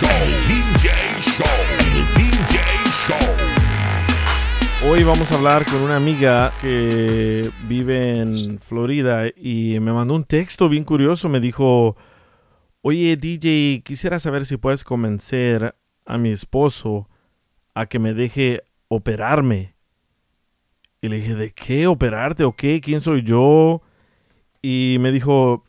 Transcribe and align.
DJ 0.00 0.88
Show, 1.20 1.44
DJ 2.16 2.58
Show. 2.90 3.18
Hoy 4.88 5.04
vamos 5.04 5.30
a 5.30 5.34
hablar 5.34 5.66
con 5.66 5.82
una 5.82 5.96
amiga 5.96 6.50
que 6.62 7.50
vive 7.68 8.20
en 8.20 8.58
Florida 8.60 9.26
y 9.36 9.78
me 9.80 9.92
mandó 9.92 10.14
un 10.14 10.24
texto 10.24 10.70
bien 10.70 10.84
curioso. 10.84 11.28
Me 11.28 11.38
dijo, 11.38 11.98
oye 12.80 13.16
DJ, 13.16 13.82
quisiera 13.84 14.18
saber 14.18 14.46
si 14.46 14.56
puedes 14.56 14.84
convencer 14.84 15.76
a 16.06 16.16
mi 16.16 16.30
esposo 16.30 17.10
a 17.74 17.84
que 17.84 17.98
me 17.98 18.14
deje 18.14 18.62
operarme. 18.88 19.74
Y 21.02 21.08
le 21.08 21.16
dije, 21.16 21.34
¿de 21.34 21.52
qué 21.52 21.86
operarte 21.86 22.44
o 22.44 22.56
qué? 22.56 22.80
¿Quién 22.80 23.02
soy 23.02 23.22
yo? 23.22 23.82
Y 24.62 24.96
me 25.00 25.12
dijo, 25.12 25.62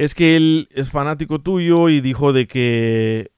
es 0.00 0.14
que 0.14 0.34
él 0.34 0.66
es 0.72 0.90
fanático 0.90 1.42
tuyo 1.42 1.90
y 1.90 2.00
dijo 2.00 2.32
de 2.32 2.46
que 2.46 3.32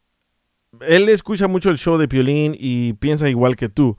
él 0.81 1.09
escucha 1.09 1.49
mucho 1.49 1.71
el 1.71 1.77
show 1.77 1.99
de 1.99 2.07
Piolín 2.07 2.55
y 2.57 2.93
piensa 2.93 3.29
igual 3.29 3.57
que 3.57 3.69
tú. 3.69 3.97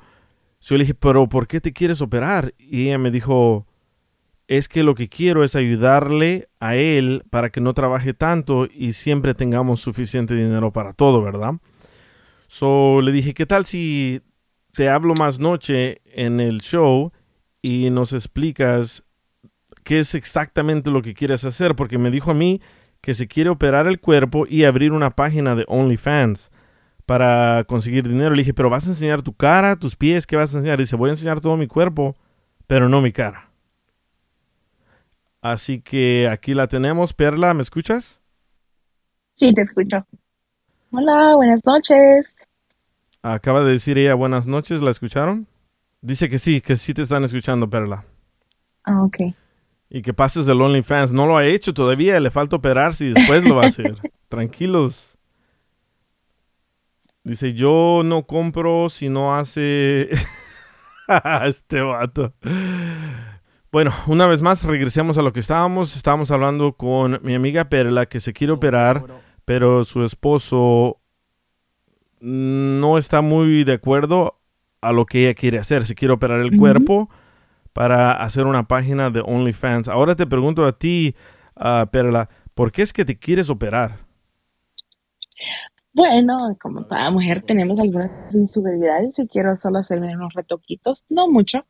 Yo 0.61 0.77
le 0.77 0.85
dije, 0.85 0.93
pero 0.93 1.27
¿por 1.27 1.45
qué 1.45 1.59
te 1.59 1.73
quieres 1.73 1.99
operar? 1.99 2.53
Y 2.57 2.87
ella 2.87 2.97
me 2.99 3.11
dijo, 3.11 3.67
es 4.47 4.69
que 4.69 4.83
lo 4.83 4.95
que 4.95 5.09
quiero 5.09 5.43
es 5.43 5.57
ayudarle 5.57 6.47
a 6.61 6.77
él 6.77 7.25
para 7.29 7.49
que 7.49 7.59
no 7.59 7.73
trabaje 7.73 8.13
tanto 8.13 8.65
y 8.73 8.93
siempre 8.93 9.33
tengamos 9.33 9.81
suficiente 9.81 10.33
dinero 10.33 10.71
para 10.71 10.93
todo, 10.93 11.21
¿verdad? 11.21 11.55
So 12.47 13.01
le 13.01 13.11
dije, 13.11 13.33
¿qué 13.33 13.45
tal 13.45 13.65
si 13.65 14.21
te 14.73 14.87
hablo 14.87 15.15
más 15.15 15.37
noche 15.37 16.01
en 16.05 16.39
el 16.39 16.61
show 16.61 17.11
y 17.61 17.89
nos 17.89 18.13
explicas 18.13 19.03
qué 19.83 19.99
es 19.99 20.15
exactamente 20.15 20.89
lo 20.89 21.01
que 21.01 21.13
quieres 21.13 21.43
hacer? 21.45 21.75
Porque 21.75 21.97
me 21.97 22.11
dijo 22.11 22.31
a 22.31 22.33
mí 22.33 22.61
que 23.01 23.13
se 23.13 23.27
quiere 23.27 23.49
operar 23.49 23.87
el 23.87 23.99
cuerpo 23.99 24.45
y 24.47 24.63
abrir 24.63 24.91
una 24.91 25.11
página 25.11 25.55
de 25.55 25.65
OnlyFans 25.67 26.51
para 27.05 27.63
conseguir 27.67 28.07
dinero. 28.07 28.31
Le 28.31 28.41
dije, 28.41 28.53
pero 28.53 28.69
vas 28.69 28.87
a 28.87 28.91
enseñar 28.91 29.21
tu 29.21 29.33
cara, 29.33 29.75
tus 29.75 29.95
pies, 29.95 30.25
¿qué 30.25 30.35
vas 30.35 30.53
a 30.53 30.57
enseñar? 30.57 30.79
Dice, 30.79 30.95
voy 30.95 31.09
a 31.09 31.13
enseñar 31.13 31.41
todo 31.41 31.57
mi 31.57 31.67
cuerpo, 31.67 32.15
pero 32.65 32.89
no 32.89 33.01
mi 33.01 33.11
cara. 33.11 33.49
Así 35.41 35.81
que 35.81 36.29
aquí 36.31 36.53
la 36.53 36.67
tenemos. 36.67 37.13
Perla, 37.13 37.53
¿me 37.53 37.61
escuchas? 37.61 38.21
Sí, 39.35 39.53
te 39.53 39.63
escucho. 39.63 40.05
Hola, 40.91 41.35
buenas 41.35 41.59
noches. 41.65 42.33
Acaba 43.21 43.63
de 43.63 43.73
decir 43.73 43.97
ella 43.97 44.13
buenas 44.15 44.45
noches, 44.45 44.81
¿la 44.81 44.91
escucharon? 44.91 45.47
Dice 46.01 46.29
que 46.29 46.37
sí, 46.37 46.61
que 46.61 46.77
sí 46.77 46.93
te 46.93 47.01
están 47.01 47.23
escuchando, 47.23 47.69
Perla. 47.69 48.05
Ah, 48.83 49.03
ok. 49.03 49.33
Y 49.93 50.01
que 50.01 50.11
pases 50.11 50.47
del 50.47 50.59
OnlyFans. 50.59 51.13
No 51.13 51.27
lo 51.27 51.37
ha 51.37 51.45
hecho 51.45 51.71
todavía, 51.71 52.19
le 52.19 52.31
falta 52.31 52.55
operarse 52.55 53.05
y 53.05 53.13
después 53.13 53.43
lo 53.43 53.55
va 53.55 53.65
a 53.65 53.67
hacer. 53.67 53.95
Tranquilos. 54.27 55.19
Dice, 57.23 57.53
yo 57.53 58.01
no 58.03 58.25
compro 58.25 58.89
si 58.89 59.07
no 59.07 59.35
hace... 59.35 60.09
este 61.45 61.81
vato. 61.81 62.33
Bueno, 63.71 63.93
una 64.07 64.25
vez 64.25 64.41
más, 64.41 64.63
regresemos 64.63 65.19
a 65.19 65.21
lo 65.21 65.31
que 65.31 65.41
estábamos. 65.41 65.95
Estábamos 65.95 66.31
hablando 66.31 66.73
con 66.73 67.19
mi 67.21 67.35
amiga 67.35 67.69
Perla 67.69 68.07
que 68.07 68.19
se 68.19 68.33
quiere 68.33 68.51
operar, 68.51 69.05
pero 69.45 69.85
su 69.85 70.03
esposo 70.03 71.01
no 72.19 72.97
está 72.97 73.21
muy 73.21 73.63
de 73.63 73.73
acuerdo 73.73 74.39
a 74.81 74.91
lo 74.91 75.05
que 75.05 75.25
ella 75.25 75.35
quiere 75.35 75.59
hacer. 75.59 75.85
Se 75.85 75.93
quiere 75.93 76.15
operar 76.15 76.39
el 76.39 76.57
cuerpo 76.57 77.11
para 77.73 78.13
hacer 78.13 78.45
una 78.45 78.67
página 78.67 79.09
de 79.09 79.21
OnlyFans. 79.21 79.87
Ahora 79.87 80.15
te 80.15 80.27
pregunto 80.27 80.65
a 80.65 80.77
ti, 80.77 81.15
ah, 81.55 81.87
Perla, 81.91 82.29
¿por 82.53 82.71
qué 82.71 82.83
es 82.83 82.93
que 82.93 83.03
te 83.03 83.17
quieres 83.17 83.49
operar? 83.49 83.97
Bueno, 85.93 86.57
como 86.59 86.85
toda 86.85 87.11
mujer 87.11 87.43
tenemos 87.45 87.79
algunas 87.79 88.11
inseguridades 88.33 89.17
y 89.19 89.27
quiero 89.27 89.57
solo 89.57 89.79
hacerme 89.79 90.15
unos 90.15 90.33
retoquitos, 90.33 91.03
no 91.09 91.29
mucho, 91.29 91.65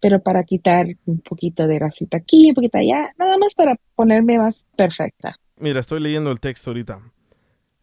pero 0.00 0.20
para 0.22 0.44
quitar 0.44 0.86
un 1.06 1.20
poquito 1.20 1.66
de 1.66 1.76
grasita 1.76 2.18
aquí, 2.18 2.50
un 2.50 2.54
poquito 2.54 2.78
allá, 2.78 3.12
nada 3.18 3.36
más 3.38 3.54
para 3.54 3.76
ponerme 3.96 4.38
más 4.38 4.64
perfecta. 4.76 5.36
Mira, 5.56 5.80
estoy 5.80 6.00
leyendo 6.00 6.30
el 6.30 6.40
texto 6.40 6.70
ahorita. 6.70 7.00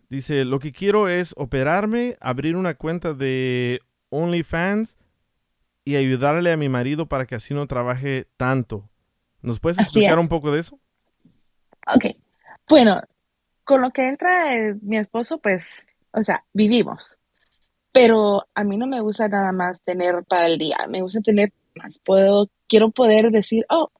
Dice, 0.09 0.45
lo 0.45 0.59
que 0.59 0.71
quiero 0.71 1.07
es 1.09 1.33
operarme, 1.37 2.15
abrir 2.21 2.55
una 2.55 2.73
cuenta 2.73 3.13
de 3.13 3.79
OnlyFans 4.09 4.97
y 5.91 5.95
ayudarle 5.97 6.51
a 6.51 6.57
mi 6.57 6.69
marido 6.69 7.07
para 7.07 7.25
que 7.25 7.35
así 7.35 7.53
no 7.53 7.67
trabaje 7.67 8.25
tanto. 8.37 8.89
¿Nos 9.41 9.59
puedes 9.59 9.79
explicar 9.79 10.19
un 10.19 10.29
poco 10.29 10.51
de 10.51 10.59
eso? 10.59 10.79
Ok, 11.93 12.15
bueno, 12.69 13.01
con 13.63 13.81
lo 13.81 13.91
que 13.91 14.07
entra 14.07 14.55
eh, 14.55 14.75
mi 14.81 14.97
esposo, 14.97 15.39
pues, 15.39 15.65
o 16.13 16.23
sea, 16.23 16.43
vivimos. 16.53 17.17
Pero 17.91 18.45
a 18.55 18.63
mí 18.63 18.77
no 18.77 18.87
me 18.87 19.01
gusta 19.01 19.27
nada 19.27 19.51
más 19.51 19.81
tener 19.81 20.23
para 20.23 20.45
el 20.45 20.57
día, 20.57 20.77
me 20.87 21.01
gusta 21.01 21.19
tener 21.21 21.51
más. 21.75 21.99
Puedo, 21.99 22.49
quiero 22.69 22.91
poder 22.91 23.31
decir, 23.31 23.65
oh, 23.69 23.91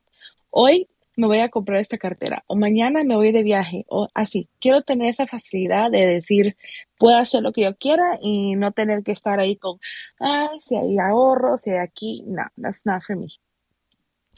hoy 0.50 0.88
me 1.18 1.28
voy 1.28 1.40
a 1.40 1.50
comprar 1.50 1.80
esta 1.80 1.98
cartera, 1.98 2.44
o 2.48 2.56
mañana 2.56 3.04
me 3.04 3.16
voy 3.16 3.32
de 3.32 3.44
viaje, 3.44 3.86
o 3.90 4.08
así. 4.14 4.50
Quiero 4.60 4.82
tener 4.82 5.10
esa 5.10 5.28
facilidad 5.28 5.92
de 5.92 6.06
decir, 6.06 6.58
puedo 6.98 7.18
hacer 7.18 7.44
lo 7.44 7.52
que 7.52 7.64
yo 7.64 7.76
quiera 7.76 8.18
y 8.22 8.56
no 8.56 8.72
tener 8.72 9.04
que 9.04 9.12
estar 9.12 9.40
ahí 9.40 9.58
con, 9.58 9.80
ay, 10.20 10.60
si 10.62 10.76
hay 10.76 10.98
ahorro, 10.98 11.58
si 11.58 11.72
hay 11.72 11.78
aquí. 11.78 12.24
No, 12.28 12.44
that's 12.62 12.86
not 12.86 13.04
for 13.04 13.16
me. 13.16 13.28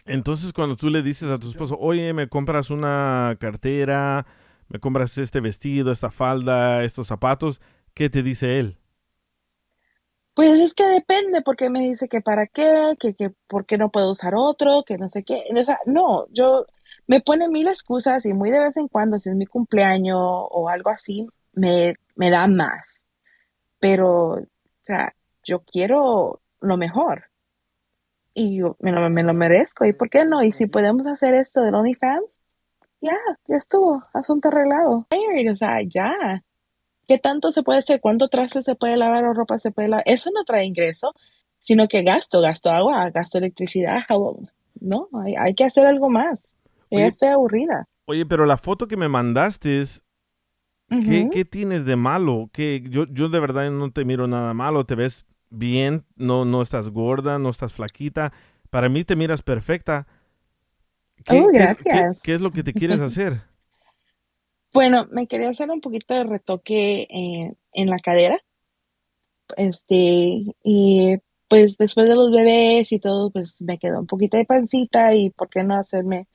Entonces, 0.05 0.51
cuando 0.51 0.75
tú 0.75 0.89
le 0.89 1.01
dices 1.01 1.31
a 1.31 1.39
tu 1.39 1.49
esposo, 1.49 1.77
oye, 1.79 2.13
me 2.13 2.27
compras 2.27 2.69
una 2.69 3.37
cartera, 3.39 4.25
me 4.67 4.79
compras 4.79 5.17
este 5.17 5.39
vestido, 5.39 5.91
esta 5.91 6.11
falda, 6.11 6.83
estos 6.83 7.07
zapatos, 7.07 7.61
¿qué 7.93 8.09
te 8.09 8.23
dice 8.23 8.59
él? 8.59 8.77
Pues 10.33 10.59
es 10.59 10.73
que 10.73 10.87
depende, 10.87 11.41
porque 11.41 11.69
me 11.69 11.81
dice 11.81 12.07
que 12.07 12.21
para 12.21 12.47
qué, 12.47 12.95
que, 12.99 13.13
que 13.13 13.31
por 13.47 13.65
qué 13.65 13.77
no 13.77 13.91
puedo 13.91 14.11
usar 14.11 14.33
otro, 14.35 14.83
que 14.85 14.97
no 14.97 15.09
sé 15.09 15.23
qué. 15.23 15.43
O 15.55 15.65
sea, 15.65 15.79
no, 15.85 16.27
yo 16.31 16.65
me 17.07 17.21
pone 17.21 17.49
mil 17.49 17.67
excusas 17.67 18.25
y 18.25 18.33
muy 18.33 18.49
de 18.51 18.59
vez 18.59 18.77
en 18.77 18.87
cuando, 18.87 19.19
si 19.19 19.29
es 19.29 19.35
mi 19.35 19.45
cumpleaños 19.45 20.19
o 20.19 20.69
algo 20.69 20.89
así, 20.89 21.27
me, 21.53 21.95
me 22.15 22.29
da 22.29 22.47
más. 22.47 22.87
Pero, 23.79 24.33
o 24.35 24.47
sea, 24.85 25.13
yo 25.43 25.59
quiero 25.63 26.41
lo 26.61 26.77
mejor. 26.77 27.25
Y 28.33 28.57
yo 28.57 28.75
me 28.79 28.91
lo, 28.91 29.09
me 29.09 29.23
lo 29.23 29.33
merezco. 29.33 29.85
¿Y 29.85 29.93
por 29.93 30.09
qué 30.09 30.25
no? 30.25 30.43
Y 30.43 30.51
si 30.51 30.65
podemos 30.67 31.05
hacer 31.07 31.35
esto 31.35 31.61
del 31.61 31.75
OnlyFans, 31.75 32.39
ya, 33.01 33.17
ya 33.47 33.57
estuvo, 33.57 34.03
asunto 34.13 34.47
arreglado. 34.47 35.07
O 35.51 35.55
sea, 35.55 35.81
ya. 35.83 36.43
¿Qué 37.07 37.17
tanto 37.17 37.51
se 37.51 37.63
puede 37.63 37.79
hacer? 37.79 37.99
¿Cuánto 38.01 38.29
traste 38.29 38.63
se 38.63 38.75
puede 38.75 38.95
lavar 38.97 39.25
o 39.25 39.33
ropa 39.33 39.59
se 39.59 39.71
puede 39.71 39.89
lavar? 39.89 40.03
Eso 40.07 40.29
no 40.33 40.43
trae 40.45 40.65
ingreso, 40.65 41.13
sino 41.59 41.87
que 41.87 42.03
gasto, 42.03 42.39
gasto 42.41 42.69
agua, 42.69 43.09
gasto 43.09 43.37
electricidad, 43.37 43.99
jabón. 44.07 44.49
No, 44.79 45.07
hay, 45.13 45.35
hay 45.35 45.53
que 45.53 45.65
hacer 45.65 45.85
algo 45.85 46.09
más. 46.09 46.53
Ya 46.91 46.97
Oye, 46.99 47.07
estoy 47.07 47.29
aburrida. 47.29 47.87
Oye, 48.05 48.25
pero 48.25 48.45
la 48.45 48.57
foto 48.57 48.87
que 48.87 48.97
me 48.97 49.07
mandaste 49.07 49.79
es, 49.81 50.03
¿qué, 50.89 51.29
qué 51.31 51.45
tienes 51.45 51.85
de 51.85 51.95
malo? 51.95 52.49
¿Qué, 52.53 52.83
yo, 52.89 53.05
yo 53.09 53.29
de 53.29 53.39
verdad 53.39 53.69
no 53.71 53.91
te 53.91 54.05
miro 54.05 54.27
nada 54.27 54.53
malo, 54.53 54.85
te 54.85 54.95
ves 54.95 55.25
bien, 55.49 56.05
no, 56.15 56.45
no 56.45 56.61
estás 56.61 56.89
gorda, 56.89 57.39
no 57.39 57.49
estás 57.49 57.73
flaquita. 57.73 58.31
Para 58.69 58.89
mí 58.89 59.03
te 59.03 59.15
miras 59.15 59.41
perfecta. 59.41 60.07
¿Qué, 61.23 61.39
Oh, 61.39 61.47
qué- 61.47 61.57
gracias. 61.57 62.17
qué- 62.17 62.21
qué 62.23 62.33
es 62.33 62.41
lo 62.41 62.51
que 62.51 62.63
te 62.63 62.73
quieres 62.73 62.99
hacer? 63.01 63.41
Bueno, 64.73 65.07
me 65.11 65.27
quería 65.27 65.49
hacer 65.49 65.69
un 65.69 65.81
poquito 65.81 66.13
de 66.13 66.23
retoque 66.23 67.07
eh, 67.09 67.53
en 67.73 67.89
la 67.89 67.99
cadera. 67.99 68.39
Este, 69.57 70.43
y 70.63 71.15
pues 71.47 71.77
después 71.77 72.07
de 72.07 72.15
los 72.15 72.31
bebés 72.31 72.91
y 72.91 72.99
todo, 72.99 73.29
pues 73.31 73.61
me 73.61 73.77
quedó 73.77 73.99
un 73.99 74.07
poquito 74.07 74.37
de 74.37 74.45
pancita 74.45 75.13
y 75.13 75.29
por 75.29 75.49
qué 75.49 75.63
no 75.63 75.75
hacerme 75.75 76.27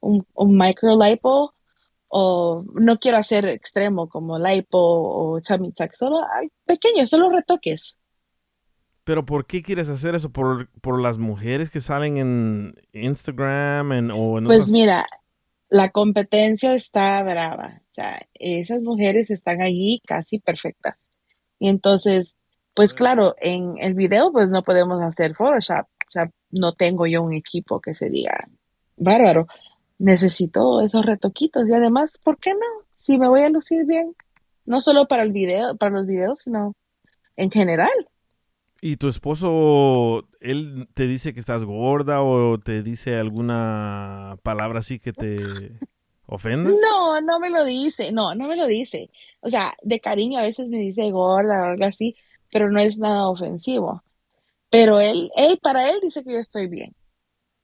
un, 0.00 0.26
un 0.34 0.56
micro 0.58 0.98
lipo 0.98 1.54
o 2.08 2.64
no 2.74 2.98
quiero 2.98 3.18
hacer 3.18 3.44
extremo 3.46 4.08
como 4.08 4.38
lipo 4.38 4.78
o 4.78 5.40
tummy 5.40 5.72
tuck, 5.72 5.92
solo 5.94 6.20
ay, 6.34 6.48
pequeños, 6.64 7.10
solo 7.10 7.30
retoques. 7.30 7.96
Pero 9.04 9.24
¿por 9.26 9.46
qué 9.46 9.62
quieres 9.62 9.88
hacer 9.88 10.14
eso? 10.14 10.30
¿Por, 10.30 10.70
por 10.80 11.00
las 11.00 11.18
mujeres 11.18 11.70
que 11.70 11.80
salen 11.80 12.16
en 12.16 12.74
Instagram 12.92 13.92
en, 13.92 14.10
o 14.10 14.38
en 14.38 14.44
Pues 14.44 14.60
otras- 14.60 14.70
mira, 14.70 15.06
la 15.68 15.90
competencia 15.90 16.74
está 16.74 17.22
brava. 17.22 17.82
O 17.94 18.00
sea, 18.02 18.26
esas 18.34 18.82
mujeres 18.82 19.30
están 19.30 19.62
allí 19.62 20.02
casi 20.04 20.40
perfectas. 20.40 21.12
Y 21.60 21.68
entonces, 21.68 22.34
pues 22.74 22.92
claro, 22.92 23.36
en 23.40 23.76
el 23.78 23.94
video 23.94 24.32
pues 24.32 24.48
no 24.48 24.64
podemos 24.64 25.00
hacer 25.00 25.36
Photoshop. 25.36 25.86
O 25.86 26.10
sea, 26.10 26.28
no 26.50 26.72
tengo 26.72 27.06
yo 27.06 27.22
un 27.22 27.34
equipo 27.34 27.80
que 27.80 27.94
se 27.94 28.10
diga 28.10 28.48
bárbaro. 28.96 29.46
Necesito 29.98 30.80
esos 30.80 31.06
retoquitos. 31.06 31.68
Y 31.68 31.72
además, 31.72 32.18
¿por 32.18 32.38
qué 32.38 32.50
no? 32.54 32.84
Si 32.96 33.16
me 33.16 33.28
voy 33.28 33.42
a 33.42 33.48
lucir 33.48 33.86
bien, 33.86 34.16
no 34.64 34.80
solo 34.80 35.06
para 35.06 35.22
el 35.22 35.30
video, 35.30 35.76
para 35.76 35.92
los 35.92 36.08
videos, 36.08 36.40
sino 36.40 36.74
en 37.36 37.52
general. 37.52 38.08
¿Y 38.80 38.96
tu 38.96 39.06
esposo, 39.06 40.28
él 40.40 40.88
te 40.94 41.06
dice 41.06 41.32
que 41.32 41.38
estás 41.38 41.64
gorda 41.64 42.24
o 42.24 42.58
te 42.58 42.82
dice 42.82 43.14
alguna 43.18 44.36
palabra 44.42 44.80
así 44.80 44.98
que 44.98 45.12
te 45.12 45.78
ofenda? 46.26 46.70
No, 46.70 47.20
no 47.20 47.38
me 47.40 47.50
lo 47.50 47.64
dice, 47.64 48.12
no, 48.12 48.34
no 48.34 48.48
me 48.48 48.56
lo 48.56 48.66
dice. 48.66 49.10
O 49.40 49.50
sea, 49.50 49.74
de 49.82 50.00
cariño 50.00 50.38
a 50.38 50.42
veces 50.42 50.68
me 50.68 50.78
dice 50.78 51.10
gorda 51.10 51.60
o 51.60 51.64
algo 51.72 51.84
así, 51.84 52.16
pero 52.50 52.70
no 52.70 52.80
es 52.80 52.98
nada 52.98 53.28
ofensivo. 53.28 54.02
Pero 54.70 55.00
él, 55.00 55.30
él, 55.36 55.58
para 55.62 55.90
él 55.90 55.98
dice 56.02 56.24
que 56.24 56.32
yo 56.32 56.38
estoy 56.38 56.66
bien. 56.66 56.94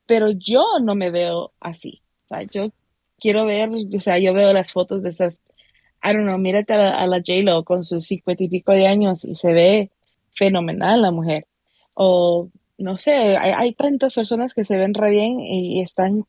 Pero 0.07 0.31
yo 0.31 0.65
no 0.83 0.95
me 0.95 1.11
veo 1.11 1.53
así. 1.61 2.03
O 2.25 2.29
sea, 2.29 2.43
yo 2.43 2.71
quiero 3.19 3.45
ver, 3.45 3.71
o 3.71 4.01
sea, 4.01 4.19
yo 4.19 4.35
veo 4.35 4.53
las 4.53 4.73
fotos 4.73 5.03
de 5.03 5.11
esas, 5.11 5.41
I 6.03 6.13
don't 6.13 6.23
know, 6.23 6.39
mírate 6.39 6.73
a 6.73 6.79
la, 6.79 6.91
a 6.91 7.07
la 7.07 7.19
J-Lo 7.19 7.65
con 7.65 7.85
sus 7.85 8.07
cincuenta 8.07 8.45
y 8.45 8.49
pico 8.49 8.73
de 8.73 8.87
años 8.87 9.25
y 9.25 9.35
se 9.35 9.53
ve 9.53 9.91
fenomenal 10.37 11.03
la 11.03 11.11
mujer. 11.11 11.47
O, 11.95 12.49
no 12.79 12.97
sé, 12.99 13.37
hay, 13.37 13.53
hay 13.57 13.73
tantas 13.75 14.15
personas 14.15 14.55
que 14.55 14.65
se 14.65 14.77
ven 14.77 14.95
re 14.95 15.11
bien 15.11 15.41
y 15.41 15.81
están 15.83 16.25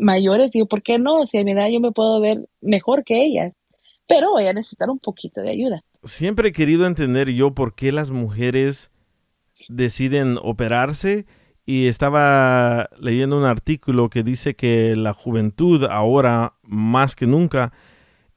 mayores, 0.00 0.50
digo, 0.50 0.66
¿por 0.66 0.82
qué 0.82 0.98
no? 0.98 1.26
Si 1.26 1.38
a 1.38 1.44
mi 1.44 1.52
edad 1.52 1.68
yo 1.68 1.80
me 1.80 1.92
puedo 1.92 2.20
ver 2.20 2.48
mejor 2.60 3.04
que 3.04 3.24
ellas, 3.24 3.52
pero 4.08 4.30
voy 4.30 4.46
a 4.46 4.52
necesitar 4.52 4.90
un 4.90 4.98
poquito 4.98 5.40
de 5.40 5.50
ayuda. 5.50 5.84
Siempre 6.02 6.48
he 6.48 6.52
querido 6.52 6.86
entender 6.86 7.30
yo 7.30 7.54
por 7.54 7.74
qué 7.74 7.92
las 7.92 8.10
mujeres 8.10 8.90
deciden 9.68 10.38
operarse 10.42 11.26
y 11.66 11.86
estaba 11.86 12.88
leyendo 12.98 13.38
un 13.38 13.44
artículo 13.44 14.08
que 14.08 14.22
dice 14.22 14.56
que 14.56 14.96
la 14.96 15.12
juventud 15.12 15.84
ahora 15.84 16.54
más 16.62 17.14
que 17.14 17.26
nunca 17.26 17.72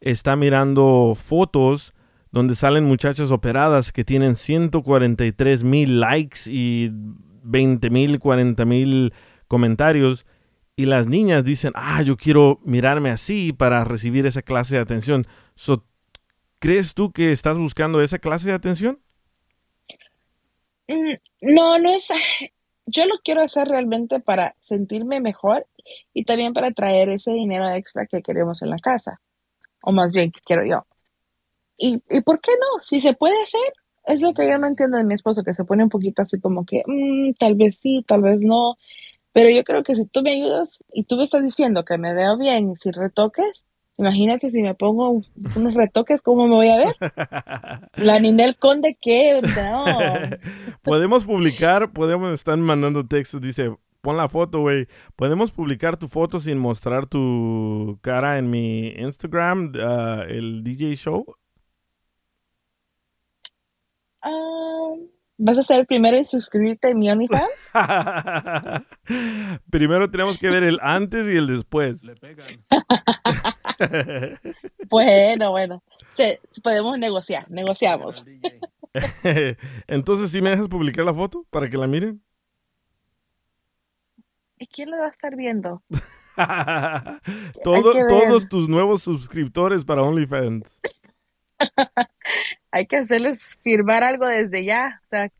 está 0.02 0.36
mirando 0.36 1.16
fotos 1.16 1.94
donde 2.32 2.56
salen 2.56 2.84
muchachas 2.84 3.32
operadas 3.32 3.92
que 3.92 4.04
tienen 4.04 4.36
143 4.36 5.64
mil 5.64 6.00
likes 6.00 6.42
y 6.48 6.92
20 7.44 7.90
mil, 7.90 8.20
40 8.20 8.66
mil 8.66 9.14
comentarios 9.48 10.26
y 10.76 10.86
las 10.86 11.08
niñas 11.08 11.44
dicen, 11.46 11.74
ah, 11.76 12.02
yo 12.04 12.18
quiero 12.18 12.60
mirarme 12.66 13.10
así 13.12 13.54
para 13.54 13.84
recibir 13.86 14.26
esa 14.26 14.42
clase 14.42 14.76
de 14.76 14.82
atención. 14.82 15.26
So, 15.56 15.86
¿Crees 16.60 16.94
tú 16.96 17.12
que 17.14 17.32
estás 17.32 17.58
buscando 17.60 18.02
esa 18.02 18.20
clase 18.20 18.48
de 18.50 18.56
atención? 18.56 19.00
Mm, 20.88 21.14
No, 21.42 21.78
no 21.80 21.90
es, 21.92 22.08
yo 22.86 23.06
lo 23.06 23.16
quiero 23.24 23.42
hacer 23.42 23.68
realmente 23.68 24.20
para 24.20 24.56
sentirme 24.62 25.20
mejor 25.22 25.68
y 26.14 26.26
también 26.26 26.54
para 26.54 26.72
traer 26.72 27.10
ese 27.10 27.32
dinero 27.32 27.70
extra 27.72 28.06
que 28.08 28.22
queremos 28.22 28.62
en 28.62 28.70
la 28.70 28.78
casa, 28.80 29.22
o 29.84 29.92
más 29.92 30.12
bien 30.14 30.32
que 30.32 30.42
quiero 30.46 30.66
yo. 30.66 30.86
¿Y, 31.78 32.02
y 32.10 32.22
por 32.22 32.42
qué 32.42 32.52
no? 32.54 32.82
Si 32.84 33.02
se 33.02 33.14
puede 33.14 33.42
hacer, 33.44 33.62
es 34.08 34.22
lo 34.22 34.34
que 34.34 34.48
yo 34.50 34.58
no 34.60 34.68
entiendo 34.68 34.98
de 34.98 35.04
mi 35.06 35.16
esposo, 35.16 35.44
que 35.44 35.54
se 35.54 35.66
pone 35.66 35.84
un 35.84 35.90
poquito 35.90 36.22
así 36.24 36.40
como 36.42 36.66
que, 36.66 36.84
"Mm, 36.88 37.34
tal 37.40 37.56
vez 37.56 37.80
sí, 37.82 38.04
tal 38.08 38.22
vez 38.24 38.40
no, 38.42 38.76
pero 39.34 39.50
yo 39.50 39.64
creo 39.64 39.84
que 39.84 39.96
si 39.96 40.06
tú 40.06 40.22
me 40.22 40.34
ayudas 40.34 40.80
y 40.94 41.04
tú 41.04 41.18
me 41.18 41.26
estás 41.26 41.44
diciendo 41.44 41.84
que 41.84 41.98
me 41.98 42.14
veo 42.14 42.38
bien 42.38 42.76
sin 42.78 42.94
retoques, 42.94 43.66
imagínate 43.98 44.52
si 44.52 44.62
me 44.62 44.76
pongo 44.76 45.22
unos 45.56 45.74
retoques, 45.74 46.22
¿cómo 46.22 46.48
me 46.48 46.56
voy 46.56 46.70
a 46.70 46.78
ver? 46.78 46.96
La 47.96 48.20
Ninel 48.20 48.56
Conde, 48.58 48.98
¿qué? 49.02 49.42
No. 49.42 49.86
podemos 50.84 51.26
publicar, 51.26 51.92
podemos 51.92 52.34
estar 52.34 52.58
mandando 52.58 53.06
textos, 53.06 53.42
dice, 53.42 53.76
pon 54.02 54.18
la 54.18 54.30
foto, 54.30 54.60
güey. 54.60 54.88
Podemos 55.16 55.52
publicar 55.52 55.98
tu 55.98 56.08
foto 56.08 56.40
sin 56.40 56.60
mostrar 56.60 57.08
tu 57.08 57.98
cara 58.02 58.38
en 58.38 58.50
mi 58.50 58.90
Instagram, 58.90 59.74
ah, 59.82 60.24
el 60.28 60.64
DJ 60.64 60.96
Show. 60.96 61.26
Ah, 64.22 64.94
¿Vas 65.38 65.58
a 65.58 65.64
ser 65.64 65.80
el 65.82 65.86
primero 65.88 66.16
en 66.16 66.28
suscribirte 66.28 66.92
a 66.92 66.96
mi 66.96 67.10
OnlyFans? 67.10 67.50
Primero 69.72 70.10
tenemos 70.12 70.38
que 70.38 70.50
ver 70.50 70.64
el 70.64 70.80
antes 70.82 71.28
y 71.28 71.36
el 71.38 71.48
después. 71.48 72.04
Bueno, 74.90 75.52
bueno. 75.52 75.84
Se- 76.16 76.40
podemos 76.64 76.98
negociar, 77.00 77.50
negociamos. 77.50 78.24
Entonces, 79.88 80.30
¿sí 80.32 80.42
me 80.42 80.52
dejas 80.52 80.68
publicar 80.68 81.04
la 81.06 81.14
foto 81.14 81.46
para 81.50 81.70
que 81.70 81.78
la 81.78 81.88
miren? 81.88 82.22
¿Y 84.60 84.68
quién 84.68 84.92
lo 84.92 84.98
va 85.00 85.08
a 85.08 85.10
estar 85.10 85.36
viendo? 85.36 85.82
Todo- 87.64 87.94
todos 88.08 88.48
tus 88.48 88.70
nuevos 88.70 89.02
suscriptores 89.02 89.84
para 89.84 90.04
OnlyFans. 90.04 90.80
Hay 92.72 92.88
que 92.88 92.98
hacerles 92.98 93.40
firmar 93.62 94.04
algo 94.04 94.28
desde 94.28 94.66
ya. 94.66 95.02
O 95.06 95.10
sea, 95.10 95.32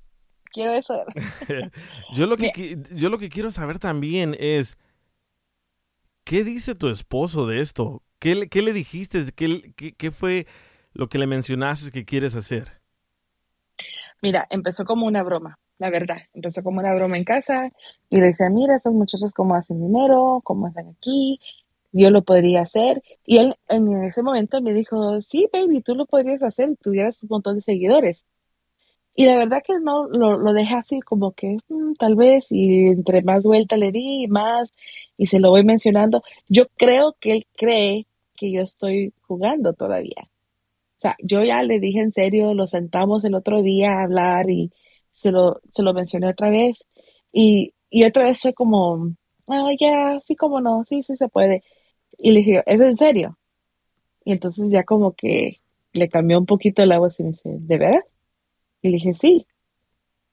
quiero 0.52 0.74
eso. 0.74 1.06
Yo 2.16 2.28
lo 2.28 2.38
que, 2.38 2.52
Mira. 2.56 2.90
yo 2.96 3.10
lo 3.10 3.18
que 3.18 3.30
quiero 3.30 3.52
saber 3.52 3.80
también 3.80 4.36
es, 4.40 4.78
¿qué 6.24 6.44
dice 6.44 6.76
tu 6.76 6.90
esposo 6.90 7.48
de 7.48 7.62
esto? 7.62 8.04
¿Qué, 8.20 8.36
le- 8.36 8.50
qué 8.50 8.62
le 8.62 8.74
dijiste? 8.74 9.26
¿Qué, 9.36 9.74
qué- 9.76 9.94
qué 9.94 10.12
fue 10.12 10.48
lo 10.94 11.10
que 11.10 11.18
le 11.18 11.28
mencionaste 11.28 11.92
que 11.92 12.06
quieres 12.06 12.36
hacer? 12.36 12.82
Mira, 14.22 14.48
empezó 14.50 14.86
como 14.86 15.06
una 15.06 15.24
broma, 15.24 15.60
la 15.80 15.90
verdad. 15.90 16.18
Empezó 16.34 16.64
como 16.64 16.80
una 16.80 16.94
broma 16.94 17.18
en 17.18 17.26
casa 17.26 17.72
y 18.10 18.18
le 18.20 18.28
decía, 18.28 18.50
mira, 18.50 18.76
estos 18.78 18.94
muchachos 18.94 19.34
cómo 19.34 19.56
hacen 19.56 19.82
dinero, 19.82 20.42
cómo 20.44 20.68
hacen 20.68 20.90
aquí, 20.98 21.40
yo 21.94 22.12
lo 22.12 22.24
podría 22.24 22.64
hacer. 22.64 23.04
Y 23.26 23.40
él 23.40 23.56
en 23.70 24.04
ese 24.06 24.24
momento 24.24 24.62
me 24.62 24.74
dijo, 24.76 25.22
sí, 25.24 25.48
baby, 25.54 25.82
tú 25.82 25.96
lo 25.96 26.08
podrías 26.08 26.44
hacer 26.44 26.70
y 26.72 26.78
tuvieras 26.78 27.22
un 27.24 27.30
montón 27.32 27.56
de 27.58 27.64
seguidores. 27.64 28.26
Y 29.16 29.26
la 29.26 29.38
verdad 29.38 29.62
que 29.66 29.74
no, 29.80 30.08
lo, 30.08 30.38
lo 30.38 30.54
dejé 30.54 30.76
así 30.76 31.00
como 31.02 31.34
que 31.34 31.58
"Mm, 31.70 31.94
tal 31.96 32.16
vez, 32.16 32.48
y 32.52 32.88
entre 32.88 33.22
más 33.22 33.44
vuelta 33.44 33.78
le 33.78 33.92
di, 33.92 34.28
más, 34.28 34.74
y 35.18 35.28
se 35.28 35.40
lo 35.40 35.50
voy 35.52 35.64
mencionando. 35.64 36.24
Yo 36.50 36.66
creo 36.78 37.16
que 37.20 37.34
él 37.34 37.48
cree 37.56 38.08
que 38.36 38.52
yo 38.52 38.62
estoy 38.62 39.14
jugando 39.28 39.74
todavía. 39.74 40.30
O 41.00 41.02
sea, 41.02 41.16
yo 41.24 41.44
ya 41.44 41.62
le 41.64 41.80
dije 41.80 42.00
en 42.00 42.14
serio, 42.14 42.54
lo 42.54 42.68
sentamos 42.68 43.26
el 43.26 43.36
otro 43.36 43.62
día 43.62 43.92
a 44.00 44.04
hablar 44.04 44.50
y 44.50 44.72
se 45.14 45.32
lo, 45.32 45.60
se 45.74 45.84
lo 45.84 45.94
mencioné 45.94 46.30
otra 46.30 46.50
vez. 46.50 46.86
Y, 47.32 47.74
y 47.90 48.06
otra 48.06 48.24
vez 48.24 48.42
fue 48.42 48.54
como, 48.54 49.10
ah, 49.50 49.70
ya, 49.80 50.22
sí, 50.28 50.36
como 50.36 50.62
no, 50.62 50.84
sí, 50.90 51.04
sí 51.04 51.16
se 51.18 51.28
puede. 51.30 51.64
Y 52.18 52.32
le 52.32 52.40
dije, 52.40 52.64
¿es 52.66 52.80
en 52.80 52.98
serio? 52.98 53.38
Y 54.26 54.32
entonces 54.32 54.70
ya 54.70 54.84
como 54.84 55.14
que 55.14 55.60
le 55.92 56.10
cambió 56.10 56.40
un 56.40 56.46
poquito 56.46 56.86
la 56.86 57.00
voz 57.00 57.20
y 57.20 57.24
me 57.24 57.30
dice, 57.30 57.42
¿de 57.46 57.78
veras? 57.78 58.04
Y 58.82 58.90
le 58.90 58.96
dije, 58.96 59.14
sí. 59.14 59.46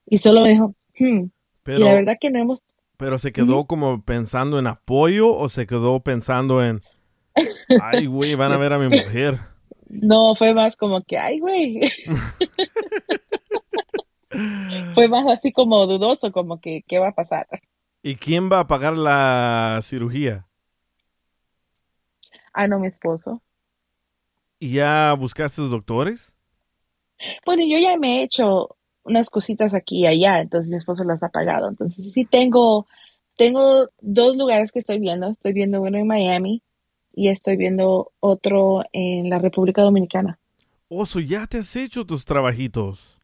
Y 0.05 0.19
solo 0.19 0.41
me 0.41 0.49
dijo, 0.49 0.75
hmm. 0.99 1.03
Y 1.03 1.23
la 1.23 1.29
Pero, 1.63 1.85
verdad 1.85 2.17
que 2.19 2.31
no 2.31 2.39
hemos, 2.39 2.63
pero 3.01 3.17
se 3.17 3.31
quedó 3.31 3.65
como 3.65 4.03
pensando 4.03 4.59
en 4.59 4.67
apoyo 4.67 5.35
o 5.35 5.49
se 5.49 5.65
quedó 5.65 6.01
pensando 6.01 6.63
en, 6.63 6.81
ay, 7.81 8.05
güey, 8.05 8.35
van 8.35 8.51
a 8.51 8.57
ver 8.57 8.73
a 8.73 8.77
mi 8.77 8.89
mujer. 8.89 9.39
no, 9.89 10.35
fue 10.35 10.53
más 10.53 10.75
como 10.75 11.01
que, 11.03 11.17
ay, 11.17 11.39
güey. 11.39 11.79
Fue 14.93 15.09
más 15.09 15.27
así 15.27 15.51
como 15.51 15.85
dudoso, 15.87 16.31
como 16.31 16.61
que, 16.61 16.83
¿qué 16.87 16.99
va 16.99 17.09
a 17.09 17.13
pasar? 17.13 17.47
¿Y 18.01 18.15
quién 18.15 18.49
va 18.49 18.59
a 18.59 18.67
pagar 18.67 18.95
la 18.95 19.79
cirugía? 19.81 20.47
Ah, 22.53 22.67
no, 22.67 22.79
mi 22.79 22.87
esposo. 22.87 23.41
¿Y 24.59 24.73
ya 24.73 25.13
buscaste 25.17 25.61
doctores? 25.61 26.35
Bueno, 27.45 27.63
yo 27.67 27.77
ya 27.79 27.97
me 27.97 28.19
he 28.19 28.23
hecho 28.23 28.75
unas 29.03 29.29
cositas 29.29 29.73
aquí 29.73 30.01
y 30.01 30.07
allá, 30.07 30.39
entonces 30.41 30.69
mi 30.69 30.77
esposo 30.77 31.03
las 31.03 31.23
ha 31.23 31.29
pagado. 31.29 31.69
Entonces 31.69 32.13
sí 32.13 32.25
tengo, 32.25 32.87
tengo 33.37 33.89
dos 33.99 34.35
lugares 34.37 34.71
que 34.71 34.79
estoy 34.79 34.99
viendo. 34.99 35.29
Estoy 35.29 35.53
viendo 35.53 35.81
uno 35.81 35.97
en 35.97 36.07
Miami 36.07 36.61
y 37.13 37.29
estoy 37.29 37.57
viendo 37.57 38.11
otro 38.19 38.83
en 38.93 39.29
la 39.29 39.39
República 39.39 39.81
Dominicana. 39.81 40.39
Oso, 40.89 41.19
ya 41.19 41.47
te 41.47 41.59
has 41.59 41.75
hecho 41.75 42.05
tus 42.05 42.25
trabajitos. 42.25 43.19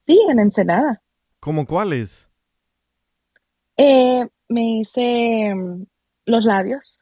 Sí, 0.00 0.18
en 0.28 0.38
Ensenada. 0.38 1.02
¿Cómo 1.40 1.66
cuáles? 1.66 2.28
Eh, 3.76 4.26
me 4.48 4.80
hice 4.80 5.54
mm, 5.54 5.86
los 6.26 6.44
labios. 6.44 6.98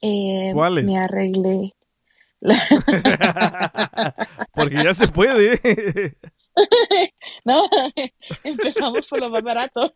Eh, 0.00 0.50
¿Cuáles? 0.54 0.84
Me 0.84 0.96
arreglé. 0.98 1.74
Porque 4.54 4.76
ya 4.82 4.94
se 4.94 5.08
puede. 5.08 5.58
no, 7.44 7.64
empezamos 8.44 9.06
por 9.08 9.20
lo 9.20 9.30
más 9.30 9.42
barato. 9.42 9.92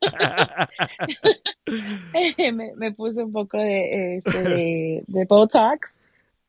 me, 2.52 2.72
me 2.76 2.92
puse 2.92 3.22
un 3.24 3.32
poco 3.32 3.58
de, 3.58 4.16
este, 4.16 4.42
de, 4.42 5.04
de 5.06 5.24
Botox, 5.24 5.94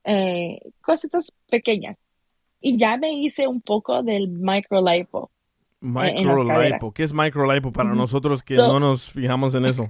eh, 0.04 0.60
cositas 0.82 1.32
pequeñas. 1.50 1.98
Y 2.62 2.78
ya 2.78 2.98
me 2.98 3.12
hice 3.14 3.48
un 3.48 3.62
poco 3.62 4.02
del 4.04 4.30
microlipo. 4.30 5.30
las 5.82 6.14
Microlipo. 6.14 6.48
caderas. 6.48 6.82
¿Qué 6.96 7.04
es 7.04 7.14
microlipo 7.14 7.72
para 7.72 7.94
nosotros 7.94 8.42
que 8.42 8.56
So- 8.56 8.68
no 8.68 8.80
nos 8.80 9.12
fijamos 9.12 9.54
en 9.56 9.66
eso? 9.66 9.90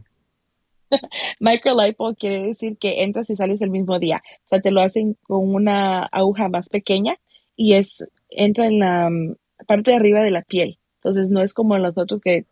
Microlipo 1.39 2.15
quiere 2.15 2.43
decir 2.43 2.77
que 2.77 3.03
entras 3.03 3.29
y 3.29 3.35
sales 3.35 3.61
el 3.61 3.69
mismo 3.71 3.99
día. 3.99 4.21
O 4.45 4.49
sea, 4.49 4.61
te 4.61 4.71
lo 4.71 4.81
hacen 4.81 5.17
con 5.23 5.53
una 5.53 6.03
aguja 6.05 6.49
más 6.49 6.69
pequeña 6.69 7.17
y 7.55 7.73
es 7.73 8.03
entra 8.29 8.67
en 8.67 8.79
la 8.79 9.09
mm, 9.09 9.35
parte 9.67 9.91
de 9.91 9.97
arriba 9.97 10.21
de 10.21 10.31
la 10.31 10.43
piel. 10.43 10.79
Entonces 10.97 11.29
no 11.29 11.41
es 11.41 11.53
como 11.53 11.77
los 11.77 11.97
otros 11.97 12.21
que, 12.21 12.45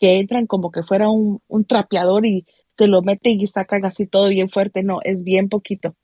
que 0.00 0.18
entran 0.20 0.46
como 0.46 0.70
que 0.72 0.82
fuera 0.84 1.10
un, 1.10 1.40
un 1.48 1.64
trapeador 1.66 2.26
y 2.26 2.46
te 2.76 2.88
lo 2.88 3.02
meten 3.02 3.40
y 3.40 3.46
sacan 3.48 3.84
así 3.86 4.06
todo 4.06 4.28
bien 4.30 4.50
fuerte. 4.50 4.82
No, 4.84 5.00
es 5.04 5.24
bien 5.24 5.48
poquito. 5.48 5.94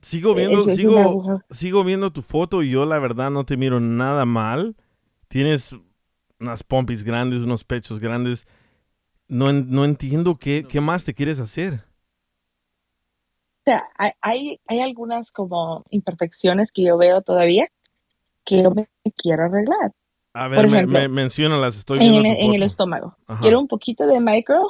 Sigo 0.00 0.34
viendo, 0.34 0.68
Es- 0.68 0.74
es 0.74 0.84
una 0.84 1.02
sigo, 1.02 1.04
aguja. 1.04 1.44
sigo 1.50 1.82
viendo 1.84 2.12
tu 2.12 2.22
foto 2.22 2.62
y 2.62 2.70
yo 2.70 2.86
la 2.86 2.98
verdad 2.98 3.30
no 3.30 3.44
te 3.44 3.56
miro 3.56 3.80
nada 3.80 4.24
mal. 4.24 4.76
Tienes 5.28 5.76
unas 6.40 6.64
pompis 6.64 7.04
grandes, 7.04 7.42
unos 7.42 7.64
pechos 7.64 7.98
grandes. 8.00 8.46
No, 9.28 9.52
no 9.52 9.84
entiendo 9.84 10.36
qué, 10.36 10.66
qué 10.68 10.80
más 10.80 11.04
te 11.04 11.14
quieres 11.14 11.38
hacer. 11.38 11.84
O 13.60 13.70
sea, 13.70 13.84
hay, 14.22 14.58
hay, 14.66 14.80
algunas 14.80 15.30
como 15.30 15.84
imperfecciones 15.90 16.72
que 16.72 16.84
yo 16.84 16.96
veo 16.96 17.20
todavía 17.20 17.68
que 18.46 18.62
yo 18.62 18.70
me 18.70 18.88
quiero 19.14 19.44
arreglar. 19.44 19.92
A 20.32 20.48
ver, 20.48 20.56
Por 20.56 20.68
me, 20.68 20.76
ejemplo, 20.78 20.98
me- 21.00 21.08
menciónalas, 21.08 21.76
estoy 21.76 21.98
en 21.98 22.12
viendo 22.12 22.34
tu 22.34 22.40
en 22.46 22.54
el 22.54 22.62
estómago. 22.62 23.16
Ajá. 23.26 23.42
Quiero 23.42 23.60
un 23.60 23.68
poquito 23.68 24.06
de 24.06 24.20
micro. 24.20 24.66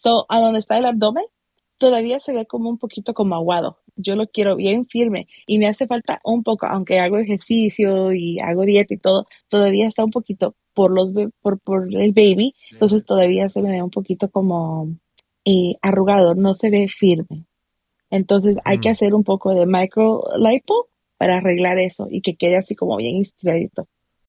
So, 0.00 0.26
a 0.28 0.38
donde 0.38 0.60
está 0.60 0.78
el 0.78 0.84
abdomen, 0.84 1.24
todavía 1.78 2.20
se 2.20 2.32
ve 2.32 2.46
como 2.46 2.68
un 2.70 2.78
poquito 2.78 3.14
como 3.14 3.34
aguado. 3.34 3.78
Yo 3.96 4.14
lo 4.16 4.26
quiero 4.28 4.56
bien 4.56 4.86
firme 4.86 5.26
y 5.46 5.58
me 5.58 5.68
hace 5.68 5.86
falta 5.86 6.20
un 6.24 6.42
poco, 6.42 6.66
aunque 6.66 6.98
hago 7.00 7.18
ejercicio 7.18 8.12
y 8.12 8.38
hago 8.40 8.62
dieta 8.64 8.94
y 8.94 8.98
todo, 8.98 9.26
todavía 9.48 9.86
está 9.88 10.04
un 10.04 10.10
poquito 10.10 10.54
por 10.74 10.90
los 10.92 11.10
por, 11.42 11.58
por 11.60 11.88
el 11.94 12.12
baby, 12.12 12.54
entonces 12.72 13.04
todavía 13.06 13.48
se 13.48 13.62
me 13.62 13.70
ve 13.72 13.82
un 13.82 13.90
poquito 13.90 14.30
como 14.30 14.88
eh, 15.46 15.76
arrugado, 15.82 16.34
no 16.34 16.54
se 16.54 16.70
ve 16.70 16.88
firme. 16.88 17.44
Entonces 18.10 18.56
hay 18.64 18.78
que 18.80 18.90
Mm. 18.90 18.92
hacer 18.92 19.14
un 19.14 19.24
poco 19.24 19.54
de 19.54 19.66
micro 19.66 20.22
lipo 20.38 20.88
para 21.18 21.38
arreglar 21.38 21.78
eso 21.78 22.08
y 22.10 22.20
que 22.22 22.36
quede 22.36 22.56
así 22.56 22.74
como 22.76 22.96
bien 22.96 23.20
estiradito. 23.22 23.88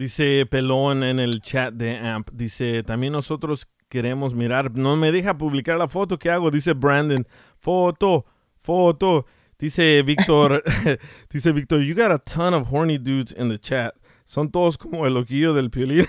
Dice 0.00 0.46
Pelón 0.46 1.04
en 1.04 1.18
el 1.18 1.42
chat 1.42 1.74
de 1.74 1.98
AMP. 1.98 2.30
Dice, 2.32 2.82
también 2.82 3.12
nosotros 3.12 3.68
queremos 3.90 4.34
mirar. 4.34 4.74
No 4.74 4.96
me 4.96 5.12
deja 5.12 5.36
publicar 5.36 5.76
la 5.76 5.88
foto 5.88 6.18
que 6.18 6.30
hago. 6.30 6.50
Dice 6.50 6.72
Brandon. 6.72 7.28
Foto, 7.58 8.24
foto. 8.56 9.26
Dice 9.58 10.02
Víctor. 10.02 10.64
dice 11.30 11.52
Víctor, 11.52 11.82
you 11.82 11.94
got 11.94 12.10
a 12.10 12.18
ton 12.18 12.54
of 12.54 12.72
horny 12.72 12.96
dudes 12.96 13.34
in 13.38 13.50
the 13.50 13.58
chat. 13.58 13.94
Son 14.24 14.50
todos 14.50 14.78
como 14.78 15.06
el 15.06 15.12
loquillo 15.12 15.52
del 15.52 15.68
piolín. 15.68 16.06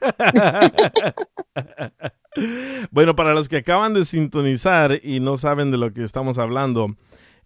bueno, 2.90 3.14
para 3.14 3.34
los 3.34 3.48
que 3.48 3.58
acaban 3.58 3.94
de 3.94 4.04
sintonizar 4.04 4.98
y 5.00 5.20
no 5.20 5.38
saben 5.38 5.70
de 5.70 5.78
lo 5.78 5.92
que 5.92 6.02
estamos 6.02 6.38
hablando, 6.38 6.96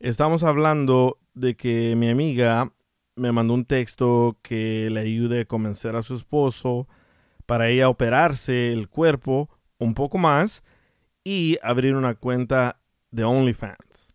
estamos 0.00 0.42
hablando 0.42 1.18
de 1.34 1.54
que 1.54 1.96
mi 1.96 2.08
amiga 2.08 2.72
me 3.16 3.32
mandó 3.32 3.54
un 3.54 3.64
texto 3.64 4.38
que 4.42 4.88
le 4.90 5.00
ayude 5.00 5.42
a 5.42 5.44
convencer 5.44 5.96
a 5.96 6.02
su 6.02 6.14
esposo 6.14 6.88
para 7.46 7.68
ella 7.70 7.88
operarse 7.88 8.72
el 8.72 8.88
cuerpo 8.88 9.50
un 9.78 9.94
poco 9.94 10.18
más 10.18 10.62
y 11.24 11.58
abrir 11.62 11.94
una 11.96 12.14
cuenta 12.14 12.80
de 13.10 13.24
OnlyFans 13.24 14.14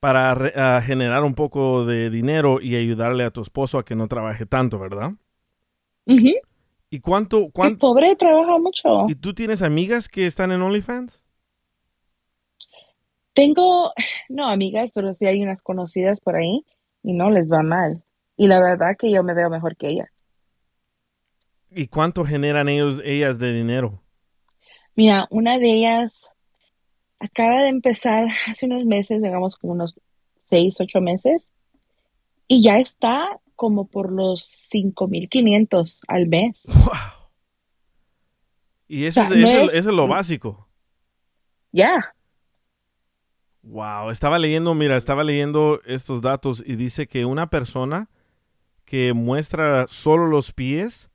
para 0.00 0.34
re- 0.34 0.52
a 0.56 0.80
generar 0.82 1.22
un 1.22 1.34
poco 1.34 1.84
de 1.84 2.10
dinero 2.10 2.60
y 2.60 2.76
ayudarle 2.76 3.24
a 3.24 3.30
tu 3.30 3.40
esposo 3.40 3.78
a 3.78 3.84
que 3.84 3.94
no 3.94 4.08
trabaje 4.08 4.46
tanto, 4.46 4.78
¿verdad? 4.78 5.12
¿Y 6.90 7.00
cuánto, 7.00 7.38
El 7.44 7.52
cuánto 7.52 7.78
pobre 7.78 8.16
trabaja 8.16 8.58
mucho. 8.58 9.06
¿Y 9.08 9.14
tú 9.14 9.32
tienes 9.34 9.62
amigas 9.62 10.08
que 10.08 10.26
están 10.26 10.52
en 10.52 10.62
OnlyFans? 10.62 11.22
Tengo, 13.34 13.92
no 14.28 14.48
amigas, 14.48 14.90
pero 14.94 15.14
sí 15.14 15.26
hay 15.26 15.42
unas 15.42 15.60
conocidas 15.62 16.20
por 16.20 16.36
ahí 16.36 16.64
y 17.02 17.12
no 17.12 17.30
les 17.30 17.50
va 17.50 17.62
mal. 17.62 18.02
Y 18.36 18.46
la 18.48 18.60
verdad 18.60 18.96
que 18.98 19.10
yo 19.10 19.22
me 19.22 19.34
veo 19.34 19.50
mejor 19.50 19.76
que 19.76 19.88
ellas. 19.88 20.08
¿Y 21.70 21.86
cuánto 21.88 22.24
generan 22.24 22.68
ellos, 22.68 23.00
ellas 23.04 23.38
de 23.38 23.52
dinero? 23.52 24.02
Mira, 24.94 25.26
una 25.30 25.58
de 25.58 25.72
ellas 25.72 26.26
acaba 27.18 27.62
de 27.62 27.68
empezar 27.68 28.26
hace 28.46 28.66
unos 28.66 28.84
meses, 28.84 29.22
digamos 29.22 29.56
como 29.56 29.72
unos 29.72 29.94
seis, 30.50 30.76
ocho 30.80 31.00
meses, 31.00 31.48
y 32.46 32.62
ya 32.62 32.76
está 32.76 33.40
como 33.56 33.86
por 33.86 34.12
los 34.12 34.42
5.500 34.70 36.00
al 36.08 36.26
mes. 36.26 36.56
¡Wow! 36.66 37.30
Y 38.88 39.06
eso, 39.06 39.22
O 39.22 39.24
sea, 39.24 39.32
es, 39.38 39.42
no 39.42 39.48
es- 39.48 39.74
eso 39.74 39.90
es 39.90 39.96
lo 39.96 40.08
básico. 40.08 40.68
Ya, 41.70 42.14
Wow, 43.62 44.10
estaba 44.10 44.38
leyendo, 44.40 44.74
mira, 44.74 44.96
estaba 44.96 45.22
leyendo 45.22 45.80
estos 45.84 46.20
datos 46.20 46.62
y 46.66 46.74
dice 46.74 47.06
que 47.06 47.24
una 47.24 47.48
persona 47.48 48.10
que 48.84 49.12
muestra 49.12 49.86
solo 49.88 50.26
los 50.26 50.52
pies 50.52 51.10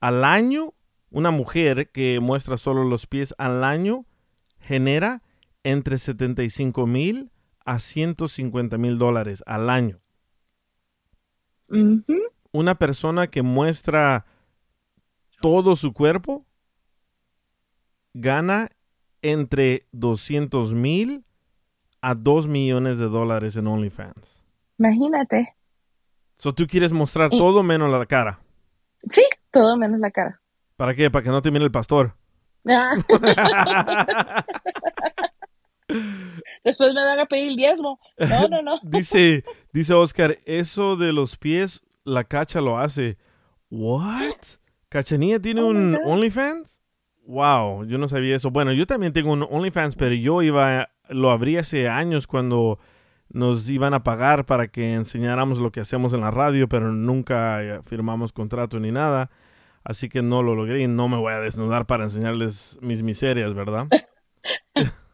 al 0.00 0.24
año, 0.24 0.72
una 1.10 1.30
mujer 1.30 1.90
que 1.90 2.20
muestra 2.20 2.56
solo 2.56 2.84
los 2.84 3.06
pies 3.06 3.34
al 3.36 3.64
año, 3.64 4.06
genera 4.60 5.22
entre 5.62 5.98
75 5.98 6.86
mil 6.86 7.30
a 7.66 7.78
150 7.78 8.78
mil 8.78 8.96
dólares 8.96 9.42
al 9.46 9.68
año. 9.68 10.00
Una 12.50 12.76
persona 12.76 13.26
que 13.26 13.42
muestra 13.42 14.24
todo 15.42 15.76
su 15.76 15.92
cuerpo 15.92 16.46
gana 18.14 18.70
entre 19.20 19.86
200 19.92 20.72
mil 20.72 21.26
a 22.00 22.14
2 22.14 22.46
millones 22.48 22.98
de 22.98 23.06
dólares 23.08 23.56
en 23.56 23.66
OnlyFans. 23.66 24.44
imagínate. 24.78 25.54
So, 26.38 26.52
tú 26.54 26.66
quieres 26.68 26.92
mostrar 26.92 27.30
Y- 27.32 27.38
todo 27.38 27.62
menos 27.62 27.90
la 27.90 28.06
cara. 28.06 28.40
Sí, 29.10 29.22
todo 29.50 29.76
menos 29.76 29.98
la 30.00 30.10
cara. 30.10 30.40
¿Para 30.76 30.94
qué? 30.94 31.10
Para 31.10 31.24
que 31.24 31.30
no 31.30 31.42
te 31.42 31.50
mire 31.50 31.64
el 31.64 31.70
pastor. 31.72 32.14
Ah, 32.68 32.94
después 36.64 36.94
me 36.94 37.04
van 37.04 37.18
a 37.18 37.26
pedir 37.26 37.48
el 37.48 37.56
diezmo. 37.56 37.98
No, 38.18 38.48
no, 38.48 38.62
no. 38.62 38.78
Dice, 38.82 39.44
dice 39.72 39.94
Oscar, 39.94 40.36
eso 40.44 40.96
de 40.96 41.12
los 41.12 41.36
pies, 41.36 41.82
la 42.04 42.24
cacha 42.24 42.60
lo 42.60 42.78
hace. 42.78 43.16
¿What? 43.70 44.36
¿Cachanilla 44.88 45.40
tiene 45.40 45.60
Oh 45.62 45.66
un. 45.66 45.98
OnlyFans? 46.04 46.80
Wow, 47.26 47.84
yo 47.84 47.98
no 47.98 48.08
sabía 48.08 48.36
eso. 48.36 48.50
Bueno, 48.50 48.72
yo 48.72 48.86
también 48.86 49.12
tengo 49.12 49.32
un 49.32 49.42
OnlyFans, 49.42 49.96
pero 49.96 50.14
yo 50.14 50.40
iba, 50.42 50.88
lo 51.08 51.30
abrí 51.30 51.56
hace 51.56 51.88
años 51.88 52.26
cuando 52.26 52.78
nos 53.30 53.68
iban 53.68 53.94
a 53.94 54.02
pagar 54.02 54.46
para 54.46 54.68
que 54.68 54.94
enseñáramos 54.94 55.58
lo 55.58 55.70
que 55.70 55.80
hacemos 55.80 56.12
en 56.12 56.20
la 56.20 56.30
radio, 56.30 56.68
pero 56.68 56.92
nunca 56.92 57.62
eh, 57.62 57.80
firmamos 57.84 58.32
contrato 58.32 58.80
ni 58.80 58.90
nada. 58.90 59.30
Así 59.84 60.08
que 60.08 60.22
no 60.22 60.42
lo 60.42 60.54
logré 60.54 60.82
y 60.82 60.86
no 60.86 61.08
me 61.08 61.16
voy 61.16 61.32
a 61.32 61.40
desnudar 61.40 61.86
para 61.86 62.04
enseñarles 62.04 62.78
mis 62.82 63.02
miserias, 63.02 63.54
¿verdad? 63.54 63.86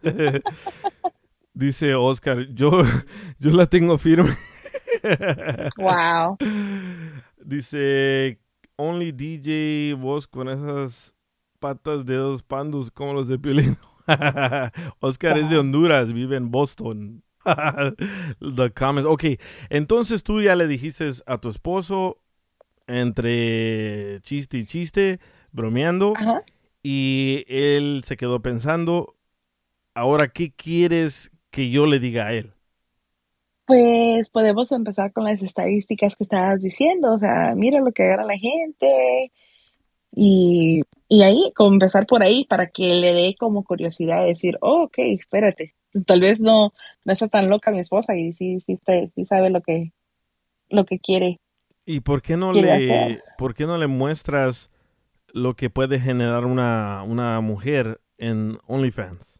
Dice 1.55 1.95
Oscar, 1.95 2.49
yo, 2.53 2.83
yo 3.39 3.51
la 3.51 3.67
tengo 3.67 3.99
firme. 3.99 4.31
Wow. 5.77 6.39
Dice, 7.45 8.41
only 8.77 9.13
DJ 9.13 9.95
vos 9.95 10.27
con 10.27 10.49
esas 10.49 11.15
patas 11.61 12.05
de 12.05 12.17
dos 12.17 12.43
pandos 12.43 12.91
como 12.91 13.13
los 13.13 13.29
de 13.29 13.39
Piolín. 13.39 13.77
Oscar 15.01 15.39
es 15.39 15.51
de 15.51 15.59
Honduras, 15.59 16.13
vive 16.13 16.37
en 16.37 16.51
Boston. 16.51 17.23
The 17.45 18.71
comments. 18.75 19.09
Ok, 19.09 19.25
entonces 19.71 20.23
tú 20.23 20.41
ya 20.41 20.57
le 20.57 20.67
dijiste 20.67 21.11
a 21.27 21.39
tu 21.39 21.51
esposo 21.51 22.19
entre 22.87 24.21
chiste 24.23 24.59
y 24.59 24.65
chiste, 24.65 25.21
bromeando, 25.53 26.15
Ajá. 26.17 26.43
y 26.83 27.45
él 27.49 28.03
se 28.05 28.17
quedó 28.17 28.41
pensando, 28.41 29.17
ahora, 29.95 30.29
¿qué 30.29 30.53
quieres 30.53 31.33
que 31.51 31.71
yo 31.71 31.87
le 31.87 31.99
diga 31.99 32.27
a 32.27 32.33
él? 32.33 32.53
Pues 33.67 34.29
podemos 34.29 34.71
empezar 34.73 35.13
con 35.13 35.25
las 35.25 35.43
estadísticas 35.43 36.15
que 36.17 36.25
estabas 36.25 36.61
diciendo, 36.61 37.15
o 37.15 37.19
sea, 37.19 37.55
mira 37.57 37.81
lo 37.81 37.93
que 37.93 38.03
agarra 38.03 38.25
la 38.25 38.37
gente 38.37 39.33
y, 40.13 40.83
y 41.15 41.23
ahí, 41.23 41.53
como 41.55 41.75
empezar 41.75 42.07
por 42.07 42.25
ahí 42.25 42.45
para 42.45 42.71
que 42.71 42.93
le 42.95 43.13
dé 43.13 43.37
como 43.39 43.63
curiosidad 43.63 44.23
de 44.23 44.31
decir, 44.31 44.59
oh, 44.61 44.83
ok, 44.87 44.99
espérate, 44.99 45.73
tal 46.07 46.21
vez 46.21 46.41
no, 46.41 46.73
no 47.05 47.13
está 47.13 47.29
tan 47.29 47.49
loca 47.49 47.71
mi 47.71 47.79
esposa 47.79 48.17
y 48.17 48.33
sí, 48.33 48.59
sí, 48.59 48.77
sí 49.15 49.25
sabe 49.25 49.49
lo 49.49 49.61
que, 49.63 49.93
lo 50.71 50.85
que 50.85 50.99
quiere. 50.99 51.39
¿Y 51.87 52.01
por 52.01 52.21
qué 52.21 52.37
no 52.37 52.53
le, 52.53 52.73
hacer. 52.73 53.23
por 53.39 53.55
qué 53.55 53.65
no 53.65 53.79
le 53.79 53.87
muestras 53.87 54.73
lo 55.29 55.55
que 55.55 55.71
puede 55.71 56.01
generar 56.01 56.47
una, 56.47 57.05
una 57.07 57.41
mujer 57.41 58.01
en 58.19 58.59
OnlyFans? 58.67 59.39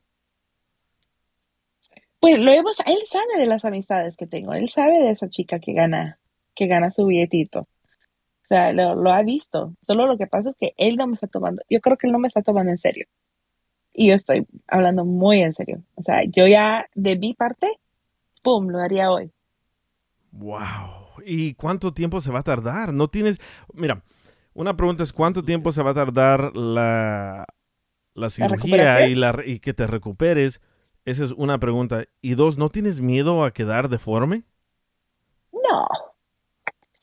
Pues 2.21 2.39
lo 2.39 2.53
hemos, 2.53 2.79
él 2.87 2.99
sabe 3.11 3.37
de 3.37 3.47
las 3.47 3.65
amistades 3.65 4.17
que 4.17 4.29
tengo, 4.29 4.53
él 4.53 4.69
sabe 4.69 4.97
de 5.03 5.11
esa 5.11 5.29
chica 5.29 5.59
que 5.59 5.73
gana, 5.73 6.21
que 6.55 6.69
gana 6.69 6.93
su 6.93 7.05
billetito. 7.07 7.67
O 8.45 8.47
sea, 8.49 8.73
lo, 8.73 8.95
lo 8.95 9.13
ha 9.13 9.23
visto. 9.23 9.75
Solo 9.83 10.07
lo 10.07 10.19
que 10.19 10.27
pasa 10.27 10.51
es 10.51 10.57
que 10.59 10.75
él 10.77 10.97
no 10.97 11.07
me 11.07 11.15
está 11.15 11.27
tomando, 11.27 11.63
yo 11.69 11.81
creo 11.81 11.97
que 11.97 12.07
él 12.07 12.13
no 12.13 12.19
me 12.19 12.29
está 12.29 12.43
tomando 12.43 12.71
en 12.71 12.79
serio. 12.79 13.07
Y 13.93 14.09
yo 14.09 14.15
estoy 14.15 14.47
hablando 14.67 15.05
muy 15.05 15.41
en 15.41 15.53
serio. 15.53 15.83
O 15.95 16.03
sea, 16.03 16.25
yo 16.25 16.47
ya 16.47 16.87
de 16.95 17.17
mi 17.17 17.33
parte, 17.33 17.79
pum, 18.43 18.69
lo 18.69 18.81
haría 18.81 19.11
hoy. 19.11 19.31
Wow. 20.33 21.23
¿Y 21.25 21.55
cuánto 21.55 21.95
tiempo 21.95 22.21
se 22.21 22.33
va 22.33 22.41
a 22.41 22.43
tardar? 22.43 22.93
No 22.93 23.07
tienes, 23.07 23.41
mira, 23.73 24.03
una 24.53 24.77
pregunta 24.77 25.05
es 25.05 25.13
cuánto 25.13 25.45
tiempo 25.45 25.73
se 25.73 25.83
va 25.83 25.91
a 25.91 25.95
tardar 25.95 26.57
la, 26.57 27.47
la 28.15 28.31
cirugía 28.31 29.07
y, 29.07 29.15
la, 29.15 29.43
y 29.45 29.61
que 29.61 29.75
te 29.75 29.87
recuperes. 29.87 30.61
Esa 31.05 31.25
es 31.25 31.33
una 31.33 31.59
pregunta. 31.59 32.05
Y 32.21 32.35
dos, 32.35 32.59
¿no 32.59 32.69
tienes 32.71 33.01
miedo 33.01 33.45
a 33.45 33.53
quedar 33.53 33.89
deforme? 33.89 34.43
No, 35.53 35.87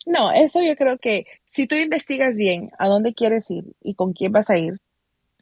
no, 0.05 0.31
eso 0.31 0.61
yo 0.61 0.75
creo 0.75 0.97
que 0.97 1.25
si 1.51 1.67
tú 1.67 1.75
investigas 1.75 2.37
bien 2.37 2.71
a 2.79 2.87
dónde 2.87 3.13
quieres 3.13 3.51
ir 3.51 3.65
y 3.81 3.93
con 3.95 4.13
quién 4.13 4.31
vas 4.31 4.49
a 4.49 4.57
ir, 4.57 4.79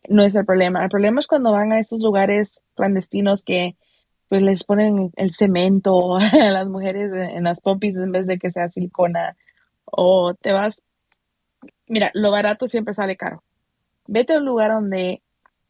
no 0.07 0.23
es 0.23 0.35
el 0.35 0.45
problema. 0.45 0.83
El 0.83 0.89
problema 0.89 1.19
es 1.19 1.27
cuando 1.27 1.51
van 1.51 1.71
a 1.71 1.79
esos 1.79 1.99
lugares 1.99 2.59
clandestinos 2.75 3.43
que 3.43 3.75
pues 4.27 4.41
les 4.41 4.63
ponen 4.63 5.11
el 5.15 5.33
cemento 5.33 6.17
a 6.17 6.49
las 6.51 6.67
mujeres 6.67 7.11
en 7.13 7.43
las 7.43 7.61
pompis 7.61 7.95
en 7.95 8.11
vez 8.11 8.25
de 8.25 8.39
que 8.39 8.51
sea 8.51 8.69
silicona 8.69 9.37
o 9.85 10.33
te 10.33 10.51
vas, 10.51 10.81
mira, 11.87 12.11
lo 12.13 12.31
barato 12.31 12.67
siempre 12.67 12.93
sale 12.93 13.15
caro. 13.15 13.43
Vete 14.07 14.33
a 14.33 14.37
un 14.37 14.45
lugar 14.45 14.71
donde 14.71 15.21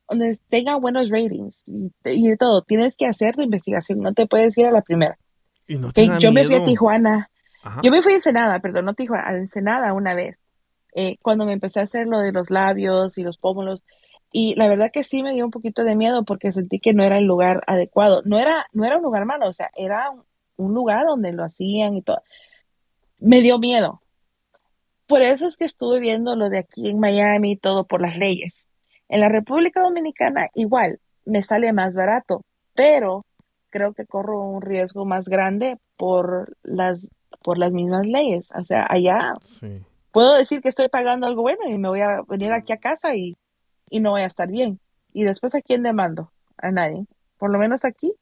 donde 0.10 0.40
tenga 0.50 0.76
buenos 0.76 1.10
ratings 1.10 1.64
y, 1.68 1.92
y 2.06 2.28
de 2.30 2.38
todo. 2.38 2.64
Tienes 2.64 2.96
que 2.98 3.06
hacer 3.06 3.36
tu 3.36 3.42
investigación, 3.42 4.00
no 4.00 4.14
te 4.14 4.26
puedes 4.26 4.58
ir 4.58 4.66
a 4.66 4.72
la 4.72 4.82
primera. 4.82 5.18
¿Y 5.68 5.78
no 5.78 5.92
te 5.92 6.02
Ey, 6.02 6.08
da 6.08 6.20
yo 6.20 6.32
me 6.32 6.46
fui 6.46 6.56
a? 6.56 6.66
Tijuana. 6.66 7.30
Ajá. 7.70 7.82
Yo 7.84 7.92
me 7.92 8.02
fui 8.02 8.14
a 8.14 8.16
Ensenada, 8.16 8.60
perdón, 8.60 8.86
no 8.86 8.94
Tijuana, 8.96 9.28
a 9.28 9.36
Ensenada 9.36 9.94
una 9.94 10.16
vez, 10.16 10.38
eh, 10.96 11.18
cuando 11.22 11.46
me 11.46 11.54
empecé 11.54 11.80
a 11.80 11.84
hacer 11.84 12.08
lo 12.08 12.20
de 12.20 12.32
los 12.32 12.50
labios 12.50 13.18
y 13.18 13.24
los 13.24 13.38
pómulos, 13.38 13.84
y 14.32 14.56
la 14.56 14.68
verdad 14.68 14.92
que 14.92 15.04
sí 15.04 15.24
me 15.24 15.34
dio 15.34 15.46
un 15.46 15.52
poquito 15.52 15.84
de 15.84 15.96
miedo 15.96 16.24
porque 16.24 16.52
sentí 16.52 16.80
que 16.80 16.94
no 16.94 17.04
era 17.04 17.18
el 17.18 17.26
lugar 17.26 17.64
adecuado. 17.68 18.22
No 18.26 18.40
era, 18.40 18.68
no 18.74 18.86
era 18.86 18.98
un 18.98 19.04
lugar 19.04 19.26
malo, 19.26 19.48
o 19.48 19.54
sea, 19.54 19.72
era 19.76 20.12
un, 20.12 20.24
un 20.58 20.74
lugar 20.74 21.06
donde 21.06 21.32
lo 21.32 21.44
hacían 21.44 21.96
y 21.96 22.02
todo. 22.04 22.22
Me 23.20 23.42
dio 23.42 23.58
miedo. 23.58 24.02
Por 25.08 25.24
eso 25.24 25.48
es 25.48 25.58
que 25.58 25.66
estuve 25.66 26.00
viendo 26.00 26.36
lo 26.36 26.50
de 26.50 26.60
aquí 26.60 26.90
en 26.90 27.00
Miami 27.00 27.54
y 27.54 27.58
todo 27.58 27.86
por 27.86 28.02
las 28.02 28.16
leyes. 28.18 28.68
En 29.08 29.22
la 29.22 29.30
República 29.30 29.82
Dominicana 29.82 30.50
igual 30.54 31.00
me 31.26 31.42
sale 31.42 31.74
más 31.74 31.96
barato, 31.96 32.44
pero 32.76 33.26
creo 33.72 33.94
que 33.94 34.06
corro 34.06 34.44
un 34.44 34.62
riesgo 34.62 35.06
más 35.06 35.28
grande 35.28 35.78
por 35.98 36.56
las 36.62 37.08
por 37.44 37.58
las 37.58 37.72
mismas 37.72 38.06
leyes. 38.06 38.50
O 38.56 38.64
sea, 38.66 38.86
allá 38.90 39.34
Sí. 39.44 39.82
puedo 40.12 40.36
decir 40.36 40.62
que 40.62 40.70
estoy 40.70 40.90
pagando 40.90 41.28
algo 41.28 41.42
bueno 41.42 41.62
y 41.70 41.78
me 41.78 41.88
voy 41.90 42.02
a 42.02 42.22
venir 42.28 42.52
aquí 42.52 42.74
a 42.74 42.78
casa 42.78 43.16
y, 43.16 43.38
y 43.90 44.00
no 44.00 44.12
voy 44.12 44.22
a 44.22 44.26
estar 44.28 44.48
bien. 44.50 44.80
Y 45.14 45.24
después 45.24 45.56
a 45.56 45.62
quién 45.62 45.84
demando? 45.84 46.32
A 46.58 46.72
nadie. 46.72 47.06
Por 47.38 47.52
lo 47.52 47.58
menos 47.60 47.86
aquí, 47.86 48.14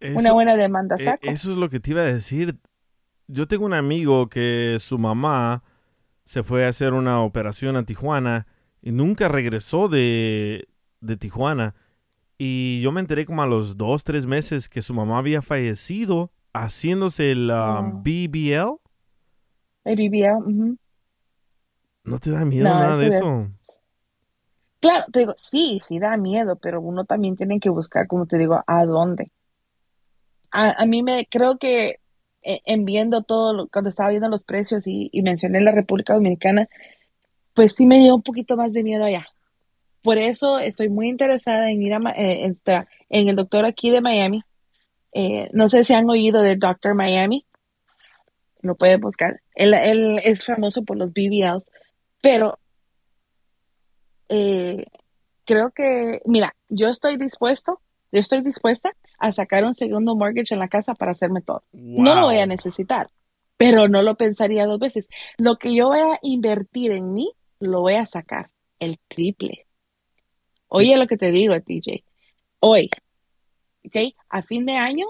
una 0.00 0.20
Eso- 0.20 0.34
buena 0.34 0.56
demanda 0.56 0.96
Eh, 0.98 1.04
saco. 1.04 1.26
eso 1.28 1.50
es 1.50 1.56
lo 1.56 1.68
que 1.70 1.80
te 1.80 1.92
iba 1.92 2.00
a 2.02 2.04
decir. 2.04 2.56
Yo 3.28 3.46
tengo 3.46 3.64
un 3.64 3.74
amigo 3.74 4.28
que 4.28 4.76
su 4.80 4.98
mamá 4.98 5.62
se 6.24 6.42
fue 6.42 6.64
a 6.66 6.68
hacer 6.68 6.92
una 6.92 7.22
operación 7.22 7.76
a 7.76 7.84
Tijuana 7.84 8.46
y 8.82 8.92
nunca 8.92 9.28
regresó 9.28 9.88
de, 9.88 10.68
de 11.00 11.16
Tijuana. 11.16 11.74
Y 12.38 12.80
yo 12.82 12.92
me 12.92 13.00
enteré 13.00 13.24
como 13.24 13.42
a 13.42 13.46
los 13.46 13.76
dos, 13.76 14.04
tres 14.04 14.26
meses 14.26 14.68
que 14.68 14.82
su 14.82 14.92
mamá 14.94 15.18
había 15.18 15.40
fallecido 15.42 16.30
haciéndose 16.54 17.32
el 17.32 17.50
um, 17.50 17.54
Oh. 17.96 18.02
BBL. 18.02 18.76
El 19.84 19.96
BBL. 19.96 20.76
¿No 22.04 22.18
te 22.18 22.30
da 22.30 22.44
miedo 22.44 22.68
No, 22.68 22.74
nada 22.78 22.96
de 22.96 23.08
eso? 23.08 23.48
Claro, 24.80 25.04
te 25.12 25.20
digo, 25.20 25.34
sí, 25.50 25.80
sí 25.86 25.98
da 26.00 26.16
miedo, 26.16 26.56
pero 26.56 26.80
uno 26.80 27.04
también 27.04 27.36
tiene 27.36 27.60
que 27.60 27.68
buscar, 27.68 28.08
como 28.08 28.26
te 28.26 28.36
digo, 28.38 28.62
a 28.66 28.84
dónde. 28.84 29.30
A, 30.50 30.82
a 30.82 30.86
mí 30.86 31.02
me, 31.02 31.26
creo 31.30 31.56
que 31.58 32.00
eh, 32.42 32.60
en 32.64 32.84
viendo 32.84 33.22
todo, 33.22 33.52
lo- 33.52 33.68
cuando 33.68 33.90
estaba 33.90 34.10
viendo 34.10 34.28
los 34.28 34.42
precios 34.42 34.86
y, 34.86 35.08
y 35.12 35.22
mencioné 35.22 35.60
la 35.60 35.70
República 35.72 36.14
Dominicana, 36.14 36.68
pues 37.54 37.74
sí 37.76 37.86
me 37.86 38.00
dio 38.00 38.14
un 38.14 38.22
poquito 38.22 38.56
más 38.56 38.72
de 38.72 38.82
miedo 38.82 39.04
allá. 39.04 39.26
Por 40.02 40.18
eso 40.18 40.58
estoy 40.58 40.88
muy 40.88 41.08
interesada 41.08 41.70
en 41.70 41.80
ir 41.82 41.94
a, 41.94 41.98
eh, 42.16 42.46
esta- 42.46 42.88
en 43.08 43.28
el 43.28 43.36
doctor 43.36 43.64
aquí 43.64 43.90
de 43.90 44.00
Miami. 44.00 44.42
Eh, 45.12 45.48
no 45.52 45.68
sé 45.68 45.84
si 45.84 45.94
han 45.94 46.08
oído 46.08 46.42
del 46.42 46.58
Doctor 46.58 46.94
Miami. 46.94 47.46
Lo 48.60 48.74
pueden 48.76 49.00
buscar. 49.00 49.40
Él, 49.54 49.74
él 49.74 50.20
es 50.22 50.44
famoso 50.44 50.84
por 50.84 50.96
los 50.96 51.12
BBLs, 51.12 51.64
pero 52.20 52.58
eh, 54.28 54.86
creo 55.44 55.72
que, 55.72 56.22
mira, 56.24 56.54
yo 56.68 56.88
estoy 56.88 57.16
dispuesto, 57.16 57.80
yo 58.12 58.20
estoy 58.20 58.42
dispuesta 58.42 58.94
a 59.18 59.32
sacar 59.32 59.64
un 59.64 59.74
segundo 59.74 60.14
mortgage 60.14 60.54
en 60.54 60.60
la 60.60 60.68
casa 60.68 60.94
para 60.94 61.12
hacerme 61.12 61.42
todo. 61.42 61.62
No 61.72 62.14
lo 62.14 62.26
voy 62.26 62.38
a 62.38 62.46
necesitar, 62.46 63.08
pero 63.56 63.88
no 63.88 64.02
lo 64.02 64.16
pensaría 64.16 64.66
dos 64.66 64.80
veces. 64.80 65.08
Lo 65.36 65.56
que 65.56 65.74
yo 65.74 65.88
voy 65.88 66.00
a 66.00 66.18
invertir 66.22 66.92
en 66.92 67.12
mí, 67.12 67.32
lo 67.60 67.80
voy 67.80 67.94
a 67.94 68.06
sacar 68.06 68.50
el 68.78 68.98
triple. 69.08 69.66
Oye 70.68 70.96
lo 70.96 71.06
que 71.06 71.18
te 71.18 71.30
digo, 71.30 71.54
TJ. 71.60 72.02
Hoy, 72.60 72.90
¿ok? 73.84 74.14
A 74.28 74.42
fin 74.42 74.66
de 74.66 74.76
año, 74.76 75.06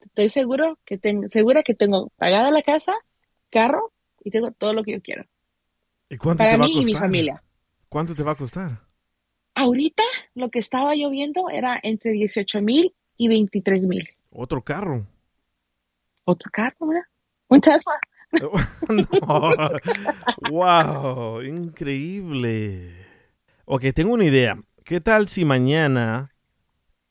estoy 0.00 0.28
seguro 0.28 0.78
que 0.84 0.98
tengo, 0.98 1.28
segura 1.32 1.62
que 1.62 1.74
tengo 1.74 2.10
pagada 2.16 2.50
la 2.50 2.62
casa, 2.62 2.92
carro 3.50 3.92
y 4.22 4.30
tengo 4.30 4.50
todo 4.52 4.72
lo 4.72 4.82
que 4.84 4.92
yo 4.92 5.02
quiero. 5.02 5.24
¿Y 6.08 6.16
cuánto 6.16 6.38
Para 6.44 6.52
te 6.52 6.58
va 6.58 6.64
a 6.64 6.68
mí 6.68 6.72
y 6.74 6.78
mi 6.84 6.92
costar? 6.92 7.00
familia. 7.02 7.42
¿Cuánto 7.88 8.14
te 8.14 8.22
va 8.22 8.32
a 8.32 8.36
costar? 8.36 8.80
Ahorita 9.54 10.02
lo 10.34 10.50
que 10.50 10.58
estaba 10.58 10.94
yo 10.94 11.10
viendo 11.10 11.48
era 11.48 11.78
entre 11.82 12.12
18 12.12 12.60
mil 12.60 12.94
y 13.16 13.28
23 13.28 13.82
mil. 13.82 14.08
Otro 14.32 14.62
carro. 14.62 15.06
Otro 16.24 16.50
carro, 16.52 16.86
¿verdad? 16.88 17.04
Un 17.48 17.60
Tesla. 17.60 17.92
No. 18.88 19.60
Wow, 20.50 21.42
increíble. 21.42 22.90
Ok, 23.64 23.84
tengo 23.94 24.12
una 24.14 24.24
idea. 24.24 24.58
¿Qué 24.84 25.00
tal 25.00 25.28
si 25.28 25.44
mañana 25.44 26.33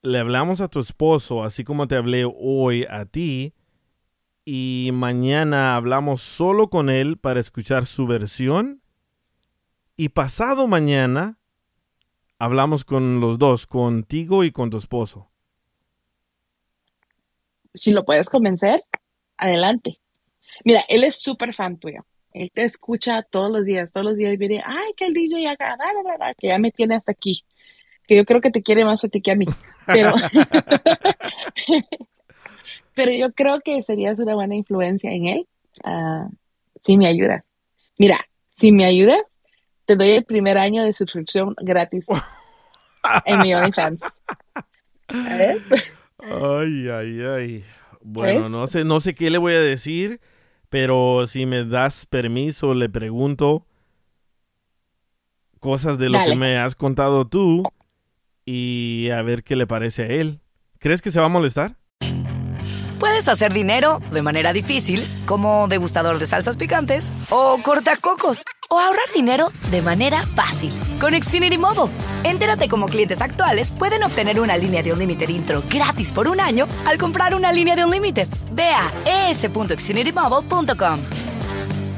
le 0.04 0.20
hablamos 0.20 0.60
a 0.60 0.68
tu 0.68 0.82
esposo, 0.82 1.44
así 1.44 1.64
como 1.64 1.88
te 1.88 1.96
hablé 1.96 2.26
hoy 2.26 2.86
a 2.90 3.06
ti, 3.06 3.54
y 4.46 4.90
mañana 4.94 5.78
hablamos 5.78 6.22
solo 6.22 6.70
con 6.70 6.90
él 6.90 7.18
para 7.18 7.40
escuchar 7.40 7.86
su 7.86 8.06
versión, 8.06 8.82
y 9.96 10.10
pasado 10.10 10.68
mañana 10.68 11.40
hablamos 12.38 12.84
con 12.84 13.22
los 13.22 13.40
dos, 13.40 13.66
contigo 13.66 14.44
y 14.44 14.52
con 14.52 14.70
tu 14.70 14.78
esposo. 14.78 15.30
Si 17.74 17.92
lo 17.92 18.04
puedes 18.04 18.30
convencer, 18.30 18.84
adelante. 19.38 20.00
Mira, 20.66 20.84
él 20.90 21.06
es 21.06 21.16
súper 21.16 21.56
fan 21.56 21.78
tuyo. 21.78 22.06
Él 22.34 22.52
te 22.54 22.66
escucha 22.66 23.24
todos 23.24 23.50
los 23.50 23.64
días, 23.64 23.92
todos 23.94 24.06
los 24.06 24.18
días 24.18 24.38
viene, 24.38 24.62
ay, 24.66 24.94
que 24.98 25.06
el 25.06 25.14
DJ 25.14 25.56
que 26.38 26.48
ya 26.48 26.58
me 26.58 26.72
tiene 26.72 26.96
hasta 26.96 27.14
aquí. 27.14 27.46
Que 28.08 28.18
yo 28.18 28.26
creo 28.26 28.42
que 28.42 28.52
te 28.52 28.64
quiere 28.64 28.86
más 28.86 29.04
a 29.04 29.08
ti 29.08 29.22
que 29.22 29.32
a 29.32 29.36
mí. 29.36 29.46
Pero, 29.86 30.14
pero 32.94 33.12
yo 33.12 33.32
creo 33.34 33.62
que 33.62 33.82
serías 33.84 34.20
una 34.20 34.36
buena 34.36 34.56
influencia 34.56 35.12
en 35.12 35.28
él 35.28 35.48
ah, 35.84 36.28
si 36.82 36.98
me 36.98 37.08
ayudas. 37.08 37.44
Mira, 37.98 38.18
si 38.56 38.72
me 38.72 38.86
ayudas, 38.86 39.22
te 39.86 39.96
doy 39.96 40.12
el 40.12 40.26
primer 40.26 40.58
año 40.58 40.84
de 40.84 40.94
suscripción 40.94 41.56
gratis 41.62 42.06
en 43.26 43.40
mi 43.40 43.54
OnlyFans. 43.54 44.02
¿Sabes? 45.10 45.62
Ay, 46.20 46.90
ay, 46.90 47.22
ay. 47.22 47.64
Bueno, 48.02 48.48
¿Eh? 48.48 48.50
no 48.50 48.68
sé, 48.68 48.84
no 48.84 49.00
sé 49.00 49.16
qué 49.16 49.30
le 49.30 49.38
voy 49.38 49.54
a 49.54 49.60
decir, 49.60 50.20
pero 50.70 51.26
si 51.28 51.46
me 51.46 51.66
das 51.66 52.06
permiso, 52.06 52.74
le 52.74 52.90
pregunto 52.90 53.66
cosas 55.60 55.98
de 55.98 56.10
lo 56.10 56.18
Dale. 56.18 56.32
que 56.32 56.36
me 56.36 56.58
has 56.58 56.76
contado 56.76 57.26
tú 57.26 57.64
y 58.46 59.10
a 59.12 59.22
ver 59.22 59.44
qué 59.44 59.56
le 59.56 59.68
parece 59.68 60.04
a 60.04 60.08
él. 60.08 60.40
¿Crees 60.80 61.02
que 61.02 61.12
se 61.12 61.20
va 61.20 61.28
a 61.28 61.30
molestar? 61.30 61.78
Puedes 63.00 63.28
hacer 63.28 63.52
dinero 63.52 64.02
de 64.12 64.22
manera 64.22 64.54
difícil, 64.54 65.06
como 65.26 65.68
degustador 65.68 66.20
de 66.20 66.26
salsas 66.26 66.56
picantes, 66.56 67.12
o 67.30 67.58
cortacocos, 67.62 68.44
o 68.70 68.80
ahorrar 68.80 69.12
dinero 69.14 69.50
de 69.72 69.82
manera 69.82 70.26
fácil 70.26 70.72
con 71.02 71.14
Xfinity 71.14 71.58
Mobile. 71.58 71.94
Entérate 72.24 72.70
cómo 72.70 72.86
clientes 72.86 73.22
actuales 73.22 73.72
pueden 73.72 74.04
obtener 74.04 74.40
una 74.40 74.56
línea 74.56 74.82
de 74.82 74.94
un 74.94 75.00
límite 75.00 75.30
intro 75.30 75.62
gratis 75.70 76.14
por 76.14 76.30
un 76.30 76.40
año 76.40 76.66
al 76.86 76.98
comprar 76.98 77.36
una 77.36 77.52
línea 77.52 77.76
de 77.76 77.84
un 77.84 77.92
límite. 77.92 78.26
Ve 78.54 78.70
a 78.70 79.30
es.xfinitymobile.com. 79.32 81.00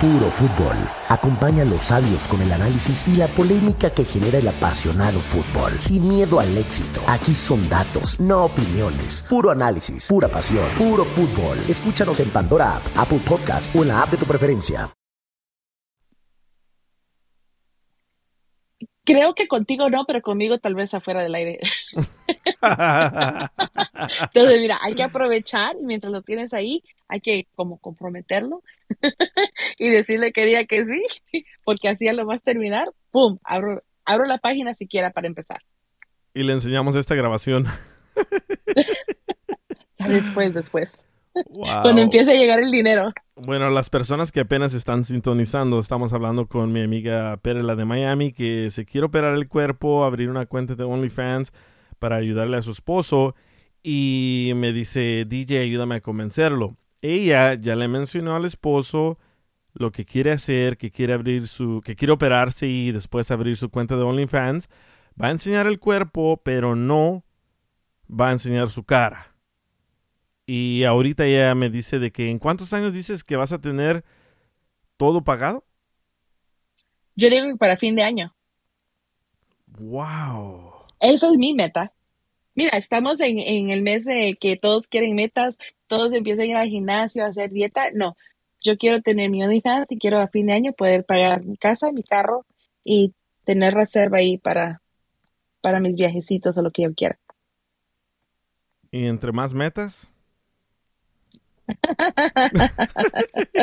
Puro 0.00 0.30
fútbol. 0.30 0.76
Acompaña 1.08 1.62
a 1.62 1.64
los 1.64 1.84
sabios 1.84 2.28
con 2.28 2.42
el 2.42 2.52
análisis 2.52 3.08
y 3.08 3.16
la 3.16 3.28
polémica 3.28 3.88
que 3.88 4.04
genera 4.04 4.36
el 4.36 4.46
apasionado 4.46 5.20
fútbol. 5.20 5.72
Sin 5.80 6.06
miedo 6.06 6.38
al 6.38 6.54
éxito. 6.58 7.00
Aquí 7.06 7.34
son 7.34 7.66
datos, 7.70 8.20
no 8.20 8.44
opiniones. 8.44 9.24
Puro 9.26 9.50
análisis, 9.50 10.06
pura 10.08 10.28
pasión, 10.28 10.66
puro 10.76 11.02
fútbol. 11.02 11.56
Escúchanos 11.66 12.20
en 12.20 12.28
Pandora 12.28 12.76
App, 12.76 12.82
Apple 12.94 13.20
Podcast 13.26 13.74
o 13.74 13.82
en 13.82 13.88
la 13.88 14.02
app 14.02 14.10
de 14.10 14.18
tu 14.18 14.26
preferencia. 14.26 14.90
Creo 19.04 19.34
que 19.34 19.48
contigo 19.48 19.88
no, 19.88 20.04
pero 20.04 20.20
conmigo 20.20 20.58
tal 20.58 20.74
vez 20.74 20.92
afuera 20.92 21.22
del 21.22 21.34
aire. 21.36 21.60
Entonces, 24.34 24.60
mira, 24.60 24.78
hay 24.82 24.94
que 24.94 25.04
aprovechar 25.04 25.74
y 25.80 25.86
mientras 25.86 26.12
lo 26.12 26.20
tienes 26.20 26.52
ahí, 26.52 26.82
hay 27.08 27.20
que 27.20 27.46
como 27.54 27.78
comprometerlo 27.78 28.62
y 29.78 29.88
decirle 29.90 30.32
que 30.32 30.46
diga 30.46 30.64
que 30.64 30.84
sí, 30.84 31.02
porque 31.64 31.88
así 31.88 32.08
a 32.08 32.12
lo 32.12 32.26
más 32.26 32.42
terminar, 32.42 32.88
¡pum! 33.10 33.38
Abro, 33.44 33.82
abro 34.04 34.26
la 34.26 34.38
página 34.38 34.74
siquiera 34.74 35.10
para 35.10 35.26
empezar. 35.26 35.60
y 36.34 36.42
le 36.42 36.52
enseñamos 36.52 36.96
esta 36.96 37.14
grabación. 37.14 37.66
Después, 39.98 40.54
después. 40.54 41.02
Wow. 41.50 41.82
Cuando 41.82 42.00
empiece 42.00 42.30
a 42.30 42.34
llegar 42.34 42.60
el 42.60 42.70
dinero. 42.70 43.12
Bueno, 43.34 43.68
las 43.70 43.90
personas 43.90 44.30
que 44.30 44.40
apenas 44.40 44.72
están 44.72 45.04
sintonizando, 45.04 45.80
estamos 45.80 46.12
hablando 46.12 46.46
con 46.46 46.72
mi 46.72 46.82
amiga 46.82 47.36
Perla 47.38 47.74
de 47.76 47.84
Miami, 47.84 48.32
que 48.32 48.70
se 48.70 48.84
quiere 48.84 49.06
operar 49.06 49.34
el 49.34 49.48
cuerpo, 49.48 50.04
abrir 50.04 50.30
una 50.30 50.46
cuenta 50.46 50.76
de 50.76 50.84
OnlyFans 50.84 51.52
para 51.98 52.16
ayudarle 52.16 52.56
a 52.56 52.62
su 52.62 52.70
esposo. 52.70 53.34
Y 53.82 54.52
me 54.56 54.72
dice, 54.72 55.24
DJ, 55.26 55.60
ayúdame 55.60 55.96
a 55.96 56.00
convencerlo. 56.00 56.76
Ella 57.02 57.54
ya 57.54 57.76
le 57.76 57.88
mencionó 57.88 58.34
al 58.34 58.44
esposo 58.44 59.18
lo 59.72 59.92
que 59.92 60.04
quiere 60.04 60.32
hacer, 60.32 60.78
que 60.78 60.90
quiere 60.90 61.12
abrir 61.12 61.48
su, 61.48 61.82
que 61.84 61.96
quiere 61.96 62.12
operarse 62.12 62.66
y 62.66 62.92
después 62.92 63.30
abrir 63.30 63.56
su 63.56 63.70
cuenta 63.70 63.96
de 63.96 64.02
OnlyFans. 64.02 64.68
Va 65.20 65.28
a 65.28 65.30
enseñar 65.32 65.66
el 65.66 65.78
cuerpo, 65.78 66.40
pero 66.42 66.74
no 66.74 67.24
va 68.08 68.30
a 68.30 68.32
enseñar 68.32 68.70
su 68.70 68.84
cara. 68.84 69.34
Y 70.46 70.84
ahorita 70.84 71.26
ella 71.26 71.54
me 71.54 71.70
dice 71.70 71.98
de 71.98 72.12
que 72.12 72.30
en 72.30 72.38
cuántos 72.38 72.72
años 72.72 72.92
dices 72.92 73.24
que 73.24 73.36
vas 73.36 73.52
a 73.52 73.60
tener 73.60 74.04
todo 74.96 75.24
pagado. 75.24 75.64
Yo 77.16 77.28
digo 77.28 77.46
que 77.48 77.56
para 77.56 77.76
fin 77.76 77.96
de 77.96 78.02
año. 78.02 78.34
Wow. 79.66 80.72
Esa 81.00 81.30
es 81.30 81.36
mi 81.36 81.52
meta. 81.52 81.92
Mira, 82.56 82.76
estamos 82.78 83.20
en, 83.20 83.38
en 83.38 83.70
el 83.70 83.82
mes 83.82 84.04
de 84.04 84.36
que 84.40 84.56
todos 84.56 84.88
quieren 84.88 85.14
metas, 85.14 85.58
todos 85.88 86.12
empiezan 86.12 86.46
a 86.46 86.48
ir 86.48 86.56
al 86.56 86.68
gimnasio, 86.68 87.24
a 87.24 87.28
hacer 87.28 87.50
dieta. 87.52 87.90
No, 87.94 88.16
yo 88.62 88.76
quiero 88.78 89.00
tener 89.02 89.30
mi 89.30 89.42
OnlyFans 89.44 89.86
y 89.90 89.98
quiero 89.98 90.18
a 90.20 90.26
fin 90.28 90.46
de 90.48 90.54
año 90.54 90.72
poder 90.72 91.04
pagar 91.04 91.44
mi 91.44 91.56
casa, 91.58 91.92
mi 91.92 92.02
carro 92.02 92.44
y 92.84 93.14
tener 93.44 93.74
reserva 93.74 94.18
ahí 94.18 94.38
para, 94.38 94.82
para 95.62 95.80
mis 95.80 95.96
viajecitos 95.96 96.58
o 96.58 96.62
lo 96.62 96.72
que 96.72 96.84
yo 96.84 96.94
quiera. 96.94 97.18
Y 98.90 99.06
entre 99.06 99.32
más 99.32 99.54
metas. 99.54 100.08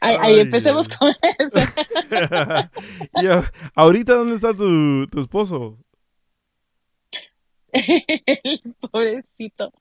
Ahí 0.00 0.16
Ay, 0.20 0.40
empecemos 0.40 0.88
ay. 0.88 0.88
con 0.88 1.08
eso. 1.38 1.68
Y 3.14 3.26
a- 3.26 3.44
ahorita 3.74 4.14
dónde 4.14 4.36
está 4.36 4.54
tu, 4.54 5.06
tu 5.08 5.20
esposo? 5.20 5.78
El 8.26 8.74
pobrecito 8.80 9.72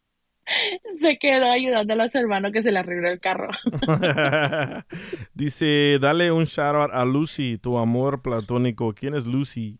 se 1.01 1.17
quedó 1.17 1.51
ayudándole 1.51 2.03
a 2.03 2.09
su 2.09 2.17
hermano 2.17 2.51
que 2.51 2.63
se 2.63 2.71
le 2.71 2.79
arregló 2.79 3.09
el 3.09 3.19
carro. 3.19 3.49
Dice, 5.33 5.99
dale 5.99 6.31
un 6.31 6.45
shout 6.45 6.75
out 6.75 6.91
a 6.93 7.05
Lucy, 7.05 7.57
tu 7.57 7.77
amor 7.77 8.21
platónico. 8.21 8.93
¿Quién 8.93 9.15
es 9.15 9.25
Lucy? 9.25 9.79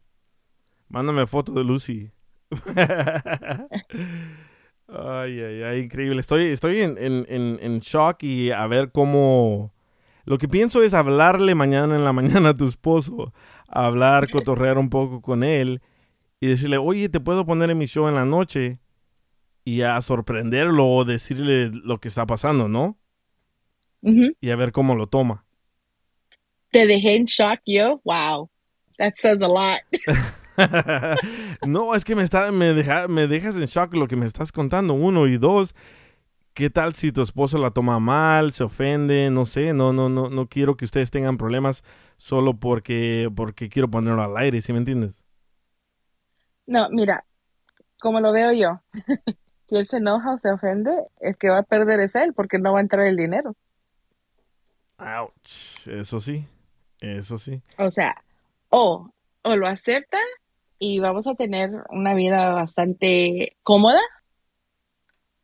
Mándame 0.90 1.26
foto 1.28 1.54
de 1.54 1.64
Lucy. 1.64 2.12
Ay, 4.90 5.42
ay, 5.42 5.64
ay, 5.64 5.80
increíble. 5.82 6.22
Estoy, 6.22 6.46
estoy 6.46 6.80
en, 6.80 6.96
en, 6.98 7.80
shock 7.82 8.24
y 8.24 8.52
a 8.52 8.66
ver 8.68 8.90
cómo... 8.94 9.74
Lo 10.24 10.38
que 10.38 10.48
pienso 10.48 10.82
es 10.82 10.94
hablarle 10.94 11.56
mañana 11.56 11.94
en 11.96 12.06
la 12.06 12.14
mañana 12.14 12.52
a 12.52 12.58
tu 12.58 12.66
esposo, 12.66 13.34
hablar, 13.68 14.30
cotorrear 14.30 14.78
un 14.78 14.90
poco 14.90 15.22
con 15.22 15.44
él 15.44 15.82
y 16.40 16.48
decirle, 16.48 16.78
oye, 16.78 17.10
te 17.10 17.20
puedo 17.20 17.46
poner 17.46 17.70
en 17.72 17.78
mi 17.78 17.86
show 17.88 18.08
en 18.08 18.16
la 18.16 18.26
noche 18.26 18.80
y 19.66 19.82
a 19.82 20.00
sorprenderlo 20.02 20.88
o 20.88 21.06
decirle 21.06 21.70
lo 21.72 22.00
que 22.00 22.08
está 22.10 22.26
pasando, 22.26 22.68
¿no? 22.70 23.00
Y 24.42 24.52
a 24.52 24.56
ver 24.56 24.72
cómo 24.72 24.96
lo 24.96 25.08
toma. 25.08 25.46
Te 26.72 26.86
dejé 26.88 27.16
en 27.16 27.26
shock 27.26 27.60
yo. 27.66 28.02
Wow. 28.04 28.50
That 28.98 29.14
says 29.16 29.42
a 29.42 29.48
lot. 29.48 29.82
no, 31.66 31.96
es 31.96 32.04
que 32.04 32.16
me, 32.16 32.24
está, 32.24 32.52
me, 32.52 32.74
deja- 32.74 33.08
me 33.08 33.28
dejas 33.28 33.56
en 33.58 33.66
shock 33.66 33.94
lo 33.94 34.08
que 34.08 34.16
me 34.16 34.26
estás 34.26 34.52
contando. 34.52 34.94
Uno 34.94 35.28
y 35.28 35.38
dos, 35.38 35.76
¿qué 36.56 36.70
tal 36.72 36.96
si 36.96 37.12
tu 37.14 37.22
esposo 37.24 37.60
la 37.60 37.72
toma 37.72 38.00
mal, 38.00 38.54
se 38.54 38.66
ofende? 38.66 39.32
No 39.32 39.46
sé, 39.46 39.74
no, 39.74 39.94
no, 39.94 40.10
no, 40.10 40.30
no 40.32 40.48
quiero 40.50 40.78
que 40.78 40.86
ustedes 40.86 41.12
tengan 41.12 41.38
problemas 41.38 41.84
solo 42.18 42.60
porque, 42.60 43.30
porque 43.36 43.70
quiero 43.70 43.90
ponerlo 43.92 44.24
al 44.24 44.38
aire, 44.38 44.62
¿sí 44.62 44.74
me 44.74 44.80
entiendes? 44.80 45.26
No, 46.68 46.90
mira, 46.90 47.26
como 48.00 48.20
lo 48.20 48.32
veo 48.32 48.52
yo, 48.52 48.82
si 49.70 49.76
él 49.76 49.88
se 49.88 49.98
enoja 49.98 50.34
o 50.34 50.38
se 50.38 50.52
ofende, 50.52 50.92
el 51.20 51.38
que 51.38 51.50
va 51.50 51.60
a 51.60 51.64
perder 51.64 52.02
es 52.02 52.16
él 52.16 52.34
porque 52.34 52.60
no 52.60 52.74
va 52.74 52.80
a 52.80 52.82
entrar 52.82 53.08
el 53.08 53.16
dinero. 53.16 53.56
Ouch, 54.98 55.88
eso 55.88 56.20
sí, 56.20 56.46
eso 57.00 57.38
sí. 57.38 57.62
O 57.78 57.90
sea, 57.90 58.22
o, 58.70 59.10
o 59.44 59.56
lo 59.56 59.68
acepta 59.68 60.20
y 60.80 61.00
vamos 61.00 61.26
a 61.26 61.36
tener 61.36 61.72
una 61.90 62.14
vida 62.14 62.52
bastante 62.52 63.56
cómoda, 63.64 64.02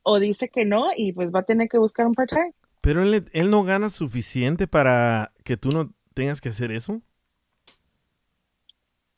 o 0.04 0.20
dice 0.20 0.50
que 0.50 0.66
no 0.66 0.90
y 0.96 1.14
pues 1.14 1.32
va 1.34 1.40
a 1.40 1.44
tener 1.44 1.70
que 1.70 1.78
buscar 1.78 2.06
un 2.06 2.14
part-time. 2.14 2.54
Pero 2.82 3.02
él, 3.02 3.30
él 3.32 3.50
no 3.50 3.64
gana 3.64 3.90
suficiente 3.90 4.68
para 4.68 5.32
que 5.44 5.56
tú 5.56 5.70
no 5.70 5.94
tengas 6.14 6.42
que 6.42 6.50
hacer 6.50 6.72
eso. 6.72 7.02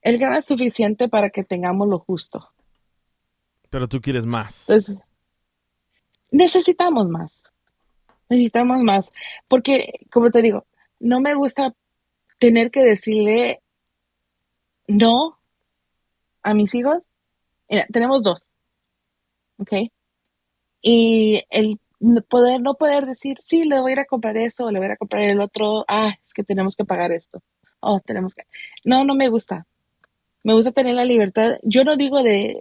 Él 0.05 0.19
gana 0.19 0.39
suficiente 0.43 1.09
para 1.09 1.31
que 1.31 1.43
tengamos 1.43 1.87
lo 1.87 1.97
justo. 1.97 2.51
Pero 3.71 3.87
tú 3.87 3.99
quieres 3.99 4.23
más. 4.23 4.69
Entonces, 4.69 4.99
necesitamos 6.29 7.09
más. 7.09 7.41
Necesitamos 8.29 8.83
más. 8.83 9.11
Porque, 9.47 10.05
como 10.11 10.29
te 10.29 10.43
digo, 10.43 10.67
no 10.99 11.21
me 11.21 11.33
gusta 11.33 11.73
tener 12.37 12.69
que 12.69 12.81
decirle 12.81 13.63
no 14.87 15.39
a 16.43 16.53
mis 16.53 16.75
hijos. 16.75 17.09
Mira, 17.67 17.87
tenemos 17.91 18.21
dos. 18.21 18.43
¿Ok? 19.57 19.89
Y 20.83 21.43
el 21.49 21.79
poder, 22.29 22.61
no 22.61 22.75
poder 22.75 23.07
decir, 23.07 23.39
sí, 23.43 23.65
le 23.65 23.79
voy 23.79 23.89
a 23.89 23.93
ir 23.93 23.99
a 24.01 24.05
comprar 24.05 24.37
esto, 24.37 24.65
o 24.65 24.71
le 24.71 24.77
voy 24.77 24.87
a 24.87 24.97
comprar 24.97 25.23
el 25.23 25.41
otro, 25.41 25.83
ah, 25.87 26.13
es 26.23 26.31
que 26.31 26.43
tenemos 26.43 26.75
que 26.75 26.85
pagar 26.85 27.11
esto. 27.11 27.41
Oh, 27.79 27.99
tenemos 28.05 28.35
que. 28.35 28.43
No, 28.83 29.03
no 29.03 29.15
me 29.15 29.29
gusta. 29.29 29.65
Me 30.45 30.53
gusta 30.53 30.71
tener 30.71 30.93
la 30.93 31.05
libertad. 31.05 31.57
Yo 31.63 31.83
no 31.83 31.97
digo 31.97 32.21
de, 32.21 32.55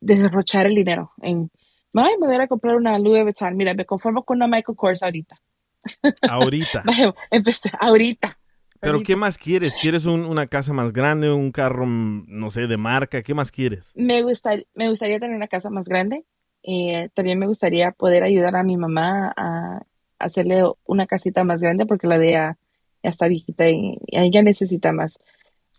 de 0.00 0.16
derrochar 0.16 0.66
el 0.66 0.74
dinero 0.74 1.12
en, 1.22 1.50
ay, 1.94 2.14
me 2.20 2.26
voy 2.26 2.36
a 2.36 2.48
comprar 2.48 2.76
una 2.76 2.98
Louis 2.98 3.22
Vuitton. 3.22 3.56
Mira, 3.56 3.72
me 3.74 3.84
conformo 3.86 4.24
con 4.24 4.38
una 4.38 4.48
Michael 4.48 4.76
Kors 4.76 5.02
ahorita. 5.02 5.40
Ahorita. 6.28 6.82
Vaya, 6.84 7.14
Empecé, 7.30 7.70
ahorita. 7.80 8.36
Pero 8.80 8.94
ahorita. 8.94 9.06
¿qué 9.06 9.16
más 9.16 9.38
quieres? 9.38 9.74
¿Quieres 9.80 10.06
un- 10.06 10.24
una 10.24 10.46
casa 10.46 10.72
más 10.72 10.92
grande, 10.92 11.30
un 11.32 11.52
carro, 11.52 11.86
mm, 11.86 12.24
no 12.28 12.50
sé, 12.50 12.66
de 12.66 12.76
marca? 12.76 13.22
¿Qué 13.22 13.32
más 13.32 13.50
quieres? 13.52 13.92
Me 13.94 14.22
gustaría, 14.22 14.64
me 14.74 14.88
gustaría 14.90 15.18
tener 15.20 15.36
una 15.36 15.48
casa 15.48 15.70
más 15.70 15.86
grande. 15.86 16.24
Eh, 16.64 17.08
también 17.14 17.38
me 17.38 17.46
gustaría 17.46 17.92
poder 17.92 18.22
ayudar 18.24 18.56
a 18.56 18.62
mi 18.62 18.76
mamá 18.76 19.32
a 19.36 19.82
hacerle 20.18 20.64
una 20.84 21.06
casita 21.06 21.44
más 21.44 21.60
grande 21.60 21.86
porque 21.86 22.06
la 22.06 22.18
de 22.18 22.28
ella 22.30 22.58
ya 23.02 23.08
está 23.10 23.26
viejita 23.28 23.70
y, 23.70 23.98
y 24.06 24.18
ella 24.18 24.42
necesita 24.42 24.92
más. 24.92 25.18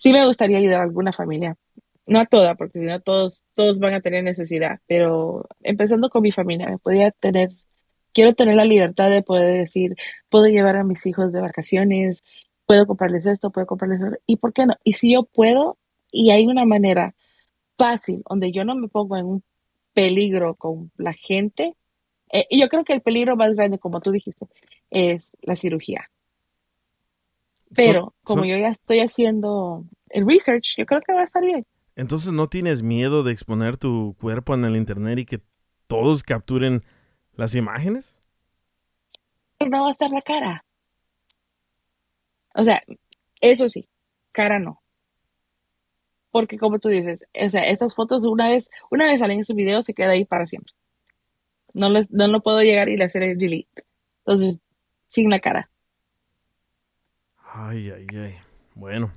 Sí 0.02 0.12
me 0.14 0.26
gustaría 0.26 0.58
ayudar 0.58 0.80
a 0.80 0.84
alguna 0.84 1.14
familia. 1.14 1.58
No 2.08 2.20
a 2.20 2.26
toda, 2.26 2.56
porque 2.56 2.80
si 2.80 2.86
no 2.86 3.00
todos, 3.02 3.44
todos 3.54 3.78
van 3.80 3.94
a 3.94 4.02
tener 4.02 4.24
necesidad. 4.24 4.80
Pero 4.88 5.48
empezando 5.62 6.10
con 6.10 6.24
mi 6.24 6.32
familia, 6.32 6.68
me 6.70 6.80
podría 6.80 7.12
tener, 7.12 7.52
quiero 8.12 8.34
tener 8.34 8.56
la 8.56 8.66
libertad 8.66 9.12
de 9.12 9.22
poder 9.22 9.60
decir, 9.60 9.96
puedo 10.30 10.48
llevar 10.48 10.78
a 10.78 10.84
mis 10.84 11.06
hijos 11.06 11.32
de 11.32 11.42
vacaciones, 11.42 12.24
puedo 12.66 12.88
comprarles 12.88 13.28
esto, 13.28 13.52
puedo 13.52 13.68
comprarles 13.68 14.02
eso. 14.02 14.18
¿Y 14.26 14.38
por 14.38 14.54
qué 14.54 14.66
no? 14.66 14.74
Y 14.84 14.94
si 14.94 15.14
yo 15.14 15.24
puedo, 15.24 15.78
y 16.12 16.32
hay 16.32 16.48
una 16.48 16.66
manera 16.66 17.14
fácil 17.78 18.24
donde 18.28 18.52
yo 18.52 18.66
no 18.66 18.76
me 18.76 18.88
pongo 18.88 19.18
en 19.18 19.26
un 19.28 19.44
peligro 19.94 20.56
con 20.56 20.92
la 20.98 21.14
gente, 21.14 21.76
eh, 22.34 22.48
y 22.50 22.60
yo 22.60 22.70
creo 22.70 22.84
que 22.86 22.94
el 22.94 23.02
peligro 23.02 23.36
más 23.36 23.54
grande, 23.56 23.78
como 23.78 24.02
tú 24.02 24.12
dijiste, 24.12 24.48
es 24.90 25.32
la 25.44 25.56
cirugía. 25.56 26.10
Pero 27.76 28.02
So- 28.02 28.16
como 28.24 28.42
so- 28.42 28.46
yo 28.48 28.58
ya 28.58 28.70
estoy 28.70 29.00
haciendo 29.00 29.86
el 30.10 30.28
research, 30.28 30.76
yo 30.78 30.86
creo 30.86 31.02
que 31.02 31.14
va 31.14 31.22
a 31.22 31.26
estar 31.26 31.44
bien. 31.44 31.66
Entonces, 31.96 32.32
¿no 32.32 32.48
tienes 32.48 32.84
miedo 32.84 33.24
de 33.24 33.32
exponer 33.32 33.78
tu 33.78 34.16
cuerpo 34.20 34.54
en 34.54 34.66
el 34.66 34.76
internet 34.76 35.20
y 35.20 35.26
que 35.26 35.42
todos 35.88 36.24
capturen 36.24 36.84
las 37.36 37.56
imágenes? 37.56 38.18
Pero 39.58 39.70
no 39.72 39.84
va 39.84 39.90
a 39.90 39.92
estar 39.92 40.10
la 40.10 40.22
cara. 40.22 40.66
O 42.56 42.64
sea, 42.64 42.82
eso 43.40 43.70
sí, 43.70 43.88
cara 44.32 44.60
no. 44.60 44.82
Porque 46.32 46.58
como 46.58 46.80
tú 46.80 46.90
dices, 46.90 47.26
o 47.34 47.50
sea, 47.50 47.62
estas 47.64 47.94
fotos 47.96 48.24
una 48.26 48.50
vez, 48.50 48.70
una 48.90 49.06
vez 49.06 49.20
salen 49.20 49.40
en 49.40 49.46
su 49.46 49.54
video, 49.54 49.84
se 49.84 49.94
queda 49.94 50.12
ahí 50.12 50.26
para 50.26 50.46
siempre. 50.46 50.74
No 51.74 51.90
lo, 51.90 52.02
no 52.10 52.28
lo 52.28 52.42
puedo 52.42 52.62
llegar 52.62 52.90
y 52.90 52.98
le 52.98 53.06
hacer 53.06 53.24
el 53.24 53.38
delete. 53.38 53.86
Entonces, 54.26 54.60
sin 55.10 55.30
la 55.30 55.40
cara. 55.40 55.70
Ay, 57.54 57.92
ay, 57.92 58.08
ay. 58.18 58.36
Bueno. 58.76 59.12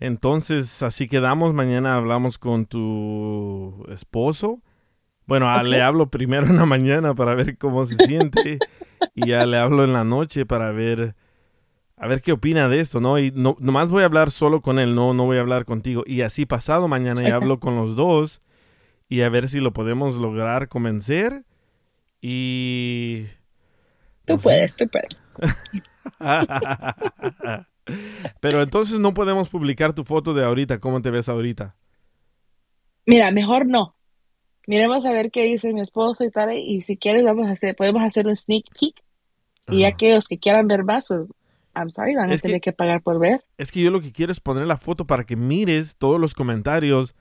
Entonces, 0.00 0.82
así 0.82 1.06
quedamos. 1.06 1.54
Mañana 1.54 1.94
hablamos 1.94 2.38
con 2.38 2.66
tu 2.66 3.84
esposo. 3.88 4.60
Bueno, 5.26 5.48
ah, 5.48 5.62
le 5.62 5.80
hablo 5.80 6.10
primero 6.10 6.46
en 6.46 6.56
la 6.56 6.66
mañana 6.66 7.14
para 7.14 7.34
ver 7.34 7.56
cómo 7.58 7.86
se 7.86 7.94
siente. 8.04 8.58
y 9.14 9.28
ya 9.28 9.46
le 9.46 9.58
hablo 9.58 9.84
en 9.84 9.92
la 9.92 10.02
noche 10.02 10.44
para 10.44 10.72
ver 10.72 11.14
a 11.96 12.08
ver 12.08 12.20
qué 12.20 12.32
opina 12.32 12.68
de 12.68 12.80
esto, 12.80 13.00
¿no? 13.00 13.16
Y 13.20 13.30
no, 13.30 13.56
nomás 13.60 13.88
voy 13.88 14.02
a 14.02 14.06
hablar 14.06 14.32
solo 14.32 14.60
con 14.60 14.80
él, 14.80 14.96
no, 14.96 15.14
no 15.14 15.26
voy 15.26 15.36
a 15.36 15.40
hablar 15.40 15.64
contigo. 15.64 16.02
Y 16.04 16.22
así 16.22 16.46
pasado 16.46 16.88
mañana 16.88 17.22
ya 17.22 17.36
hablo 17.36 17.60
con 17.60 17.76
los 17.76 17.94
dos 17.94 18.42
y 19.08 19.20
a 19.22 19.28
ver 19.28 19.48
si 19.48 19.60
lo 19.60 19.72
podemos 19.72 20.16
lograr 20.16 20.66
convencer. 20.66 21.44
Y... 22.20 23.26
Tú 24.24 24.32
no 24.32 24.38
sé. 24.38 24.42
puedes, 24.42 24.74
tú 24.74 24.88
puedes. 24.88 25.16
Pero 28.40 28.62
entonces 28.62 28.98
no 29.00 29.12
podemos 29.14 29.48
publicar 29.48 29.92
tu 29.92 30.04
foto 30.04 30.34
de 30.34 30.44
ahorita, 30.44 30.78
¿cómo 30.78 31.02
te 31.02 31.10
ves 31.10 31.28
ahorita? 31.28 31.74
Mira, 33.06 33.30
mejor 33.30 33.66
no. 33.66 33.96
Miremos 34.66 35.04
a 35.04 35.10
ver 35.10 35.30
qué 35.32 35.42
dice 35.42 35.72
mi 35.72 35.80
esposo 35.80 36.22
y 36.24 36.30
tal. 36.30 36.56
Y 36.56 36.82
si 36.82 36.96
quieres, 36.96 37.24
vamos 37.24 37.48
a 37.48 37.52
hacer, 37.52 37.74
podemos 37.74 38.02
hacer 38.02 38.26
un 38.28 38.36
sneak 38.36 38.64
peek. 38.78 39.02
Y 39.70 39.80
ya 39.80 39.88
Ajá. 39.88 39.94
aquellos 39.94 40.28
que 40.28 40.38
quieran 40.38 40.68
ver 40.68 40.84
más, 40.84 41.08
pues, 41.08 41.22
I'm 41.74 41.90
sorry, 41.90 42.14
van 42.14 42.30
a 42.30 42.34
Es 42.34 42.42
que- 42.42 42.48
tener 42.48 42.60
que 42.60 42.72
pagar 42.72 43.02
por 43.02 43.18
ver. 43.18 43.44
Es 43.58 43.72
que 43.72 43.80
yo 43.80 43.90
lo 43.90 44.00
que 44.00 44.12
quiero 44.12 44.30
es 44.30 44.38
poner 44.40 44.66
la 44.66 44.76
foto 44.76 45.06
para 45.06 45.24
que 45.24 45.34
mires 45.36 45.96
todos 45.96 46.20
los 46.20 46.34
comentarios 46.34 47.14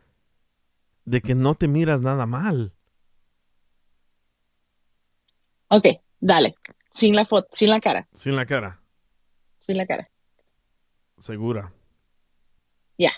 de 1.05 1.21
que 1.21 1.33
no 1.33 1.55
te 1.55 1.67
miras 1.67 2.01
nada 2.01 2.25
mal. 2.27 2.73
Ok, 5.69 5.85
dale. 6.19 6.55
Sin 6.93 7.15
la 7.15 7.25
foto, 7.25 7.47
sin 7.53 7.69
la 7.69 7.79
cara, 7.79 8.07
Sin 8.13 8.35
la 8.35 8.45
cara, 8.45 8.79
sin 9.65 9.77
la 9.77 9.85
cara. 9.85 10.09
segura. 11.17 11.71
Ya. 12.97 13.11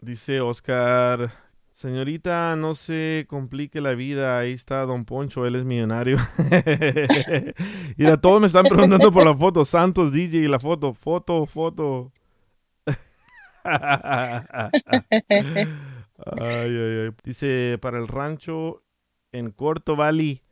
Dice 0.00 0.40
Oscar, 0.40 1.32
señorita, 1.72 2.56
no 2.56 2.74
se 2.74 3.26
complique 3.28 3.80
la 3.80 3.92
vida, 3.94 4.38
ahí 4.38 4.52
está 4.52 4.84
Don 4.86 5.04
Poncho, 5.04 5.46
él 5.46 5.56
es 5.56 5.64
millonario. 5.64 6.18
Mira, 7.96 8.20
todos 8.20 8.40
me 8.40 8.46
están 8.46 8.64
preguntando 8.64 9.12
por 9.12 9.24
la 9.24 9.36
foto, 9.36 9.64
Santos 9.64 10.12
DJ 10.12 10.38
y 10.40 10.48
la 10.48 10.60
foto, 10.60 10.94
foto, 10.94 11.46
foto. 11.46 12.12
Ay, 13.64 14.42
ay, 16.40 16.76
ay. 17.06 17.10
Dice, 17.24 17.78
para 17.80 17.98
el 17.98 18.08
rancho 18.08 18.82
en 19.32 19.50
Corto 19.50 19.96
Valley. 19.96 20.42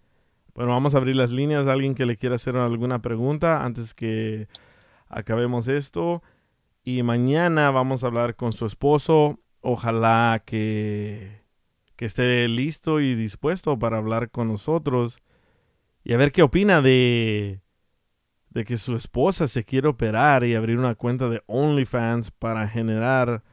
Bueno, 0.54 0.72
vamos 0.72 0.94
a 0.94 0.98
abrir 0.98 1.16
las 1.16 1.30
líneas. 1.30 1.66
Alguien 1.66 1.94
que 1.94 2.06
le 2.06 2.16
quiera 2.16 2.36
hacer 2.36 2.56
alguna 2.56 3.00
pregunta 3.02 3.64
antes 3.64 3.94
que 3.94 4.48
acabemos 5.08 5.68
esto. 5.68 6.22
Y 6.84 7.02
mañana 7.02 7.70
vamos 7.70 8.02
a 8.04 8.08
hablar 8.08 8.36
con 8.36 8.52
su 8.52 8.66
esposo. 8.66 9.40
Ojalá 9.60 10.42
que, 10.44 11.42
que 11.96 12.04
esté 12.06 12.48
listo 12.48 13.00
y 13.00 13.14
dispuesto 13.14 13.78
para 13.78 13.98
hablar 13.98 14.30
con 14.30 14.48
nosotros. 14.48 15.22
Y 16.04 16.14
a 16.14 16.16
ver 16.16 16.32
qué 16.32 16.42
opina 16.42 16.80
de, 16.82 17.60
de 18.50 18.64
que 18.64 18.76
su 18.78 18.96
esposa 18.96 19.48
se 19.48 19.64
quiere 19.64 19.88
operar 19.88 20.44
y 20.44 20.54
abrir 20.54 20.78
una 20.78 20.94
cuenta 20.94 21.28
de 21.28 21.42
OnlyFans 21.46 22.30
para 22.32 22.66
generar 22.68 23.44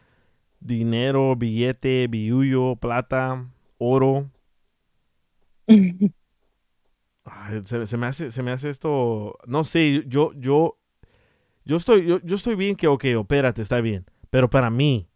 dinero, 0.59 1.35
billete, 1.35 2.07
billuyo, 2.07 2.75
plata, 2.77 3.47
oro. 3.77 4.31
Se, 7.67 7.97
me 7.97 8.07
hace, 8.07 8.31
se 8.31 8.43
me 8.43 8.51
hace 8.51 8.69
esto, 8.69 9.37
no 9.45 9.63
sé, 9.63 10.03
yo, 10.07 10.31
yo, 10.33 10.77
yo 11.65 11.75
estoy, 11.75 12.05
yo, 12.05 12.19
yo 12.21 12.35
estoy 12.35 12.55
bien 12.55 12.75
que, 12.75 12.87
ok, 12.87 13.05
opérate, 13.17 13.61
está 13.61 13.81
bien, 13.81 14.05
pero 14.29 14.49
para 14.49 14.69
mí, 14.69 15.09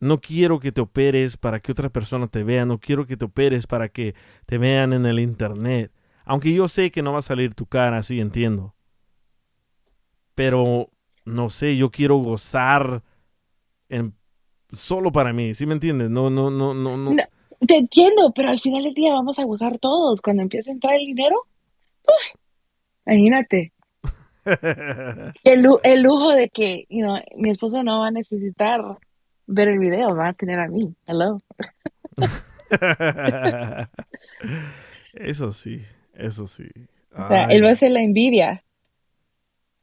no 0.00 0.20
quiero 0.20 0.60
que 0.60 0.70
te 0.70 0.80
operes 0.80 1.36
para 1.36 1.60
que 1.60 1.72
otra 1.72 1.88
persona 1.88 2.26
te 2.26 2.44
vea, 2.44 2.66
no 2.66 2.78
quiero 2.78 3.06
que 3.06 3.16
te 3.16 3.24
operes 3.24 3.66
para 3.66 3.88
que 3.88 4.14
te 4.46 4.58
vean 4.58 4.92
en 4.92 5.06
el 5.06 5.20
internet, 5.20 5.90
aunque 6.24 6.52
yo 6.52 6.68
sé 6.68 6.90
que 6.90 7.02
no 7.02 7.12
va 7.12 7.20
a 7.20 7.22
salir 7.22 7.54
tu 7.54 7.66
cara, 7.66 8.02
sí, 8.02 8.20
entiendo, 8.20 8.74
pero, 10.34 10.90
no 11.24 11.48
sé, 11.48 11.76
yo 11.76 11.90
quiero 11.90 12.16
gozar 12.18 13.02
en, 13.88 14.14
solo 14.70 15.12
para 15.12 15.32
mí, 15.32 15.54
¿sí 15.54 15.64
me 15.66 15.72
entiendes? 15.74 16.10
No, 16.10 16.28
no, 16.28 16.50
no, 16.50 16.74
no. 16.74 16.96
No. 16.96 17.14
Te 17.66 17.76
entiendo, 17.76 18.32
pero 18.34 18.50
al 18.50 18.60
final 18.60 18.84
del 18.84 18.94
día 18.94 19.12
vamos 19.12 19.38
a 19.38 19.44
gozar 19.44 19.78
todos. 19.78 20.20
Cuando 20.20 20.42
empiece 20.42 20.70
a 20.70 20.74
entrar 20.74 20.94
el 20.94 21.06
dinero, 21.06 21.46
¡uy! 22.06 22.40
imagínate. 23.06 23.72
El, 25.44 25.66
el 25.82 26.02
lujo 26.02 26.30
de 26.32 26.48
que 26.48 26.86
you 26.88 27.02
know, 27.02 27.18
mi 27.36 27.50
esposo 27.50 27.82
no 27.82 28.00
va 28.00 28.06
a 28.06 28.10
necesitar 28.10 28.80
ver 29.46 29.68
el 29.68 29.78
video, 29.78 30.16
va 30.16 30.28
a 30.28 30.32
tener 30.32 30.58
a 30.58 30.68
mí. 30.68 30.94
Hello. 31.06 31.38
eso 35.12 35.52
sí, 35.52 35.82
eso 36.14 36.46
sí. 36.46 36.68
O 37.14 37.28
sea, 37.28 37.44
él 37.46 37.64
va 37.64 37.72
a 37.72 37.76
ser 37.76 37.90
la 37.90 38.02
envidia. 38.02 38.64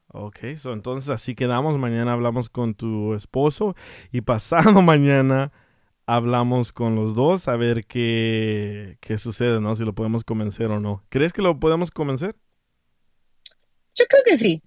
Ok, 0.07 0.55
so 0.57 0.71
entonces 0.71 1.09
así 1.09 1.35
quedamos. 1.35 1.77
Mañana 1.77 2.13
hablamos 2.13 2.49
con 2.49 2.73
tu 2.73 3.13
esposo 3.15 3.75
y 4.11 4.21
pasado 4.21 4.81
mañana 4.81 5.51
hablamos 6.07 6.73
con 6.73 6.95
los 6.95 7.15
dos 7.15 7.47
a 7.47 7.55
ver 7.57 7.85
qué, 7.85 8.97
qué 9.01 9.17
sucede, 9.17 9.61
¿no? 9.61 9.75
Si 9.75 9.83
lo 9.85 9.95
podemos 9.95 10.23
convencer 10.23 10.71
o 10.71 10.79
no. 10.79 11.05
¿Crees 11.09 11.33
que 11.33 11.41
lo 11.41 11.59
podemos 11.59 11.91
convencer? 11.91 12.35
Yo 13.95 14.05
creo 14.07 14.23
que 14.25 14.37
sí. 14.37 14.61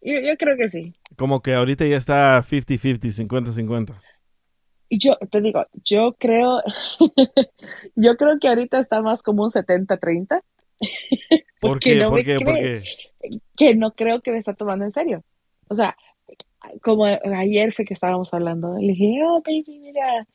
yo, 0.00 0.20
yo 0.20 0.36
creo 0.36 0.56
que 0.56 0.68
sí. 0.70 0.94
Como 1.16 1.42
que 1.42 1.54
ahorita 1.54 1.86
ya 1.86 1.96
está 1.96 2.42
50-50, 2.42 3.10
50-50. 3.12 4.00
Y 4.88 4.98
yo 4.98 5.16
te 5.30 5.40
digo, 5.40 5.66
yo 5.84 6.14
creo, 6.18 6.62
yo 7.96 8.16
creo 8.16 8.38
que 8.40 8.48
ahorita 8.48 8.78
está 8.80 9.02
más 9.02 9.22
como 9.22 9.44
un 9.44 9.50
70-30. 9.50 10.42
¿Por 11.60 11.80
Porque 11.80 11.80
qué? 11.80 11.96
no 11.96 12.08
¿Por 12.08 12.22
qué? 12.22 12.84
que 13.56 13.74
no 13.74 13.92
creo 13.94 14.20
que 14.22 14.32
me 14.32 14.38
está 14.38 14.54
tomando 14.54 14.84
en 14.84 14.92
serio. 14.92 15.24
O 15.68 15.76
sea, 15.76 15.96
como 16.82 17.04
ayer 17.04 17.72
fue 17.74 17.84
que 17.84 17.94
estábamos 17.94 18.28
hablando, 18.32 18.76
le 18.78 18.88
dije, 18.88 19.20
oh, 19.26 19.42
baby, 19.44 19.78
mira, 19.80 20.26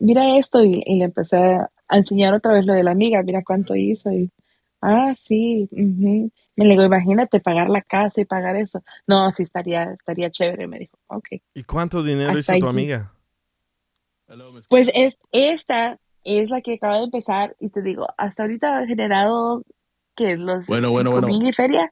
mira 0.00 0.38
esto, 0.38 0.62
y, 0.64 0.82
y 0.86 0.96
le 0.96 1.04
empecé 1.06 1.36
a 1.36 1.70
enseñar 1.96 2.34
otra 2.34 2.52
vez 2.52 2.64
lo 2.66 2.72
de 2.72 2.82
la 2.82 2.92
amiga, 2.92 3.22
mira 3.22 3.42
cuánto 3.44 3.74
hizo, 3.74 4.10
y, 4.10 4.30
ah, 4.80 5.14
sí, 5.18 5.68
ujú. 5.72 6.30
Me 6.56 6.64
le 6.64 6.70
digo, 6.70 6.84
imagínate 6.84 7.40
pagar 7.40 7.68
la 7.68 7.82
casa 7.82 8.20
y 8.20 8.24
pagar 8.24 8.54
eso. 8.54 8.80
No, 9.08 9.32
sí, 9.32 9.42
estaría, 9.42 9.92
estaría 9.92 10.30
chévere, 10.30 10.68
me 10.68 10.78
dijo, 10.78 10.96
ok. 11.08 11.26
¿Y 11.54 11.64
cuánto 11.64 12.02
dinero 12.02 12.30
Hasta 12.30 12.56
hizo 12.56 12.66
tu 12.66 12.68
amiga? 12.68 13.12
Pues 14.68 14.88
es, 14.94 15.16
esta 15.32 15.98
es 16.22 16.50
la 16.50 16.60
que 16.60 16.74
acaba 16.74 16.98
de 16.98 17.04
empezar, 17.04 17.56
y 17.60 17.68
te 17.68 17.82
digo, 17.82 18.06
hasta 18.16 18.44
ahorita 18.44 18.78
ha 18.78 18.86
generado, 18.86 19.62
que 20.16 20.36
los 20.36 20.66
Bueno, 20.68 20.90
bueno, 20.92 21.10
bueno. 21.10 21.26
mil 21.26 21.46
y 21.46 21.52
feria, 21.52 21.90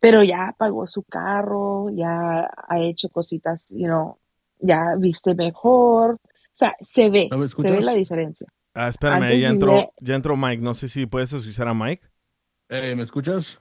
pero 0.00 0.22
ya 0.22 0.54
pagó 0.58 0.86
su 0.86 1.02
carro, 1.02 1.90
ya 1.90 2.50
ha 2.68 2.80
hecho 2.80 3.08
cositas, 3.08 3.64
you 3.68 3.86
know, 3.86 4.18
ya 4.58 4.94
viste 4.98 5.34
mejor, 5.34 6.14
o 6.14 6.56
sea, 6.58 6.74
se 6.84 7.08
ve, 7.10 7.28
¿No 7.30 7.38
me 7.38 7.48
se 7.48 7.62
ve 7.62 7.80
la 7.82 7.94
diferencia. 7.94 8.46
Ah, 8.74 8.88
espérame, 8.88 9.22
Antes 9.24 9.40
ya 9.40 9.48
entró, 9.48 9.92
ya 10.00 10.14
entró 10.14 10.36
Mike. 10.36 10.62
No 10.62 10.74
sé 10.74 10.88
si 10.88 11.06
puedes 11.06 11.32
escuchar 11.32 11.66
a 11.68 11.74
Mike. 11.74 12.06
Eh, 12.68 12.94
¿Me 12.94 13.02
escuchas? 13.02 13.60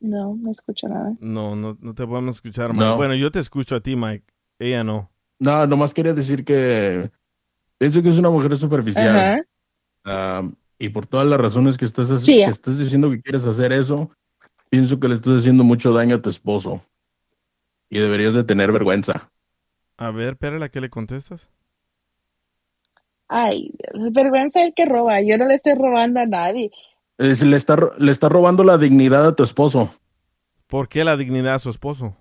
No, 0.00 0.36
no 0.38 0.50
escucho 0.50 0.88
nada. 0.88 1.14
No, 1.20 1.56
no, 1.56 1.78
no 1.80 1.94
te 1.94 2.06
podemos 2.06 2.36
escuchar, 2.36 2.72
Mike. 2.72 2.84
No. 2.84 2.96
Bueno, 2.96 3.14
yo 3.14 3.30
te 3.30 3.38
escucho 3.38 3.76
a 3.76 3.80
ti, 3.80 3.96
Mike. 3.96 4.26
Ella 4.58 4.84
no. 4.84 5.10
No, 5.38 5.66
nomás 5.66 5.94
quería 5.94 6.12
decir 6.12 6.44
que 6.44 7.10
pienso 7.78 8.02
que 8.02 8.10
es 8.10 8.18
una 8.18 8.28
mujer 8.30 8.56
superficial. 8.56 9.46
Ah, 10.04 10.42
y 10.78 10.88
por 10.90 11.06
todas 11.06 11.26
las 11.26 11.40
razones 11.40 11.78
que 11.78 11.84
estás, 11.86 12.08
Sí. 12.22 12.36
que 12.36 12.44
estás 12.44 12.78
diciendo 12.78 13.10
que 13.10 13.22
quieres 13.22 13.44
hacer 13.46 13.72
eso, 13.72 14.10
pienso 14.70 14.98
que 15.00 15.08
le 15.08 15.14
estás 15.14 15.38
haciendo 15.38 15.64
mucho 15.64 15.92
daño 15.92 16.16
a 16.16 16.22
tu 16.22 16.30
esposo. 16.30 16.80
Y 17.88 17.98
deberías 17.98 18.34
de 18.34 18.44
tener 18.44 18.72
vergüenza. 18.72 19.30
A 19.96 20.10
ver, 20.10 20.36
Perla, 20.36 20.68
¿qué 20.68 20.80
le 20.80 20.90
contestas? 20.90 21.48
Ay, 23.28 23.72
Dios, 23.78 24.12
vergüenza 24.12 24.62
el 24.62 24.72
que 24.74 24.84
roba, 24.86 25.20
yo 25.20 25.36
no 25.38 25.46
le 25.46 25.54
estoy 25.56 25.74
robando 25.74 26.20
a 26.20 26.26
nadie. 26.26 26.70
Es- 27.18 27.42
le, 27.42 27.56
está, 27.56 27.76
le 27.98 28.12
está 28.12 28.28
robando 28.28 28.62
la 28.62 28.78
dignidad 28.78 29.26
a 29.26 29.34
tu 29.34 29.42
esposo. 29.42 29.90
¿Por 30.66 30.88
qué 30.88 31.04
la 31.04 31.16
dignidad 31.16 31.54
a 31.54 31.58
su 31.58 31.70
esposo? 31.70 32.16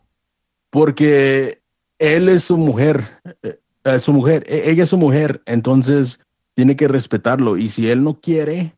Porque 0.69 1.61
él 1.99 2.29
es 2.29 2.43
su 2.43 2.57
mujer. 2.57 3.03
eh, 3.43 3.59
eh, 3.83 3.99
su 3.99 4.13
mujer. 4.13 4.43
e- 4.47 4.69
Ella 4.69 4.83
es 4.83 4.89
su 4.89 4.97
mujer. 4.97 5.41
Entonces 5.45 6.19
tiene 6.55 6.75
que 6.75 6.87
respetarlo. 6.87 7.57
Y 7.57 7.69
si 7.69 7.89
él 7.89 8.03
no 8.03 8.19
quiere, 8.19 8.73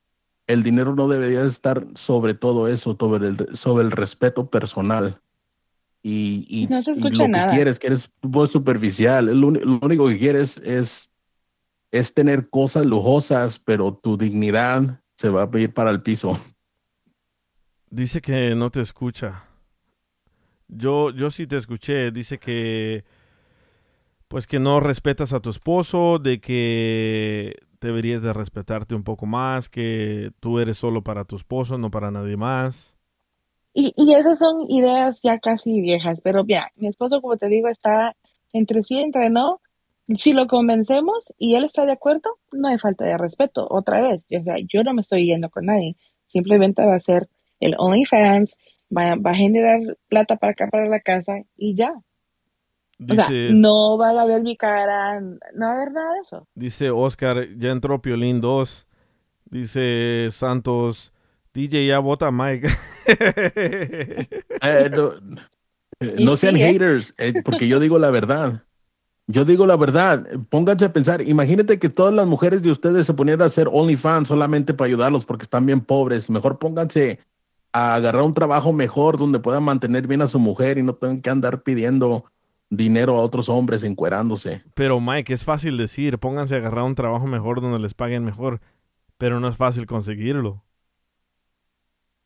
el 0.48 0.64
dinero 0.64 0.96
no 0.96 1.08
debería 1.08 1.44
estar 1.46 1.86
sobre 1.96 2.34
todo 2.34 2.68
eso, 2.68 2.96
sobre 3.00 3.28
el, 3.30 3.58
sobre 3.58 3.86
el 3.86 3.92
respeto 3.92 4.50
personal. 4.50 5.22
Y, 6.04 6.46
y- 6.50 6.74
No 6.74 6.82
se 6.82 6.92
y 6.92 6.96
escucha 6.96 7.18
lo 7.18 7.26
que 7.26 7.32
nada. 7.32 7.54
quieres, 7.54 7.80
que 7.80 7.88
eres 7.88 8.12
vos 8.22 8.52
superficial. 8.52 9.26
Lo, 9.40 9.52
lo 9.52 9.80
único 9.82 10.08
que 10.08 10.18
quieres 10.18 10.58
es, 10.60 11.14
es 11.92 12.14
tener 12.14 12.50
cosas 12.50 12.86
lujosas, 12.86 13.60
pero 13.60 13.94
tu 13.96 14.18
dignidad 14.18 15.02
se 15.18 15.30
va 15.30 15.50
a 15.52 15.60
ir 15.60 15.74
para 15.74 15.92
el 15.92 16.02
piso. 16.02 16.40
Dice 17.90 18.22
que 18.22 18.56
no 18.56 18.70
te 18.70 18.82
escucha. 18.82 19.44
Yo, 20.68 21.12
yo 21.12 21.32
sí 21.32 21.48
te 21.48 21.58
escuché. 21.58 22.12
Dice 22.12 22.40
que, 22.40 23.06
pues 24.28 24.48
que 24.48 24.60
no 24.60 24.80
respetas 24.80 25.34
a 25.34 25.40
tu 25.40 25.50
esposo, 25.50 26.20
de 26.20 26.40
que 26.42 27.56
deberías 27.82 28.22
de 28.22 28.34
respetarte 28.34 28.96
un 28.96 29.04
poco 29.04 29.26
más, 29.26 29.70
que 29.70 30.32
tú 30.40 30.60
eres 30.60 30.78
solo 30.78 31.04
para 31.04 31.26
tu 31.26 31.36
esposo, 31.36 31.78
no 31.78 31.92
para 31.92 32.12
nadie 32.12 32.38
más. 32.38 32.96
Y, 33.74 33.94
y 33.96 34.14
esas 34.14 34.40
son 34.40 34.70
ideas 34.70 35.20
ya 35.22 35.40
casi 35.40 35.82
viejas, 35.82 36.20
pero 36.24 36.44
mira, 36.44 36.72
mi 36.76 36.88
esposo, 36.88 37.22
como 37.22 37.38
te 37.38 37.48
digo, 37.48 37.68
está 37.68 38.16
entre 38.54 38.84
sí 38.84 38.98
entre 39.00 39.30
no. 39.30 39.62
Si 40.18 40.34
lo 40.34 40.48
convencemos 40.48 41.18
y 41.38 41.56
él 41.56 41.66
está 41.66 41.86
de 41.86 41.92
acuerdo, 41.92 42.40
no 42.52 42.70
hay 42.70 42.78
falta 42.78 43.06
de 43.06 43.18
respeto. 43.18 43.68
Otra 43.70 44.02
vez, 44.02 44.22
o 44.40 44.44
sea, 44.44 44.56
yo 44.68 44.84
no 44.84 44.94
me 44.94 45.02
estoy 45.02 45.26
yendo 45.26 45.50
con 45.50 45.66
nadie. 45.66 45.96
Simplemente 46.28 46.86
va 46.86 46.96
a 46.96 47.00
ser 47.00 47.28
el 47.60 47.76
OnlyFans, 47.78 48.56
va, 48.96 49.16
va 49.16 49.32
a 49.32 49.36
generar 49.36 49.80
plata 50.08 50.38
para 50.38 50.54
acá, 50.54 50.68
para 50.72 50.88
la 50.88 51.02
casa 51.02 51.44
y 51.58 51.76
ya. 51.76 51.94
O 53.00 53.14
sea, 53.14 53.28
Dice, 53.28 53.50
no 53.54 53.98
va 53.98 54.10
a 54.10 54.26
ver 54.26 54.42
mi 54.42 54.58
cara, 54.58 55.22
no 55.22 55.66
va 55.66 55.72
a 55.72 55.76
haber 55.76 55.92
nada 55.92 56.14
de 56.14 56.20
eso. 56.22 56.48
dice 56.56 56.90
Oscar, 56.90 57.48
ya 57.58 57.72
entró 57.72 58.02
Piolín 58.02 58.42
2. 58.42 58.88
Dice 59.50 60.28
Santos, 60.32 61.14
DJ 61.54 61.88
ya 61.88 62.00
vota 62.00 62.32
Mike. 62.32 62.68
Eh, 64.60 64.90
no, 66.20 66.34
eh, 66.34 66.38
sean 66.38 66.56
sí, 66.56 66.62
haters, 66.62 67.14
eh, 67.18 67.42
porque 67.46 67.68
yo 67.68 67.80
digo 67.80 68.00
la 68.00 68.10
verdad. 68.10 68.64
Yo 69.28 69.46
digo 69.46 69.66
la 69.66 69.76
verdad. 69.78 70.26
Pónganse 70.50 70.86
a 70.86 70.94
pensar. 70.94 71.22
Imagínate 71.22 71.80
que 71.80 71.90
todas 71.90 72.14
las 72.14 72.28
mujeres 72.28 72.64
de 72.64 72.72
ustedes 72.72 73.06
se 73.06 73.14
ponieran 73.14 73.44
a 73.44 73.46
hacer 73.46 73.70
OnlyFans 73.72 74.28
solamente 74.28 74.74
para 74.74 74.88
ayudarlos 74.88 75.26
porque 75.26 75.44
están 75.44 75.66
bien 75.66 75.82
pobres. 75.82 76.30
Mejor 76.30 76.60
pónganse 76.60 77.20
a 77.72 77.96
agarrar 77.96 78.24
un 78.24 78.34
trabajo 78.34 78.74
mejor 78.74 79.18
donde 79.18 79.40
puedan 79.40 79.64
mantener 79.64 80.08
bien 80.08 80.22
a 80.22 80.28
su 80.28 80.40
mujer 80.40 80.78
y 80.78 80.84
no 80.84 80.96
tengan 80.96 81.22
que 81.22 81.30
andar 81.30 81.62
pidiendo 81.62 82.26
dinero 82.70 83.18
a 83.18 83.22
otros 83.22 83.50
hombres 83.50 83.84
encuerándose. 83.84 84.64
Pero 84.74 85.00
Mike, 85.00 85.34
es 85.34 85.44
fácil 85.44 85.78
decir, 85.78 86.20
pónganse 86.20 86.56
a 86.56 86.58
agarrar 86.58 86.84
un 86.84 86.96
trabajo 86.96 87.28
mejor 87.28 87.62
donde 87.62 87.80
les 87.80 87.94
paguen 87.94 88.26
mejor, 88.26 88.62
pero 89.18 89.40
no 89.40 89.48
es 89.48 89.58
fácil 89.58 89.86
conseguirlo. 89.86 90.64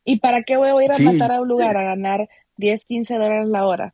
¿Y 0.04 0.20
para 0.20 0.44
qué 0.44 0.58
voy 0.58 0.70
a 0.70 0.86
ir 0.86 0.92
a 0.92 0.96
Sí. 0.96 1.06
matar 1.06 1.32
a 1.32 1.42
un 1.42 1.48
lugar 1.48 1.78
a 1.78 1.84
ganar 1.84 2.28
10, 2.58 2.84
15 2.86 3.14
dólares 3.16 3.48
la 3.48 3.66
hora? 3.66 3.94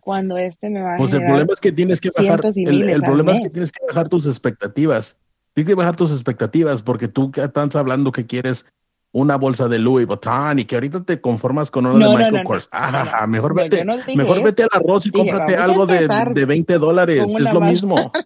Cuando 0.00 0.36
este 0.36 0.68
me 0.70 0.82
va 0.82 0.94
a 0.94 0.96
Pues 0.96 1.12
el 1.12 1.24
problema 1.24 1.52
es 1.52 1.60
que 1.60 1.72
tienes 1.72 2.00
que 2.00 2.10
bajar, 2.10 2.40
el, 2.44 2.88
el 2.90 3.02
problema 3.02 3.32
es 3.32 3.40
que 3.40 3.50
tienes 3.50 3.72
que 3.72 3.84
bajar 3.86 4.08
tus 4.08 4.26
expectativas. 4.26 5.18
Tienes 5.54 5.68
que 5.68 5.74
bajar 5.74 5.96
tus 5.96 6.10
expectativas 6.10 6.82
porque 6.82 7.08
tú 7.08 7.30
que 7.30 7.42
estás 7.42 7.76
hablando 7.76 8.10
que 8.12 8.26
quieres 8.26 8.66
una 9.14 9.36
bolsa 9.36 9.68
de 9.68 9.78
Louis 9.78 10.06
Vuitton 10.06 10.58
y 10.58 10.64
que 10.64 10.74
ahorita 10.74 11.04
te 11.04 11.20
conformas 11.20 11.70
con 11.70 11.86
una 11.86 11.98
No, 11.98 12.10
de 12.10 12.16
Michael 12.16 12.32
no, 12.34 12.38
no, 12.40 12.44
Kors. 12.44 12.68
Ah, 12.72 13.24
mejor 13.28 13.54
vete, 13.54 13.84
mejor 14.16 14.42
vete 14.42 14.64
al 14.64 14.68
arroz 14.72 15.06
y 15.06 15.10
Dije, 15.10 15.18
cómprate 15.30 15.56
algo 15.56 15.86
de, 15.86 16.08
de 16.34 16.44
20 16.44 16.78
dólares. 16.78 17.32
Es 17.32 17.52
lo 17.52 17.60
mismo. 17.60 18.12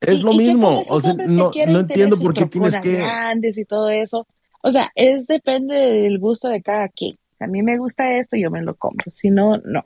Es 0.00 0.20
¿Y- 0.20 0.22
lo 0.22 0.32
mismo. 0.32 0.82
O 0.88 1.00
sea, 1.00 1.12
no, 1.14 1.50
no 1.66 1.80
entiendo 1.80 2.18
por 2.18 2.32
qué 2.32 2.46
tienes 2.46 2.78
que... 2.78 2.98
grandes 2.98 3.58
y 3.58 3.64
todo 3.64 3.90
eso. 3.90 4.26
O 4.62 4.70
sea, 4.70 4.90
es 4.94 5.26
depende 5.26 5.74
del 5.74 6.18
gusto 6.20 6.48
de 6.48 6.62
cada 6.62 6.88
quien. 6.88 7.16
Si 7.36 7.44
a 7.44 7.48
mí 7.48 7.62
me 7.62 7.78
gusta 7.78 8.16
esto, 8.16 8.36
yo 8.36 8.48
me 8.50 8.62
lo 8.62 8.74
compro. 8.76 9.10
Si 9.12 9.30
no, 9.30 9.56
no. 9.64 9.84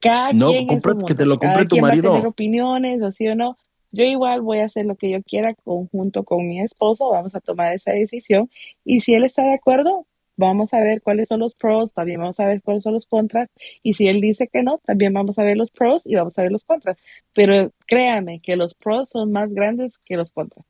Cada 0.00 0.32
No, 0.32 0.48
quien 0.48 0.68
un 0.70 1.04
que 1.04 1.14
te 1.14 1.26
lo 1.26 1.38
compre 1.38 1.48
Cada 1.54 1.64
tu 1.64 1.68
quien 1.70 1.84
va 1.84 1.88
a 1.88 1.90
marido. 1.90 2.12
tener 2.12 2.26
opiniones, 2.26 3.02
o 3.02 3.10
sí 3.12 3.26
o 3.28 3.34
no. 3.34 3.56
Yo 3.92 4.04
igual 4.04 4.42
voy 4.42 4.58
a 4.60 4.66
hacer 4.66 4.86
lo 4.86 4.96
que 4.96 5.10
yo 5.10 5.22
quiera 5.22 5.54
conjunto 5.54 6.24
con 6.24 6.46
mi 6.48 6.60
esposo. 6.60 7.10
Vamos 7.10 7.34
a 7.34 7.40
tomar 7.40 7.74
esa 7.74 7.92
decisión. 7.92 8.50
Y 8.84 9.00
si 9.00 9.14
él 9.14 9.24
está 9.24 9.42
de 9.42 9.54
acuerdo, 9.54 10.06
vamos 10.36 10.72
a 10.72 10.80
ver 10.80 11.02
cuáles 11.02 11.28
son 11.28 11.40
los 11.40 11.54
pros, 11.54 11.92
también 11.92 12.18
vamos 12.20 12.40
a 12.40 12.46
ver 12.46 12.62
cuáles 12.62 12.82
son 12.82 12.94
los 12.94 13.06
contras. 13.06 13.48
Y 13.82 13.94
si 13.94 14.08
él 14.08 14.20
dice 14.20 14.48
que 14.48 14.62
no, 14.62 14.78
también 14.84 15.12
vamos 15.12 15.38
a 15.38 15.44
ver 15.44 15.56
los 15.56 15.70
pros 15.70 16.02
y 16.04 16.14
vamos 16.16 16.36
a 16.38 16.42
ver 16.42 16.50
los 16.50 16.64
contras. 16.64 16.96
Pero 17.34 17.72
créame 17.86 18.40
que 18.40 18.56
los 18.56 18.74
pros 18.74 19.10
son 19.10 19.32
más 19.32 19.52
grandes 19.52 19.92
que 20.04 20.16
los 20.16 20.32
contras. 20.32 20.64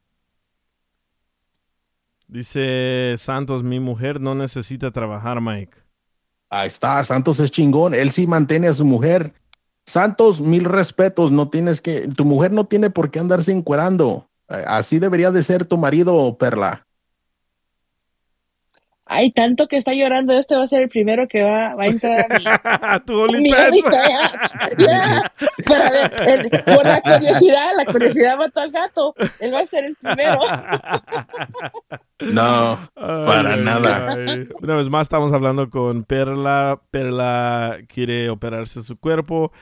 Dice 2.26 3.16
Santos, 3.18 3.64
mi 3.64 3.80
mujer 3.80 4.20
no 4.20 4.34
necesita 4.34 4.92
trabajar, 4.92 5.40
Mike. 5.40 5.76
Ahí 6.48 6.68
está, 6.68 7.02
Santos 7.04 7.40
es 7.40 7.50
chingón. 7.50 7.94
Él 7.94 8.10
sí 8.10 8.26
mantiene 8.26 8.68
a 8.68 8.74
su 8.74 8.84
mujer. 8.84 9.32
Santos, 9.86 10.40
mil 10.40 10.64
respetos. 10.64 11.32
No 11.32 11.48
tienes 11.48 11.80
que, 11.80 12.08
tu 12.08 12.24
mujer 12.24 12.52
no 12.52 12.66
tiene 12.66 12.90
por 12.90 13.10
qué 13.10 13.18
andarse 13.18 13.52
encuerando. 13.52 14.28
Eh, 14.48 14.64
Así 14.66 14.98
debería 14.98 15.30
de 15.30 15.42
ser 15.42 15.64
tu 15.64 15.76
marido, 15.76 16.36
Perla. 16.38 16.86
Hay 19.12 19.32
tanto 19.32 19.66
que 19.66 19.76
está 19.76 19.92
llorando, 19.92 20.32
este 20.38 20.54
va 20.54 20.62
a 20.62 20.66
ser 20.68 20.82
el 20.82 20.88
primero 20.88 21.26
que 21.26 21.42
va, 21.42 21.74
va 21.74 21.82
a 21.82 21.86
entrar 21.88 22.26
a 22.30 22.38
mi, 22.38 22.44
tu 23.06 23.24
a 23.24 23.28
mi. 23.28 23.50
Para 25.66 25.90
ver, 25.90 26.14
el- 26.28 26.50
por 26.76 26.84
la 26.84 27.00
curiosidad, 27.00 27.70
la 27.76 27.84
curiosidad 27.86 28.38
mató 28.38 28.60
al 28.60 28.70
gato. 28.70 29.14
Él 29.40 29.52
va 29.52 29.60
a 29.60 29.66
ser 29.66 29.84
el 29.86 29.96
primero. 29.96 30.38
No, 32.20 32.78
para 32.94 33.56
nada. 33.56 34.12
ay. 34.12 34.46
Una 34.60 34.76
vez 34.76 34.90
más 34.90 35.02
estamos 35.02 35.32
hablando 35.32 35.70
con 35.70 36.04
Perla. 36.04 36.80
Perla 36.90 37.78
quiere 37.88 38.28
operarse 38.28 38.82
su 38.82 38.98
cuerpo 38.98 39.52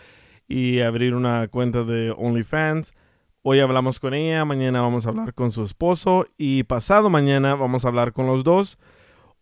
y 0.49 0.81
abrir 0.81 1.15
una 1.15 1.47
cuenta 1.49 1.85
de 1.85 2.11
OnlyFans. 2.11 2.95
Hoy 3.43 3.61
hablamos 3.61 4.01
con 4.01 4.13
ella, 4.13 4.45
mañana 4.45 4.81
vamos 4.81 5.07
a 5.07 5.11
hablar 5.11 5.35
con 5.35 5.53
su 5.53 5.63
esposo 5.63 6.27
y 6.37 6.65
pasado 6.65 7.09
mañana 7.11 7.55
vamos 7.55 7.85
a 7.85 7.89
hablar 7.89 8.13
con 8.13 8.27
los 8.27 8.43
dos. 8.43 8.77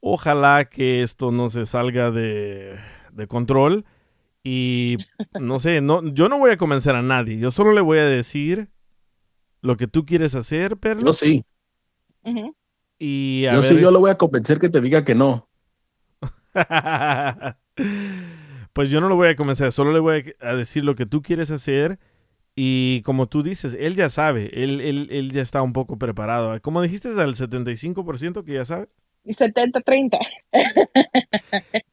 Ojalá 0.01 0.67
que 0.67 1.03
esto 1.03 1.33
no 1.33 1.49
se 1.49 1.67
salga 1.67 2.11
de, 2.11 2.79
de 3.13 3.27
control. 3.27 3.85
Y 4.45 4.99
no 5.41 5.59
sé, 5.59 5.81
no, 5.81 6.07
yo 6.13 6.29
no 6.29 6.39
voy 6.39 6.53
a 6.53 6.57
convencer 6.57 6.95
a 6.95 7.03
nadie. 7.03 7.39
Yo 7.39 7.51
solo 7.51 7.73
le 7.73 7.81
voy 7.81 7.99
a 7.99 8.05
decir 8.05 8.71
lo 9.61 9.77
que 9.77 9.89
tú 9.89 10.07
quieres 10.07 10.35
hacer, 10.35 10.77
Perla. 10.77 11.07
Yo 11.07 11.13
sí. 11.13 11.45
Y 12.99 13.47
a 13.47 13.55
Yo 13.55 13.61
ver, 13.61 13.75
sí, 13.75 13.81
yo 13.81 13.91
lo 13.91 14.01
voy 14.01 14.11
a 14.11 14.19
convencer 14.19 14.59
que 14.59 14.69
te 14.69 14.81
diga 14.81 15.05
que 15.05 15.15
no. 15.15 15.49
pues 18.73 18.91
yo 18.91 19.01
no 19.01 19.09
lo 19.09 19.17
voy 19.17 19.29
a 19.29 19.37
convencer, 19.37 19.73
solo 19.73 19.93
le 19.93 20.01
voy 20.01 20.35
a 20.41 20.51
a 20.51 20.55
decir 20.55 20.85
lo 20.85 20.95
que 20.95 21.07
tú 21.07 21.23
quieres 21.23 21.51
hacer. 21.51 21.99
Y 22.55 23.03
como 23.03 23.27
tú 23.27 23.43
dices, 23.43 23.77
él 23.79 23.97
ya 23.97 24.09
sabe, 24.09 24.65
él, 24.65 24.81
él, 24.81 25.09
él 25.11 25.31
ya 25.33 25.43
está 25.43 25.61
un 25.61 25.75
poco 25.75 25.99
preparado. 25.99 26.59
Como 26.63 26.81
dijiste, 26.81 27.09
al 27.09 27.35
75% 27.35 28.45
que 28.45 28.55
ya 28.55 28.65
sabe. 28.65 28.89
Y 29.27 29.35
70-30. 29.35 30.19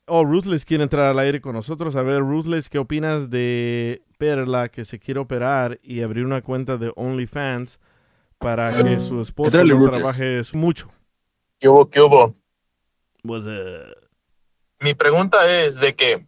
Oh, 0.06 0.24
Ruthless 0.24 0.66
quiere 0.66 0.84
entrar 0.84 1.06
al 1.06 1.18
aire 1.18 1.42
con 1.42 1.54
nosotros. 1.54 1.96
A 1.96 2.04
ver, 2.04 2.20
Ruthless, 2.20 2.70
¿qué 2.70 2.78
opinas 2.78 3.32
de 3.32 4.04
Perla 4.20 4.70
que 4.70 4.86
se 4.86 5.00
quiere 5.00 5.20
operar 5.20 5.80
y 5.82 6.02
abrir 6.02 6.26
una 6.26 6.44
cuenta 6.44 6.78
de 6.78 6.92
OnlyFans 6.96 7.80
para 8.38 8.72
que 8.84 9.00
su 9.00 9.20
esposo 9.22 9.60
Entrale, 9.60 9.74
no 9.74 9.90
trabaje 9.90 10.42
mucho? 10.54 10.92
¿Qué 11.60 11.68
hubo? 11.68 11.90
¿Qué 11.90 12.02
hubo? 12.02 12.36
Pues, 13.24 13.46
eh, 13.48 13.96
Mi 14.80 14.94
pregunta 14.94 15.50
es 15.50 15.80
de 15.80 15.96
que 15.96 16.28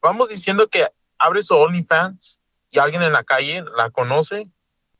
vamos 0.00 0.28
diciendo 0.28 0.66
que 0.68 0.88
abre 1.18 1.44
su 1.44 1.54
OnlyFans 1.54 2.40
y 2.70 2.80
alguien 2.80 3.02
en 3.02 3.12
la 3.12 3.22
calle 3.22 3.62
la 3.76 3.90
conoce, 3.90 4.48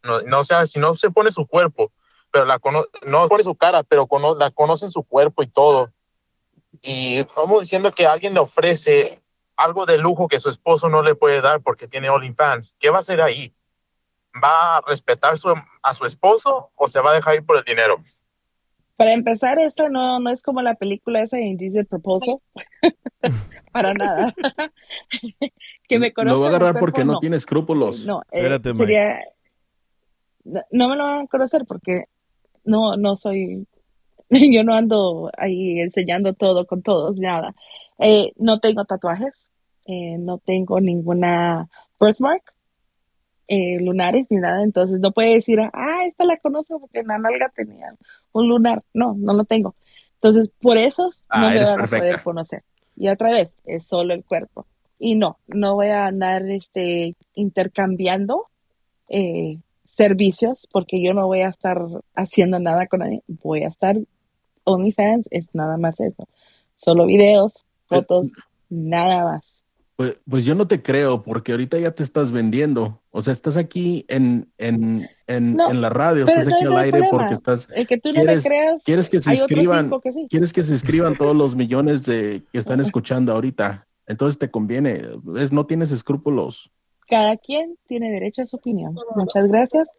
no, 0.04 0.20
no 0.22 0.44
sea, 0.44 0.64
si 0.66 0.78
no 0.78 0.94
se 0.94 1.10
pone 1.10 1.32
su 1.32 1.44
cuerpo, 1.46 1.90
pero 2.36 2.44
la 2.44 2.58
cono- 2.58 2.84
no 3.06 3.28
pone 3.28 3.42
su 3.42 3.54
cara, 3.54 3.82
pero 3.82 4.06
cono- 4.06 4.34
la 4.34 4.50
conocen 4.50 4.90
su 4.90 5.02
cuerpo 5.04 5.42
y 5.42 5.46
todo. 5.46 5.90
Y 6.82 7.22
vamos 7.34 7.62
diciendo 7.62 7.90
que 7.90 8.06
alguien 8.06 8.34
le 8.34 8.40
ofrece 8.40 9.22
algo 9.56 9.86
de 9.86 9.96
lujo 9.96 10.28
que 10.28 10.38
su 10.38 10.50
esposo 10.50 10.90
no 10.90 11.00
le 11.00 11.14
puede 11.14 11.40
dar 11.40 11.62
porque 11.62 11.88
tiene 11.88 12.10
OnlyFans. 12.10 12.76
¿Qué 12.78 12.90
va 12.90 12.98
a 12.98 13.00
hacer 13.00 13.22
ahí? 13.22 13.54
¿Va 14.44 14.76
a 14.76 14.80
respetar 14.86 15.38
su- 15.38 15.54
a 15.82 15.94
su 15.94 16.04
esposo 16.04 16.72
o 16.74 16.88
se 16.88 17.00
va 17.00 17.12
a 17.12 17.14
dejar 17.14 17.36
ir 17.36 17.46
por 17.46 17.56
el 17.56 17.64
dinero? 17.64 17.96
Para 18.96 19.14
empezar, 19.14 19.58
esto 19.58 19.88
no, 19.88 20.20
no 20.20 20.28
es 20.30 20.42
como 20.42 20.60
la 20.60 20.74
película 20.74 21.22
esa 21.22 21.38
de 21.38 21.44
Indecent 21.46 21.88
Proposal. 21.88 22.36
Para 23.72 23.94
nada. 23.94 24.34
que 25.88 25.98
me 25.98 26.12
Lo 26.14 26.40
va 26.40 26.46
a 26.46 26.50
agarrar 26.50 26.78
porque 26.78 27.02
no, 27.02 27.18
tiene 27.18 27.36
escrúpulos. 27.38 28.04
No, 28.04 28.20
eh, 28.30 28.40
Espérate, 28.40 28.74
sería... 28.74 29.20
No, 30.44 30.62
no 30.70 30.88
me 30.90 30.96
lo 30.96 31.04
van 31.04 31.20
a 31.22 31.26
conocer 31.26 31.64
porque 31.66 32.04
no, 32.66 32.96
no 32.96 33.16
soy... 33.16 33.66
Yo 34.30 34.64
no 34.64 34.74
ando 34.74 35.30
ahí 35.38 35.80
enseñando 35.80 36.34
todo 36.34 36.66
con 36.66 36.82
todos, 36.82 37.16
nada. 37.16 37.54
Eh, 37.98 38.32
no 38.36 38.58
tengo 38.60 38.84
tatuajes, 38.84 39.32
eh, 39.86 40.16
no 40.18 40.38
tengo 40.38 40.80
ninguna 40.80 41.68
birthmark, 41.98 42.42
eh, 43.48 43.78
lunares 43.80 44.26
ni 44.28 44.38
nada, 44.38 44.62
entonces 44.64 44.98
no 45.00 45.12
puede 45.12 45.34
decir, 45.34 45.60
ah, 45.60 46.04
esta 46.06 46.24
la 46.24 46.36
conozco 46.38 46.80
porque 46.80 46.98
en 46.98 47.06
la 47.06 47.18
nalga 47.18 47.50
tenía 47.54 47.94
un 48.32 48.48
lunar. 48.48 48.82
No, 48.92 49.14
no 49.16 49.32
lo 49.32 49.44
tengo. 49.44 49.74
Entonces, 50.14 50.50
por 50.60 50.76
eso 50.76 51.10
Ah, 51.28 51.42
no 51.42 51.50
me 51.50 51.64
van 51.64 51.80
a 51.80 51.86
poder 51.86 52.22
conocer. 52.22 52.62
Y 52.96 53.08
otra 53.08 53.30
vez, 53.30 53.50
es 53.64 53.86
solo 53.86 54.14
el 54.14 54.24
cuerpo. 54.24 54.66
Y 54.98 55.14
no, 55.14 55.38
no 55.46 55.74
voy 55.74 55.88
a 55.88 56.06
andar 56.06 56.42
este, 56.50 57.14
intercambiando 57.34 58.46
eh, 59.08 59.58
servicios 59.96 60.66
porque 60.72 61.02
yo 61.02 61.14
no 61.14 61.26
voy 61.26 61.40
a 61.40 61.48
estar 61.48 61.80
haciendo 62.14 62.58
nada 62.58 62.86
con 62.86 63.00
nadie. 63.00 63.22
Voy 63.26 63.62
a 63.62 63.68
estar 63.68 63.96
OnlyFans, 64.64 65.26
es 65.30 65.46
nada 65.54 65.76
más 65.76 65.98
eso. 66.00 66.28
Solo 66.76 67.06
videos, 67.06 67.52
fotos, 67.86 68.26
nada 68.68 69.24
más. 69.24 69.42
Pues, 69.96 70.20
pues 70.28 70.44
yo 70.44 70.54
no 70.54 70.66
te 70.68 70.82
creo, 70.82 71.22
porque 71.22 71.52
ahorita 71.52 71.78
ya 71.78 71.92
te 71.92 72.02
estás 72.02 72.30
vendiendo. 72.30 73.00
O 73.10 73.22
sea, 73.22 73.32
estás 73.32 73.56
aquí 73.56 74.04
en, 74.08 74.44
en, 74.58 75.08
en, 75.26 75.56
No, 75.56 75.70
en 75.70 75.80
la 75.80 75.88
radio, 75.88 76.26
estás 76.26 76.48
aquí 76.48 76.66
al 76.66 76.76
aire 76.76 76.98
problema. 76.98 77.10
porque 77.18 77.32
estás. 77.34 77.68
El 77.74 77.86
que 77.86 77.96
tú 77.98 78.10
no 78.12 78.16
me 78.20 78.24
¿Quieres- 78.26 78.44
creas, 78.44 78.82
Quieres 78.84 79.08
que 79.08 79.20
se 79.20 79.32
inscriban, 79.32 79.86
cinco 79.86 80.00
que 80.02 80.12
sí. 80.12 80.26
quieres 80.28 80.52
que 80.52 80.62
se 80.64 80.72
inscriban 80.74 81.16
todos 81.16 81.34
los 81.34 81.56
millones 81.56 82.04
de 82.04 82.42
que 82.52 82.58
están 82.58 82.80
escuchando 83.00 83.32
ahorita. 83.32 83.86
Entonces 84.06 84.38
te 84.38 84.50
conviene, 84.50 85.00
es, 85.36 85.50
no 85.50 85.64
tienes 85.64 85.90
escrúpulos. 85.90 86.70
Cada 87.08 87.36
quien 87.36 87.76
tiene 87.86 88.10
derecho 88.10 88.42
a 88.42 88.46
su 88.46 88.56
opinión. 88.56 88.96
Muchas 89.14 89.46
gracias. 89.48 89.88
Ya 89.88 89.92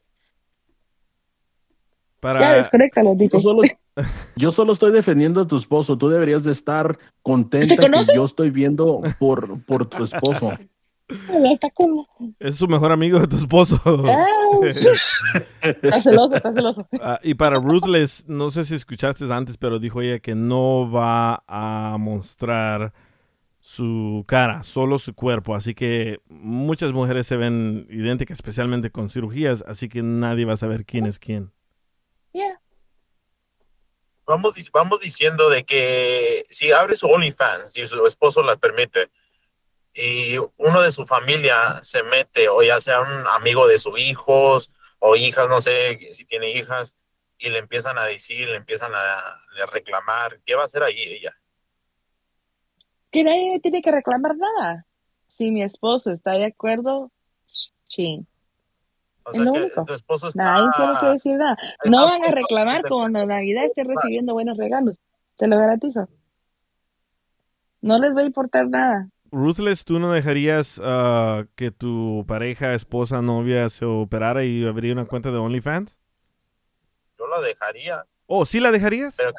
para, 2.20 2.56
desconéctalo, 2.56 3.14
Yo 3.14 3.18
DJ. 3.18 3.40
solo, 3.40 3.62
yo 4.36 4.52
solo 4.52 4.74
estoy 4.74 4.92
defendiendo 4.92 5.42
a 5.42 5.48
tu 5.48 5.56
esposo. 5.56 5.98
Tú 5.98 6.10
deberías 6.10 6.44
de 6.44 6.52
estar 6.52 6.98
contenta 7.22 7.84
¿Se 7.84 7.90
que 7.90 8.16
yo 8.16 8.26
estoy 8.26 8.50
viendo 8.50 9.02
por, 9.20 9.64
por 9.66 9.86
tu 9.86 10.04
esposo. 10.04 10.52
Ya 11.10 11.70
es 12.40 12.58
su 12.58 12.68
mejor 12.68 12.92
amigo 12.92 13.20
de 13.20 13.28
tu 13.28 13.38
esposo. 13.38 13.80
Está 15.62 16.02
celoso, 16.02 16.36
está 16.36 16.54
celoso. 16.54 16.88
Ah, 17.02 17.20
y 17.24 17.34
para 17.34 17.60
Ruthless, 17.60 18.26
no 18.28 18.50
sé 18.50 18.66
si 18.66 18.76
escuchaste 18.76 19.24
antes, 19.32 19.58
pero 19.58 19.80
dijo 19.80 20.02
ella 20.02 20.20
que 20.20 20.36
no 20.36 20.92
va 20.92 21.44
a 21.48 21.96
mostrar 21.98 22.94
su 23.68 24.24
cara, 24.26 24.64
solo 24.64 24.98
su 24.98 25.14
cuerpo. 25.14 25.54
Así 25.54 25.76
que 25.76 26.22
muchas 26.30 26.94
mujeres 26.94 27.28
se 27.28 27.36
ven 27.36 27.86
idénticas, 27.90 28.38
especialmente 28.38 28.92
con 28.92 29.10
cirugías, 29.10 29.62
así 29.68 29.90
que 29.90 30.02
nadie 30.02 30.46
va 30.46 30.54
a 30.54 30.58
saber 30.58 30.86
quién 30.86 31.06
es 31.06 31.20
quién. 31.20 31.52
Yeah. 32.32 32.62
vamos, 34.26 34.56
vamos 34.72 35.02
diciendo 35.02 35.50
de 35.50 35.66
que 35.66 36.46
si 36.50 36.72
abre 36.72 36.96
su 36.96 37.08
OnlyFans, 37.08 37.74
si 37.74 37.86
su 37.86 38.06
esposo 38.06 38.42
la 38.42 38.56
permite, 38.56 39.12
y 39.94 40.38
uno 40.38 40.82
de 40.82 40.92
su 40.94 41.06
familia 41.06 41.82
se 41.84 42.04
mete, 42.04 42.48
o 42.48 42.64
ya 42.64 42.80
sea 42.80 43.02
un 43.02 43.28
amigo 43.28 43.68
de 43.68 43.80
sus 43.80 44.00
hijos 44.00 44.72
o 45.00 45.18
hijas, 45.18 45.50
no 45.50 45.60
sé 45.60 46.14
si 46.14 46.24
tiene 46.24 46.52
hijas, 46.52 46.96
y 47.38 47.50
le 47.50 47.60
empiezan 47.60 47.98
a 47.98 48.06
decir, 48.06 48.48
le 48.48 48.56
empiezan 48.56 48.96
a, 48.96 49.20
a 49.20 49.66
reclamar, 49.74 50.40
¿qué 50.46 50.56
va 50.56 50.62
a 50.62 50.66
hacer 50.66 50.84
ahí 50.84 51.02
ella? 51.02 51.38
Que 53.12 53.24
nadie 53.24 53.52
me 53.52 53.60
tiene 53.60 53.82
que 53.82 53.92
reclamar 53.92 54.36
nada. 54.38 54.86
Si 55.38 55.52
mi 55.52 55.64
esposo 55.64 56.12
está 56.12 56.32
de 56.34 56.46
acuerdo, 56.46 57.12
ching. 57.88 58.26
O 59.24 59.32
Es 59.32 59.38
lo 59.40 59.54
que 59.54 59.60
único. 59.62 59.86
tu 59.86 59.94
esposo 59.94 60.28
está... 60.30 60.44
Nadie 60.44 60.70
tiene 60.76 61.00
que 61.00 61.06
decir 61.08 61.36
nada. 61.36 61.54
está 61.54 61.90
No 61.90 62.06
van 62.06 62.24
a 62.24 62.30
reclamar 62.30 62.84
de- 62.84 62.90
cuando 62.90 63.26
Navidad 63.26 63.66
estén 63.66 63.88
recibiendo 63.88 64.34
buenos 64.34 64.58
regalos. 64.58 64.98
Te 65.38 65.48
lo 65.48 65.58
garantizo. 65.58 66.08
No 67.82 68.00
les 68.00 68.16
va 68.16 68.22
a 68.22 68.26
importar 68.26 68.68
nada. 68.68 69.10
Ruthless, 69.32 69.84
¿tú 69.86 70.00
no 70.00 70.12
dejarías 70.12 70.82
ah, 70.84 71.44
que 71.56 71.70
tu 71.72 72.26
pareja, 72.28 72.74
esposa, 72.74 73.22
novia 73.22 73.70
se 73.70 73.86
operara 73.86 74.44
y 74.46 74.66
abriera 74.66 75.02
una 75.02 75.08
cuenta 75.08 75.32
de 75.32 75.38
OnlyFans? 75.38 76.00
Yo 77.20 77.28
la 77.28 77.42
dejaría. 77.42 78.06
¿Oh, 78.26 78.46
sí 78.46 78.60
la 78.60 78.72
dejarías? 78.72 79.16
Pero 79.18 79.32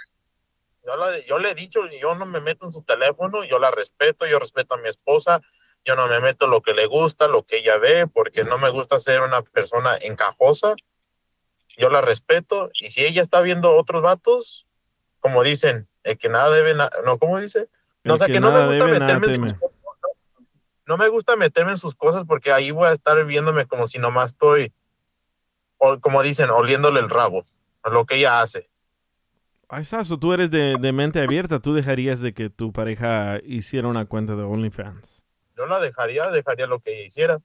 yo, 0.89 0.97
la- 0.97 1.18
yo 1.26 1.39
le 1.39 1.51
he 1.51 1.55
dicho, 1.55 1.80
yo 2.01 2.14
no 2.14 2.24
me 2.24 2.41
meto 2.41 2.64
en 2.64 2.72
su 2.72 2.82
teléfono, 2.82 3.45
yo 3.45 3.59
la 3.59 3.70
respeto, 3.70 4.26
yo 4.26 4.39
respeto 4.39 4.74
a 4.74 4.78
mi 4.78 4.89
esposa, 4.89 5.43
yo 5.84 5.95
no 5.97 6.07
me 6.09 6.18
meto 6.20 6.47
lo 6.47 6.62
que 6.62 6.72
le 6.72 6.86
gusta, 6.86 7.28
lo 7.28 7.43
que 7.45 7.59
ella 7.59 7.76
ve, 7.76 8.07
porque 8.07 8.43
no 8.45 8.57
me 8.57 8.70
gusta 8.70 8.99
ser 8.99 9.20
una 9.20 9.43
persona 9.43 9.97
encajosa. 10.01 10.74
Yo 11.76 11.91
la 11.91 12.01
respeto 12.01 12.70
y 12.80 12.91
si 12.91 13.05
ella 13.05 13.20
está 13.22 13.41
viendo 13.43 13.76
otros 13.76 14.03
vatos, 14.03 14.66
como 15.20 15.43
dicen, 15.43 15.89
el 16.05 16.16
que 16.16 16.28
nada 16.30 16.51
debe, 16.51 16.72
na- 16.74 16.91
no, 17.05 17.18
¿cómo 17.18 17.39
dice? 17.39 17.68
No, 18.03 18.14
o 18.14 18.16
sea, 18.16 18.26
que 18.26 18.32
que, 18.34 18.41
no 18.41 18.51
me 18.51 18.66
gusta 18.66 18.86
nada 18.86 19.18
meterme 19.18 19.26
en 19.26 19.51
sus 19.51 19.61
no 20.86 20.97
me 20.97 21.09
gusta 21.09 21.36
meterme 21.36 21.72
en 21.72 21.76
sus 21.76 21.95
cosas 21.95 22.24
porque 22.26 22.51
ahí 22.51 22.70
voy 22.70 22.89
a 22.89 22.93
estar 22.93 23.22
viéndome 23.26 23.66
como 23.66 23.86
si 23.86 23.99
nomás 23.99 24.30
estoy, 24.30 24.72
o 25.76 26.01
como 26.01 26.22
dicen, 26.22 26.49
oliéndole 26.49 26.99
el 27.01 27.11
rabo 27.11 27.45
a 27.82 27.91
lo 27.91 28.07
que 28.07 28.14
ella 28.16 28.41
hace. 28.41 28.70
Ahí 29.71 29.83
está, 29.83 30.03
so 30.05 30.19
tú 30.19 30.33
eres 30.33 30.51
de, 30.51 30.77
de 30.81 30.93
mente 30.93 31.21
abierta. 31.21 31.61
¿Tú 31.61 31.75
dejarías 31.75 32.21
de 32.21 32.33
que 32.33 32.49
tu 32.49 32.73
pareja 32.73 33.39
hiciera 33.45 33.89
una 33.89 34.07
cuenta 34.07 34.35
de 34.35 34.43
OnlyFans? 34.43 35.23
Yo 35.57 35.66
la 35.66 35.79
dejaría, 35.81 36.31
dejaría 36.31 36.66
lo 36.66 36.81
que 36.81 36.97
ella 36.97 37.07
hiciera. 37.07 37.39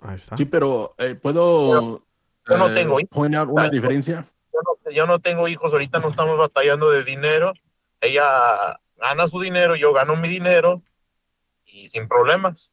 Ahí 0.00 0.16
está. 0.16 0.36
Sí, 0.36 0.44
pero 0.44 0.94
eh, 0.98 1.14
puedo 1.14 2.02
yo 2.48 2.58
no 2.58 2.68
eh, 2.68 2.74
tengo 2.74 3.00
hijos. 3.00 3.10
una 3.16 3.46
Claro. 3.46 3.70
diferencia. 3.70 4.26
Yo 4.52 4.60
no, 4.62 4.90
yo 4.90 5.06
no 5.06 5.18
tengo 5.18 5.48
hijos, 5.48 5.72
ahorita 5.72 5.98
no 5.98 6.08
estamos 6.08 6.38
batallando 6.38 6.90
de 6.90 7.04
dinero. 7.04 7.52
Ella 8.00 8.80
gana 8.96 9.28
su 9.28 9.40
dinero, 9.40 9.76
yo 9.76 9.92
gano 9.92 10.16
mi 10.16 10.28
dinero 10.28 10.82
y 11.66 11.88
sin 11.88 12.08
problemas. 12.08 12.70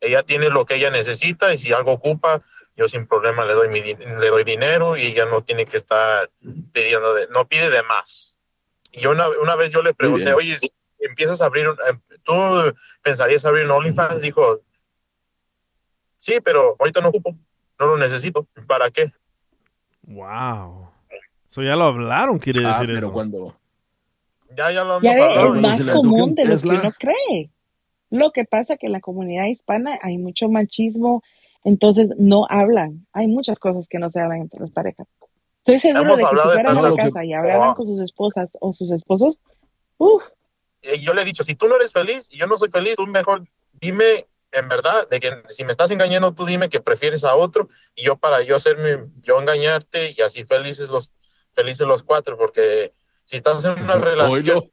Ella 0.00 0.22
tiene 0.22 0.48
lo 0.48 0.64
que 0.66 0.76
ella 0.76 0.90
necesita 0.90 1.52
y 1.52 1.58
si 1.58 1.72
algo 1.72 1.92
ocupa, 1.92 2.42
yo 2.76 2.88
sin 2.88 3.06
problema 3.06 3.44
le 3.44 3.54
doy, 3.54 3.68
mi, 3.68 3.80
le 3.82 4.28
doy 4.28 4.44
dinero 4.44 4.96
y 4.96 5.02
ella 5.02 5.26
no 5.26 5.42
tiene 5.42 5.66
que 5.66 5.76
estar 5.76 6.30
pidiendo, 6.72 7.14
de, 7.14 7.28
no 7.28 7.46
pide 7.46 7.68
de 7.70 7.82
más. 7.82 8.36
Y 8.92 9.00
yo 9.00 9.10
una, 9.10 9.28
una 9.28 9.54
vez 9.56 9.70
yo 9.70 9.82
le 9.82 9.92
pregunté, 9.94 10.32
oye, 10.32 10.58
si 10.58 10.72
empiezas 10.98 11.40
a 11.42 11.46
abrir, 11.46 11.68
un- 11.68 11.76
em, 11.88 12.00
¿tú 12.24 12.32
pensarías 13.02 13.44
abrir 13.44 13.64
un 13.64 13.70
OnlyFans? 13.72 14.20
Dijo, 14.22 14.60
sí, 16.18 16.38
pero 16.42 16.76
ahorita 16.78 17.00
no 17.00 17.08
ocupo, 17.08 17.36
no 17.78 17.86
lo 17.86 17.96
necesito. 17.96 18.46
¿Para 18.66 18.90
qué? 18.90 19.12
Wow. 20.02 20.90
So 21.48 21.62
ya 21.62 21.76
lo 21.76 21.84
hablaron, 21.84 22.38
quiere 22.38 22.60
Ah, 22.64 22.68
decir 22.68 22.86
pero 22.86 22.98
eso. 22.98 23.12
cuando 23.12 23.56
Ya, 24.56 24.70
ya 24.72 24.82
lo 24.84 24.96
hemos 24.96 25.02
Ya 25.16 25.24
hablado. 25.24 25.54
es 25.56 25.60
más 25.62 25.80
común 25.92 26.34
de 26.34 26.44
lo 26.44 26.58
que 26.58 26.68
uno 26.68 26.92
cree. 26.98 27.50
Lo 28.10 28.32
que 28.32 28.44
pasa 28.44 28.76
que 28.76 28.86
en 28.86 28.92
la 28.92 29.00
comunidad 29.00 29.46
hispana 29.46 29.98
hay 30.02 30.18
mucho 30.18 30.48
machismo, 30.48 31.22
entonces 31.64 32.08
no 32.18 32.46
hablan. 32.48 33.06
Hay 33.12 33.26
muchas 33.26 33.58
cosas 33.58 33.86
que 33.88 33.98
no 33.98 34.10
se 34.10 34.20
hablan 34.20 34.40
entre 34.42 34.60
las 34.60 34.70
parejas. 34.72 35.06
Estoy 35.58 35.78
seguro 35.80 36.02
Hemos 36.02 36.18
de 36.18 36.24
que 36.24 36.30
si 36.30 36.36
fueran 36.54 36.78
a 36.78 36.82
la 36.82 36.90
que- 36.90 36.96
casa 36.96 37.24
y 37.24 37.32
hablaran 37.34 37.68
Oh. 37.70 37.74
con 37.74 37.86
sus 37.86 38.00
esposas 38.00 38.48
o 38.60 38.72
sus 38.72 38.90
esposos, 38.92 39.38
uff, 39.98 40.22
Eh, 40.82 40.98
yo 41.00 41.12
le 41.12 41.20
he 41.20 41.24
dicho, 41.26 41.44
si 41.44 41.54
tú 41.54 41.68
no 41.68 41.76
eres 41.76 41.92
feliz 41.92 42.26
y 42.32 42.38
yo 42.38 42.46
no 42.46 42.56
soy 42.56 42.70
feliz, 42.70 42.94
tú 42.96 43.06
mejor 43.06 43.44
dime 43.74 44.24
en 44.52 44.66
verdad 44.68 45.06
de 45.10 45.20
que 45.20 45.30
si 45.50 45.62
me 45.62 45.72
estás 45.72 45.90
engañando, 45.90 46.32
tú 46.32 46.46
dime 46.46 46.70
que 46.70 46.80
prefieres 46.80 47.22
a 47.22 47.34
otro 47.36 47.68
y 47.94 48.04
yo 48.04 48.16
para 48.16 48.42
yo 48.42 48.56
hacerme, 48.56 49.04
yo 49.22 49.38
engañarte 49.38 50.14
y 50.16 50.22
así 50.22 50.44
felices 50.44 50.88
los, 50.88 51.12
felices 51.52 51.86
los 51.86 52.02
cuatro, 52.02 52.38
porque 52.38 52.92
si 53.24 53.36
estás 53.36 53.62
en 53.66 53.78
una 53.84 53.96
relación 53.96 54.70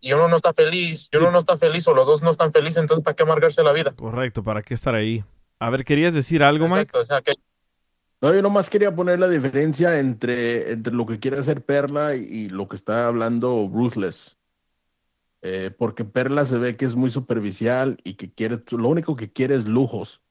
y 0.00 0.12
uno 0.14 0.28
no 0.28 0.36
está 0.36 0.54
feliz, 0.54 1.08
y 1.12 1.16
uno 1.18 1.30
no 1.30 1.38
está 1.40 1.56
feliz 1.58 1.86
o 1.86 1.94
los 1.94 2.06
dos 2.06 2.22
no 2.22 2.30
están 2.30 2.52
felices, 2.52 2.78
entonces 2.78 3.04
¿para 3.04 3.14
qué 3.14 3.22
amargarse 3.24 3.62
la 3.62 3.72
vida? 3.72 3.92
Correcto, 3.94 4.42
¿para 4.42 4.62
qué 4.62 4.72
estar 4.74 4.94
ahí? 4.94 5.22
A 5.60 5.70
ver, 5.70 5.84
¿querías 5.84 6.14
decir 6.14 6.42
algo, 6.42 6.64
Mike? 6.64 6.80
Exacto, 6.80 7.00
o 7.00 7.04
sea, 7.04 7.20
que 7.20 7.32
No, 8.22 8.34
yo 8.34 8.42
nomás 8.42 8.70
quería 8.70 8.94
poner 8.94 9.18
la 9.20 9.28
diferencia 9.28 9.98
entre, 10.00 10.72
entre 10.72 10.92
lo 10.94 11.06
que 11.06 11.18
quiere 11.18 11.38
hacer 11.38 11.62
Perla 11.62 12.16
y, 12.16 12.20
y 12.22 12.48
lo 12.48 12.66
que 12.66 12.76
está 12.76 13.06
hablando 13.06 13.70
Ruthless. 13.72 14.36
Eh, 15.42 15.70
porque 15.76 16.04
Perla 16.04 16.44
se 16.46 16.58
ve 16.58 16.76
que 16.76 16.86
es 16.86 16.96
muy 16.96 17.10
superficial 17.10 17.98
y 18.04 18.14
que 18.14 18.32
quiere, 18.32 18.62
lo 18.70 18.88
único 18.88 19.16
que 19.16 19.30
quiere 19.30 19.54
es 19.54 19.66
lujos. 19.66 20.22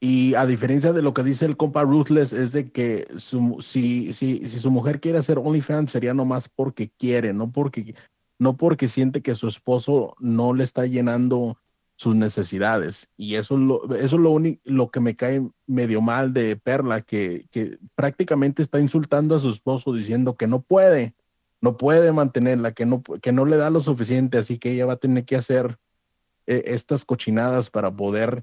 Y 0.00 0.34
a 0.34 0.46
diferencia 0.46 0.92
de 0.92 1.00
lo 1.00 1.14
que 1.14 1.22
dice 1.22 1.44
el 1.44 1.56
compa 1.56 1.84
Ruthless, 1.84 2.32
es 2.32 2.52
de 2.52 2.70
que 2.70 3.06
su, 3.16 3.58
si, 3.60 4.12
si, 4.12 4.46
si 4.46 4.58
su 4.58 4.70
mujer 4.70 5.00
quiere 5.00 5.18
hacer 5.18 5.38
OnlyFans 5.38 5.92
sería 5.92 6.12
nomás 6.12 6.48
porque 6.48 6.90
quiere, 6.98 7.32
no 7.32 7.52
porque, 7.52 7.94
no 8.38 8.56
porque 8.56 8.88
siente 8.88 9.22
que 9.22 9.34
su 9.34 9.48
esposo 9.48 10.16
no 10.18 10.54
le 10.54 10.64
está 10.64 10.86
llenando 10.86 11.56
sus 12.02 12.16
necesidades. 12.16 13.08
Y 13.16 13.36
eso 13.36 13.54
es 13.54 13.60
lo, 13.60 13.94
eso 13.94 14.16
es 14.16 14.22
lo, 14.22 14.30
único, 14.32 14.60
lo 14.64 14.90
que 14.90 14.98
me 14.98 15.14
cae 15.14 15.40
medio 15.68 16.00
mal 16.00 16.32
de 16.32 16.56
Perla, 16.56 17.00
que, 17.00 17.46
que 17.52 17.78
prácticamente 17.94 18.60
está 18.60 18.80
insultando 18.80 19.36
a 19.36 19.38
su 19.38 19.50
esposo 19.50 19.92
diciendo 19.92 20.36
que 20.36 20.48
no 20.48 20.62
puede, 20.62 21.14
no 21.60 21.76
puede 21.76 22.10
mantenerla, 22.10 22.72
que 22.72 22.86
no, 22.86 23.02
que 23.02 23.30
no 23.30 23.44
le 23.44 23.56
da 23.56 23.70
lo 23.70 23.78
suficiente, 23.78 24.38
así 24.38 24.58
que 24.58 24.72
ella 24.72 24.86
va 24.86 24.94
a 24.94 25.04
tener 25.04 25.24
que 25.24 25.36
hacer 25.36 25.78
eh, 26.48 26.64
estas 26.66 27.04
cochinadas 27.04 27.70
para 27.70 27.92
poder 27.92 28.42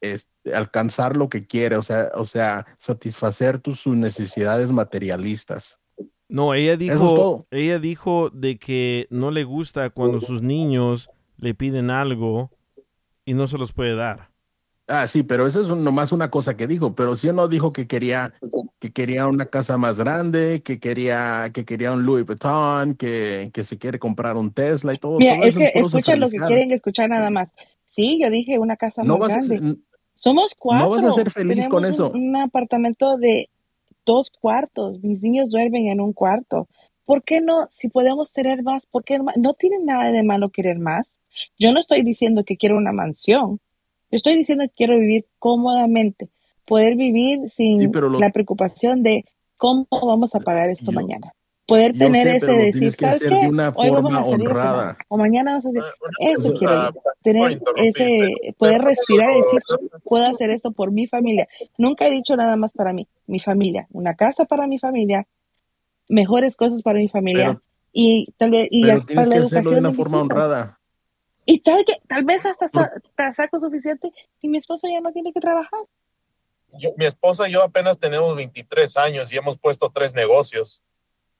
este, 0.00 0.54
alcanzar 0.54 1.18
lo 1.18 1.28
que 1.28 1.46
quiere, 1.46 1.76
o 1.76 1.82
sea, 1.82 2.12
o 2.14 2.24
sea, 2.24 2.64
satisfacer 2.78 3.58
tus, 3.58 3.80
sus 3.80 3.94
necesidades 3.94 4.72
materialistas. 4.72 5.78
No, 6.30 6.54
ella 6.54 6.78
dijo, 6.78 7.46
ella 7.50 7.78
dijo 7.78 8.30
de 8.30 8.58
que 8.58 9.06
no 9.10 9.30
le 9.30 9.44
gusta 9.44 9.90
cuando 9.90 10.22
sus 10.22 10.40
niños 10.40 11.10
le 11.36 11.54
piden 11.54 11.90
algo 11.90 12.50
y 13.24 13.34
no 13.34 13.46
se 13.46 13.58
los 13.58 13.72
puede 13.72 13.94
dar. 13.94 14.30
Ah, 14.86 15.06
sí, 15.08 15.22
pero 15.22 15.46
eso 15.46 15.62
es 15.62 15.70
un- 15.70 15.82
nomás 15.82 16.12
una 16.12 16.30
cosa 16.30 16.56
que 16.58 16.66
dijo, 16.66 16.94
pero 16.94 17.16
sí 17.16 17.28
o 17.30 17.32
no 17.32 17.48
dijo 17.48 17.72
que 17.72 17.86
quería, 17.86 18.34
que 18.80 18.92
quería 18.92 19.26
una 19.26 19.46
casa 19.46 19.78
más 19.78 19.98
grande, 19.98 20.60
que 20.62 20.78
quería, 20.78 21.50
que 21.54 21.64
quería 21.64 21.92
un 21.92 22.04
Louis 22.04 22.26
Vuitton, 22.26 22.94
que, 22.94 23.50
que 23.54 23.64
se 23.64 23.78
quiere 23.78 23.98
comprar 23.98 24.36
un 24.36 24.52
Tesla 24.52 24.92
y 24.92 24.98
todo. 24.98 25.18
mira, 25.18 25.36
todo 25.36 25.44
es 25.44 25.50
eso 25.50 25.58
que 25.60 25.70
puro 25.72 25.86
escuchan 25.86 26.20
lo 26.20 26.28
que 26.28 26.36
quieren 26.36 26.70
escuchar 26.72 27.08
nada 27.08 27.30
más. 27.30 27.48
Sí, 27.88 28.18
yo 28.20 28.28
dije 28.28 28.58
una 28.58 28.76
casa 28.76 29.02
No 29.04 29.16
más 29.16 29.28
vas, 29.28 29.30
a, 29.30 29.34
grande. 29.48 29.58
ser- 29.58 29.76
Somos 30.16 30.54
cuatro. 30.58 30.84
no 30.86 30.90
vas 30.90 31.04
a 31.04 31.12
ser 31.12 31.30
feliz 31.30 31.66
con 31.68 31.82
Tenemos 31.84 31.94
eso. 31.94 32.10
Un, 32.10 32.28
un 32.28 32.36
apartamento 32.36 33.16
de 33.16 33.48
dos 34.04 34.30
cuartos. 34.38 35.02
Mis 35.02 35.22
niños 35.22 35.48
duermen 35.48 35.86
en 35.86 36.00
un 36.02 36.12
cuarto. 36.12 36.68
¿Por 37.06 37.22
qué 37.22 37.40
no? 37.40 37.68
Si 37.70 37.88
podemos 37.88 38.32
tener 38.32 38.62
más, 38.62 38.84
¿por 38.86 39.02
qué 39.04 39.18
no? 39.18 39.26
No 39.36 39.54
tiene 39.54 39.78
nada 39.82 40.10
de 40.12 40.22
malo 40.22 40.50
querer 40.50 40.78
más. 40.78 41.13
Yo 41.58 41.72
no 41.72 41.80
estoy 41.80 42.02
diciendo 42.02 42.44
que 42.44 42.56
quiero 42.56 42.76
una 42.76 42.92
mansión. 42.92 43.60
Yo 44.10 44.16
estoy 44.16 44.36
diciendo 44.36 44.64
que 44.64 44.74
quiero 44.76 44.98
vivir 44.98 45.26
cómodamente, 45.38 46.28
poder 46.66 46.96
vivir 46.96 47.50
sin 47.50 47.80
Sí, 47.80 47.88
pero 47.88 48.08
lo- 48.08 48.18
la 48.20 48.30
preocupación 48.30 49.02
de 49.02 49.24
cómo 49.56 49.86
vamos 49.90 50.34
a 50.34 50.40
pagar 50.40 50.70
esto 50.70 50.86
Yo- 50.86 50.92
mañana. 50.92 51.32
Poder 51.66 51.92
yo 51.94 52.00
tener 52.00 52.24
sé, 52.28 52.36
ese 52.36 52.46
pero 52.46 52.58
decir, 52.58 52.72
tienes 52.72 52.96
que 52.96 53.04
¿sabes 53.06 53.16
hacer 53.22 53.28
qué? 53.32 53.40
de 53.40 53.48
una 53.48 53.68
Hoy 53.74 53.88
vamos 53.88 54.12
forma 54.12 54.18
a 54.20 54.24
salir 54.30 54.46
a 54.46 54.50
honrada. 54.50 54.96
o 55.08 55.16
mañana 55.16 55.50
vamos 55.52 55.64
a 55.64 55.68
hacer. 55.70 55.82
Eso 56.20 56.48
Una- 56.50 56.58
quiero 56.58 56.90
tener 57.22 57.52
ese, 57.52 57.94
pero- 58.04 58.54
poder 58.58 58.76
pero- 58.78 58.88
respirar 58.90 59.30
y 59.32 59.36
decir, 59.38 59.60
puedo 60.04 60.26
hacer 60.26 60.50
esto 60.50 60.72
por 60.72 60.92
mi 60.92 61.06
familia. 61.06 61.48
Nunca 61.78 62.06
he 62.06 62.10
dicho 62.10 62.36
nada 62.36 62.56
más 62.56 62.70
para 62.72 62.92
mí, 62.92 63.08
mi 63.26 63.40
familia, 63.40 63.86
una 63.92 64.14
casa 64.14 64.44
para 64.44 64.66
mi 64.66 64.78
familia, 64.78 65.26
mejores 66.08 66.54
cosas 66.56 66.82
para 66.82 66.98
mi 66.98 67.08
familia 67.08 67.46
Pero- 67.46 67.62
y 67.94 68.26
tal 68.36 68.50
vez 68.50 68.68
y 68.70 68.82
Pero 68.82 68.92
hasta 68.98 69.06
tienes 69.06 69.28
la 69.28 69.34
que 69.34 69.38
hacerlo 69.40 69.40
de 69.40 69.58
educación 69.70 69.78
una 69.78 69.88
de 69.88 69.92
mis 69.92 69.96
forma 69.96 70.16
hijos. 70.18 70.22
honrada. 70.30 70.78
Y 71.46 71.60
tal, 71.60 71.84
que, 71.84 72.00
tal 72.08 72.24
vez 72.24 72.44
hasta 72.46 72.66
hasta 72.66 73.34
saco 73.34 73.60
suficiente 73.60 74.10
y 74.40 74.48
mi 74.48 74.58
esposo 74.58 74.86
ya 74.90 75.00
no 75.00 75.12
tiene 75.12 75.32
que 75.32 75.40
trabajar. 75.40 75.80
yo- 76.76 76.92
mi 76.96 77.04
esposa 77.04 77.48
y 77.48 77.52
yo 77.52 77.62
apenas 77.62 77.98
tenemos 78.00 78.34
23 78.34 78.96
años 78.96 79.32
y 79.32 79.36
hemos 79.36 79.58
puesto 79.58 79.90
tres 79.90 80.12
negocios 80.14 80.82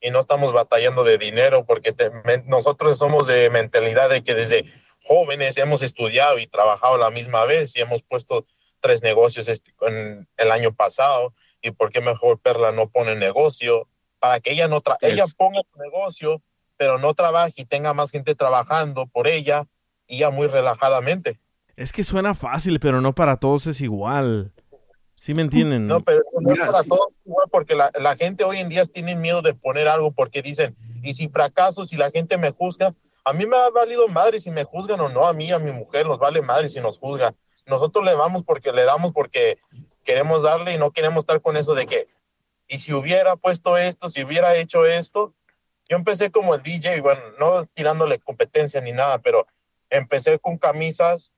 y 0.00 0.10
no 0.10 0.20
estamos 0.20 0.52
batallando 0.52 1.02
de 1.02 1.18
dinero 1.18 1.64
porque 1.66 1.90
te- 1.92 2.10
me- 2.24 2.38
nosotros 2.46 2.98
somos 2.98 3.26
de 3.26 3.50
mentalidad 3.50 4.08
de 4.10 4.22
que 4.22 4.34
desde 4.34 4.64
jóvenes 5.02 5.56
hemos 5.56 5.82
estudiado 5.82 6.38
y 6.38 6.46
trabajado 6.46 6.98
la 6.98 7.10
misma 7.10 7.44
vez 7.46 7.74
y 7.76 7.80
hemos 7.80 8.02
puesto 8.04 8.46
tres 8.80 9.02
negocios 9.02 9.48
este, 9.48 9.72
en 9.80 10.28
el 10.36 10.52
año 10.52 10.72
pasado 10.72 11.34
y 11.60 11.72
por 11.72 11.90
qué 11.90 12.00
mejor 12.00 12.38
Perla 12.38 12.70
no 12.70 12.88
pone 12.90 13.16
negocio 13.16 13.88
para 14.20 14.38
que 14.38 14.52
ella 14.52 14.68
no 14.68 14.80
tra- 14.82 14.98
Es- 15.00 15.14
ella 15.14 15.24
ponga 15.36 15.62
su 15.72 15.78
negocio 15.80 16.42
pero 16.76 16.98
no 16.98 17.12
trabaje 17.14 17.62
y 17.62 17.64
tenga 17.64 17.92
más 17.92 18.10
gente 18.12 18.34
trabajando 18.36 19.06
por 19.08 19.26
ella 19.26 19.66
y 20.06 20.18
ya 20.18 20.30
muy 20.30 20.46
relajadamente. 20.46 21.40
Es 21.76 21.92
que 21.92 22.04
suena 22.04 22.34
fácil, 22.34 22.78
pero 22.80 23.00
no 23.00 23.14
para 23.14 23.36
todos 23.36 23.66
es 23.66 23.80
igual. 23.80 24.52
¿Sí 25.16 25.32
me 25.34 25.42
entienden? 25.42 25.86
No, 25.86 26.00
pero 26.00 26.18
no 26.40 26.50
Mira, 26.50 26.64
es 26.64 26.70
para 26.70 26.82
sí. 26.82 26.88
todos 26.88 27.14
igual, 27.24 27.48
porque 27.50 27.74
la, 27.74 27.90
la 27.98 28.16
gente 28.16 28.44
hoy 28.44 28.58
en 28.58 28.68
día 28.68 28.84
tiene 28.84 29.16
miedo 29.16 29.42
de 29.42 29.54
poner 29.54 29.88
algo 29.88 30.12
porque 30.12 30.42
dicen, 30.42 30.76
y 31.02 31.14
si 31.14 31.28
fracaso, 31.28 31.86
si 31.86 31.96
la 31.96 32.10
gente 32.10 32.36
me 32.36 32.50
juzga, 32.50 32.94
a 33.24 33.32
mí 33.32 33.46
me 33.46 33.56
ha 33.56 33.70
valido 33.70 34.06
madre 34.08 34.38
si 34.38 34.50
me 34.50 34.64
juzgan 34.64 35.00
o 35.00 35.08
no, 35.08 35.26
a 35.26 35.32
mí, 35.32 35.50
a 35.50 35.58
mi 35.58 35.72
mujer, 35.72 36.06
nos 36.06 36.18
vale 36.18 36.42
madre 36.42 36.68
si 36.68 36.80
nos 36.80 36.98
juzga. 36.98 37.34
Nosotros 37.66 38.04
le 38.04 38.14
damos 38.14 38.44
porque 38.44 38.72
le 38.72 38.84
damos 38.84 39.12
porque 39.12 39.58
queremos 40.04 40.42
darle 40.42 40.74
y 40.74 40.78
no 40.78 40.90
queremos 40.90 41.20
estar 41.20 41.40
con 41.40 41.56
eso 41.56 41.74
de 41.74 41.86
que, 41.86 42.08
y 42.68 42.80
si 42.80 42.92
hubiera 42.92 43.36
puesto 43.36 43.78
esto, 43.78 44.10
si 44.10 44.22
hubiera 44.22 44.54
hecho 44.56 44.84
esto, 44.84 45.34
yo 45.88 45.96
empecé 45.96 46.30
como 46.30 46.54
el 46.54 46.62
DJ, 46.62 47.00
bueno, 47.00 47.20
no 47.38 47.64
tirándole 47.64 48.18
competencia 48.18 48.80
ni 48.80 48.92
nada, 48.92 49.18
pero 49.18 49.46
empecé 49.94 50.38
con 50.38 50.58
camisas, 50.58 51.32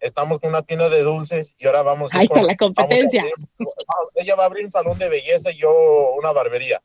estamos 0.00 0.38
con 0.38 0.50
una 0.50 0.62
tienda 0.62 0.88
de 0.88 1.02
dulces 1.02 1.52
y 1.58 1.66
ahora 1.66 1.82
vamos 1.82 2.12
a 2.12 2.16
ir 2.16 2.20
Ahí 2.20 2.24
está 2.26 2.40
con- 2.40 2.46
la 2.46 2.54
vamos 2.58 2.76
competencia. 2.76 3.20
abrir- 3.22 3.34
vamos, 3.58 4.12
ella 4.16 4.34
va 4.36 4.42
a 4.42 4.46
abrir 4.46 4.64
un 4.64 4.70
salón 4.70 4.98
de 4.98 5.08
belleza 5.08 5.50
y 5.50 5.56
yo 5.58 5.70
una 6.18 6.32
barbería. 6.32 6.82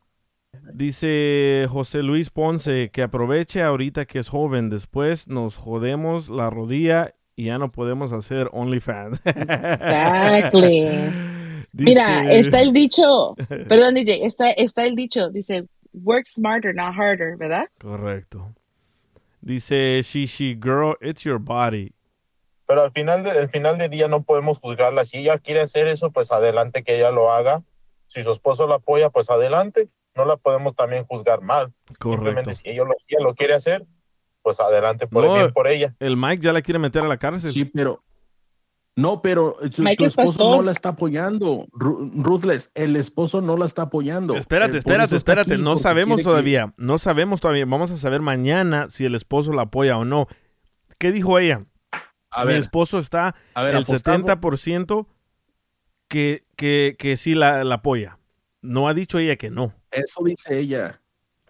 Dice 0.74 1.68
José 1.70 2.01
Luis 2.03 2.30
Ponce 2.30 2.89
que 2.91 3.01
aproveche 3.03 3.62
ahorita 3.62 4.05
que 4.05 4.20
es 4.20 4.30
joven, 4.30 4.70
después 4.70 5.28
nos 5.28 5.55
jodemos 5.57 6.30
la 6.30 6.49
rodilla 6.49 7.14
y 7.36 7.45
ya 7.45 7.57
no 7.57 7.72
podemos 7.72 8.12
hacer 8.14 8.49
OnlyFans. 8.51 9.22
Exactly. 9.26 10.82
Dice- 11.72 11.89
Mira, 11.91 12.34
está 12.34 12.62
el 12.62 12.74
dicho, 12.74 13.36
perdón 13.70 13.93
DJ, 13.95 14.26
está, 14.26 14.49
está 14.51 14.86
el 14.86 14.95
dicho, 14.95 15.30
dice, 15.30 15.66
work 15.93 16.28
smarter, 16.28 16.74
not 16.74 16.95
harder, 16.97 17.38
¿verdad? 17.38 17.66
Correcto. 17.80 18.53
Dice 19.42 20.02
Shishi 20.04 20.56
Girl, 20.62 20.96
it's 21.02 21.24
your 21.24 21.40
body. 21.40 21.94
Pero 22.68 22.84
al 22.84 22.92
final, 22.92 23.24
de, 23.24 23.32
al 23.32 23.50
final 23.50 23.78
del 23.78 23.90
día 23.90 24.08
no 24.08 24.22
podemos 24.24 24.60
juzgarla. 24.60 25.04
Si 25.06 25.18
ella 25.18 25.40
quiere 25.40 25.62
hacer 25.62 25.88
eso, 25.88 26.12
pues 26.12 26.32
adelante 26.32 26.84
que 26.84 26.98
ella 26.98 27.10
lo 27.10 27.32
haga. 27.32 27.64
Si 28.08 28.22
su 28.24 28.32
esposo 28.32 28.68
la 28.68 28.76
apoya, 28.76 29.10
pues 29.10 29.30
adelante. 29.30 29.90
No 30.16 30.26
la 30.26 30.38
podemos 30.38 30.76
también 30.76 31.06
juzgar 31.06 31.42
mal. 31.42 31.74
Correcto. 31.98 32.26
Simplemente 32.26 32.56
si 32.56 32.70
ella 32.70 32.84
lo, 32.84 32.94
ella 33.08 33.24
lo 33.24 33.34
quiere 33.34 33.56
hacer, 33.56 33.86
pues 34.42 34.60
adelante, 34.60 35.08
por, 35.08 35.24
No, 35.24 35.34
bien 35.34 35.52
por 35.52 35.68
ella. 35.68 35.96
El 36.00 36.18
Mike 36.18 36.44
ya 36.44 36.54
la 36.54 36.62
quiere 36.62 36.80
meter 36.80 37.04
a 37.04 37.08
la 37.08 37.18
cárcel. 37.18 37.52
Sí, 37.52 37.66
pero 37.66 38.04
no, 39.00 39.22
pero 39.22 39.58
tu, 39.76 39.84
esposo 40.06 40.50
no 40.58 40.62
la 40.62 40.72
está 40.72 40.89
apoyando. 40.89 41.68
Ru- 41.72 42.12
Ruthless, 42.16 42.72
el 42.76 42.95
esposo 42.95 43.41
no 43.41 43.58
la 43.58 43.66
está 43.66 43.84
apoyando. 43.84 44.36
Espérate, 44.36 44.78
espérate, 44.78 45.16
espérate. 45.16 45.58
No 45.58 45.78
sabemos 45.78 46.18
que- 46.18 46.24
todavía. 46.24 46.74
No 46.78 46.97
sabemos 47.00 47.41
todavía. 47.41 47.66
Vamos 47.66 47.91
a 47.91 47.97
saber 47.97 48.22
mañana 48.22 48.88
si 48.89 49.06
el 49.06 49.16
esposo 49.16 49.54
la 49.54 49.64
apoya 49.64 49.97
o 49.97 50.06
no. 50.06 50.28
¿Qué 50.97 51.12
dijo 51.12 51.39
ella? 51.39 51.66
A 52.32 52.41
Mi 52.45 52.50
ver, 52.52 52.58
esposo 52.58 53.00
está 53.00 53.36
a 53.54 53.64
ver, 53.64 53.76
el 53.76 53.84
apostamos. 53.84 54.30
70% 54.30 55.08
que, 56.08 56.43
que, 56.56 56.95
que 56.97 57.18
sí 57.18 57.36
la, 57.36 57.64
la 57.64 57.76
apoya. 57.76 58.20
No 58.62 58.88
ha 58.88 58.93
dicho 58.93 59.20
ella 59.20 59.36
que 59.36 59.50
no. 59.50 59.74
Eso 59.91 60.22
dice 60.24 60.60
ella. 60.60 61.02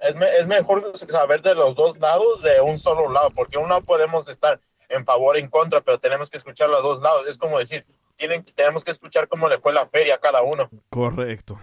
Es, 0.01 0.15
me- 0.15 0.37
es 0.37 0.47
mejor 0.47 0.93
saber 1.09 1.41
de 1.41 1.55
los 1.55 1.75
dos 1.75 1.99
lados 1.99 2.41
de 2.41 2.61
un 2.61 2.79
solo 2.79 3.11
lado, 3.11 3.29
porque 3.35 3.57
uno 3.57 3.81
podemos 3.81 4.29
estar 4.29 4.61
en 4.89 5.05
favor 5.05 5.35
o 5.35 5.39
en 5.39 5.47
contra, 5.47 5.81
pero 5.81 5.99
tenemos 5.99 6.29
que 6.29 6.37
escuchar 6.37 6.69
los 6.69 6.83
dos 6.83 7.01
lados. 7.01 7.25
Es 7.27 7.37
como 7.37 7.59
decir, 7.59 7.85
tienen, 8.17 8.43
tenemos 8.55 8.83
que 8.83 8.91
escuchar 8.91 9.27
cómo 9.27 9.47
le 9.47 9.59
fue 9.59 9.71
la 9.73 9.87
feria 9.87 10.15
a 10.15 10.19
cada 10.19 10.41
uno. 10.41 10.69
Correcto. 10.89 11.59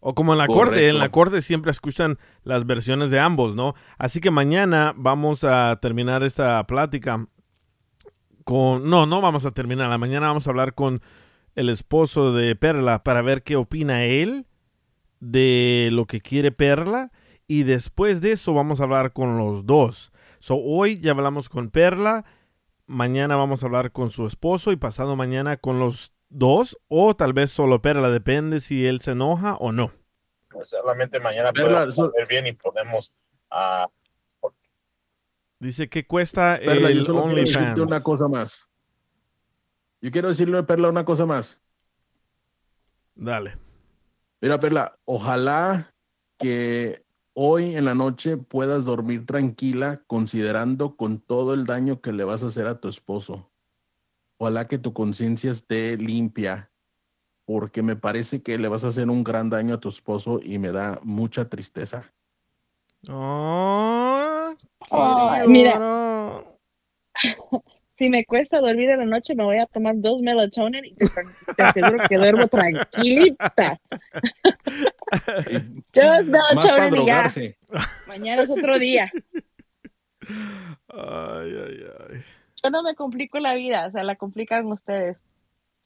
O 0.00 0.14
como 0.14 0.32
en 0.32 0.38
la 0.38 0.46
corte, 0.46 0.88
en 0.88 0.98
la 0.98 1.08
corte 1.08 1.40
siempre 1.40 1.70
escuchan 1.70 2.18
las 2.42 2.66
versiones 2.66 3.10
de 3.10 3.20
ambos, 3.20 3.54
¿no? 3.54 3.74
Así 3.96 4.20
que 4.20 4.30
mañana 4.30 4.92
vamos 4.96 5.44
a 5.44 5.78
terminar 5.80 6.22
esta 6.22 6.62
plática 6.66 7.26
con... 8.44 8.90
No, 8.90 9.06
no 9.06 9.20
vamos 9.22 9.46
a 9.46 9.52
terminar. 9.52 9.96
Mañana 9.98 10.26
vamos 10.26 10.46
a 10.46 10.50
hablar 10.50 10.74
con 10.74 11.00
el 11.54 11.70
esposo 11.70 12.32
de 12.32 12.54
Perla 12.56 13.02
para 13.02 13.22
ver 13.22 13.42
qué 13.42 13.56
opina 13.56 14.04
él 14.04 14.46
de 15.20 15.88
lo 15.92 16.04
que 16.06 16.20
quiere 16.20 16.52
Perla. 16.52 17.10
Y 17.46 17.62
después 17.62 18.20
de 18.20 18.32
eso 18.32 18.52
vamos 18.52 18.80
a 18.80 18.84
hablar 18.84 19.12
con 19.12 19.38
los 19.38 19.64
dos. 19.64 20.12
So, 20.38 20.56
hoy 20.56 21.00
ya 21.00 21.12
hablamos 21.12 21.48
con 21.48 21.70
Perla. 21.70 22.26
Mañana 22.86 23.36
vamos 23.36 23.62
a 23.62 23.66
hablar 23.66 23.92
con 23.92 24.10
su 24.10 24.26
esposo 24.26 24.70
y 24.72 24.76
pasado 24.76 25.16
mañana 25.16 25.56
con 25.56 25.78
los 25.78 26.12
dos. 26.28 26.78
O 26.88 27.14
tal 27.16 27.32
vez 27.32 27.50
solo 27.50 27.80
Perla. 27.80 28.10
Depende 28.10 28.60
si 28.60 28.86
él 28.86 29.00
se 29.00 29.12
enoja 29.12 29.54
o 29.56 29.72
no. 29.72 29.92
Pues 30.50 30.68
solamente 30.68 31.18
mañana 31.20 31.52
podemos 31.52 31.88
eso- 31.88 32.12
ver 32.16 32.26
bien 32.26 32.46
y 32.46 32.52
podemos 32.52 33.14
ah, 33.50 33.88
Dice 35.60 35.88
que 35.88 36.06
cuesta 36.06 36.58
Perla, 36.62 36.90
yo 36.90 36.98
el 37.00 37.04
solo 37.06 37.22
quiero 37.24 37.40
decirte 37.40 37.58
OnlyFans. 37.64 37.86
una 37.86 38.02
cosa 38.02 38.28
más. 38.28 38.68
Yo 40.02 40.10
quiero 40.10 40.28
decirle 40.28 40.58
a 40.58 40.62
Perla 40.66 40.90
una 40.90 41.04
cosa 41.06 41.24
más. 41.24 41.58
Dale. 43.14 43.56
Mira, 44.42 44.60
Perla, 44.60 44.98
ojalá 45.06 45.94
que 46.38 47.03
hoy 47.34 47.76
en 47.76 47.84
la 47.84 47.94
noche 47.94 48.36
puedas 48.36 48.84
dormir 48.84 49.26
tranquila 49.26 50.02
considerando 50.06 50.96
con 50.96 51.20
todo 51.20 51.52
el 51.52 51.66
daño 51.66 52.00
que 52.00 52.12
le 52.12 52.24
vas 52.24 52.42
a 52.42 52.46
hacer 52.46 52.66
a 52.66 52.80
tu 52.80 52.88
esposo. 52.88 53.50
Ojalá 54.38 54.66
que 54.66 54.78
tu 54.78 54.92
conciencia 54.92 55.50
esté 55.50 55.96
limpia, 55.96 56.70
porque 57.44 57.82
me 57.82 57.96
parece 57.96 58.42
que 58.42 58.58
le 58.58 58.68
vas 58.68 58.84
a 58.84 58.88
hacer 58.88 59.10
un 59.10 59.22
gran 59.22 59.50
daño 59.50 59.74
a 59.74 59.80
tu 59.80 59.88
esposo 59.88 60.40
y 60.42 60.58
me 60.58 60.72
da 60.72 60.98
mucha 61.02 61.48
tristeza. 61.48 62.12
Oh, 63.08 64.54
Ay, 64.90 65.46
mira, 65.48 65.78
si 67.96 68.10
me 68.10 68.24
cuesta 68.24 68.60
dormir 68.60 68.90
en 68.90 68.98
la 68.98 69.06
noche, 69.06 69.34
me 69.34 69.44
voy 69.44 69.58
a 69.58 69.66
tomar 69.66 69.94
dos 69.96 70.20
melatonin 70.20 70.84
y 70.84 70.94
te, 70.94 71.06
te 71.56 71.62
aseguro 71.62 71.98
que 72.08 72.16
duermo 72.16 72.48
tranquilita. 72.48 73.80
Dos 75.94 76.28
Más 76.28 76.54
para 76.54 76.90
melatonin 76.90 77.02
y 77.02 77.06
ya. 77.06 77.30
Mañana 78.08 78.42
es 78.42 78.50
otro 78.50 78.78
día. 78.78 79.12
Ay, 80.88 81.54
ay, 81.54 81.84
ay. 82.10 82.22
Yo 82.62 82.70
no 82.70 82.82
me 82.82 82.94
complico 82.94 83.38
la 83.38 83.54
vida, 83.54 83.86
o 83.86 83.90
sea, 83.90 84.02
la 84.02 84.16
complican 84.16 84.66
ustedes. 84.66 85.16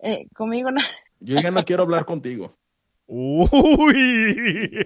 Eh, 0.01 0.29
conmigo 0.35 0.71
no, 0.71 0.81
Yo 1.21 1.41
ya 1.41 1.51
no 1.51 1.65
quiero 1.65 1.83
hablar 1.83 2.05
contigo. 2.05 2.57
Uy. 3.07 4.79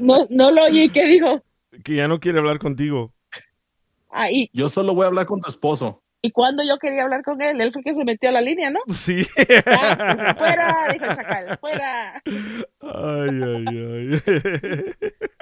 no, 0.00 0.26
no 0.30 0.50
lo 0.50 0.64
oí. 0.64 0.88
¿Qué 0.90 1.04
dijo? 1.06 1.42
que 1.82 1.96
ya 1.96 2.08
no 2.08 2.20
quiere 2.20 2.38
hablar 2.38 2.58
contigo. 2.58 3.12
Ah, 4.08 4.30
y, 4.30 4.48
Yo 4.52 4.68
solo 4.68 4.94
voy 4.94 5.04
a 5.04 5.08
hablar 5.08 5.26
con 5.26 5.40
tu 5.40 5.48
esposo. 5.48 6.03
Y 6.24 6.30
cuando 6.30 6.64
yo 6.64 6.78
quería 6.78 7.02
hablar 7.02 7.22
con 7.22 7.42
él, 7.42 7.60
él 7.60 7.70
fue 7.70 7.82
que 7.82 7.92
se 7.92 8.02
metió 8.02 8.30
a 8.30 8.32
la 8.32 8.40
línea, 8.40 8.70
¿no? 8.70 8.80
Sí. 8.88 9.26
Ya, 9.36 10.34
fuera, 10.38 10.88
dijo 10.90 11.04
el 11.04 11.16
chacal, 11.16 11.58
fuera. 11.60 12.22
Ay, 12.24 13.42
ay, 13.42 13.66
ay. 13.68 14.22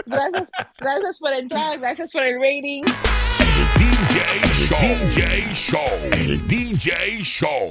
Gracias, 0.06 0.48
gracias 0.80 1.18
por 1.20 1.32
entrar, 1.34 1.78
gracias 1.78 2.10
por 2.10 2.24
el 2.24 2.34
rating. 2.34 2.82
DJ 3.78 4.24
Show. 4.52 4.78
DJ 4.80 5.54
Show. 5.54 5.80
El 6.10 6.48
DJ 6.48 7.22
Show. 7.22 7.70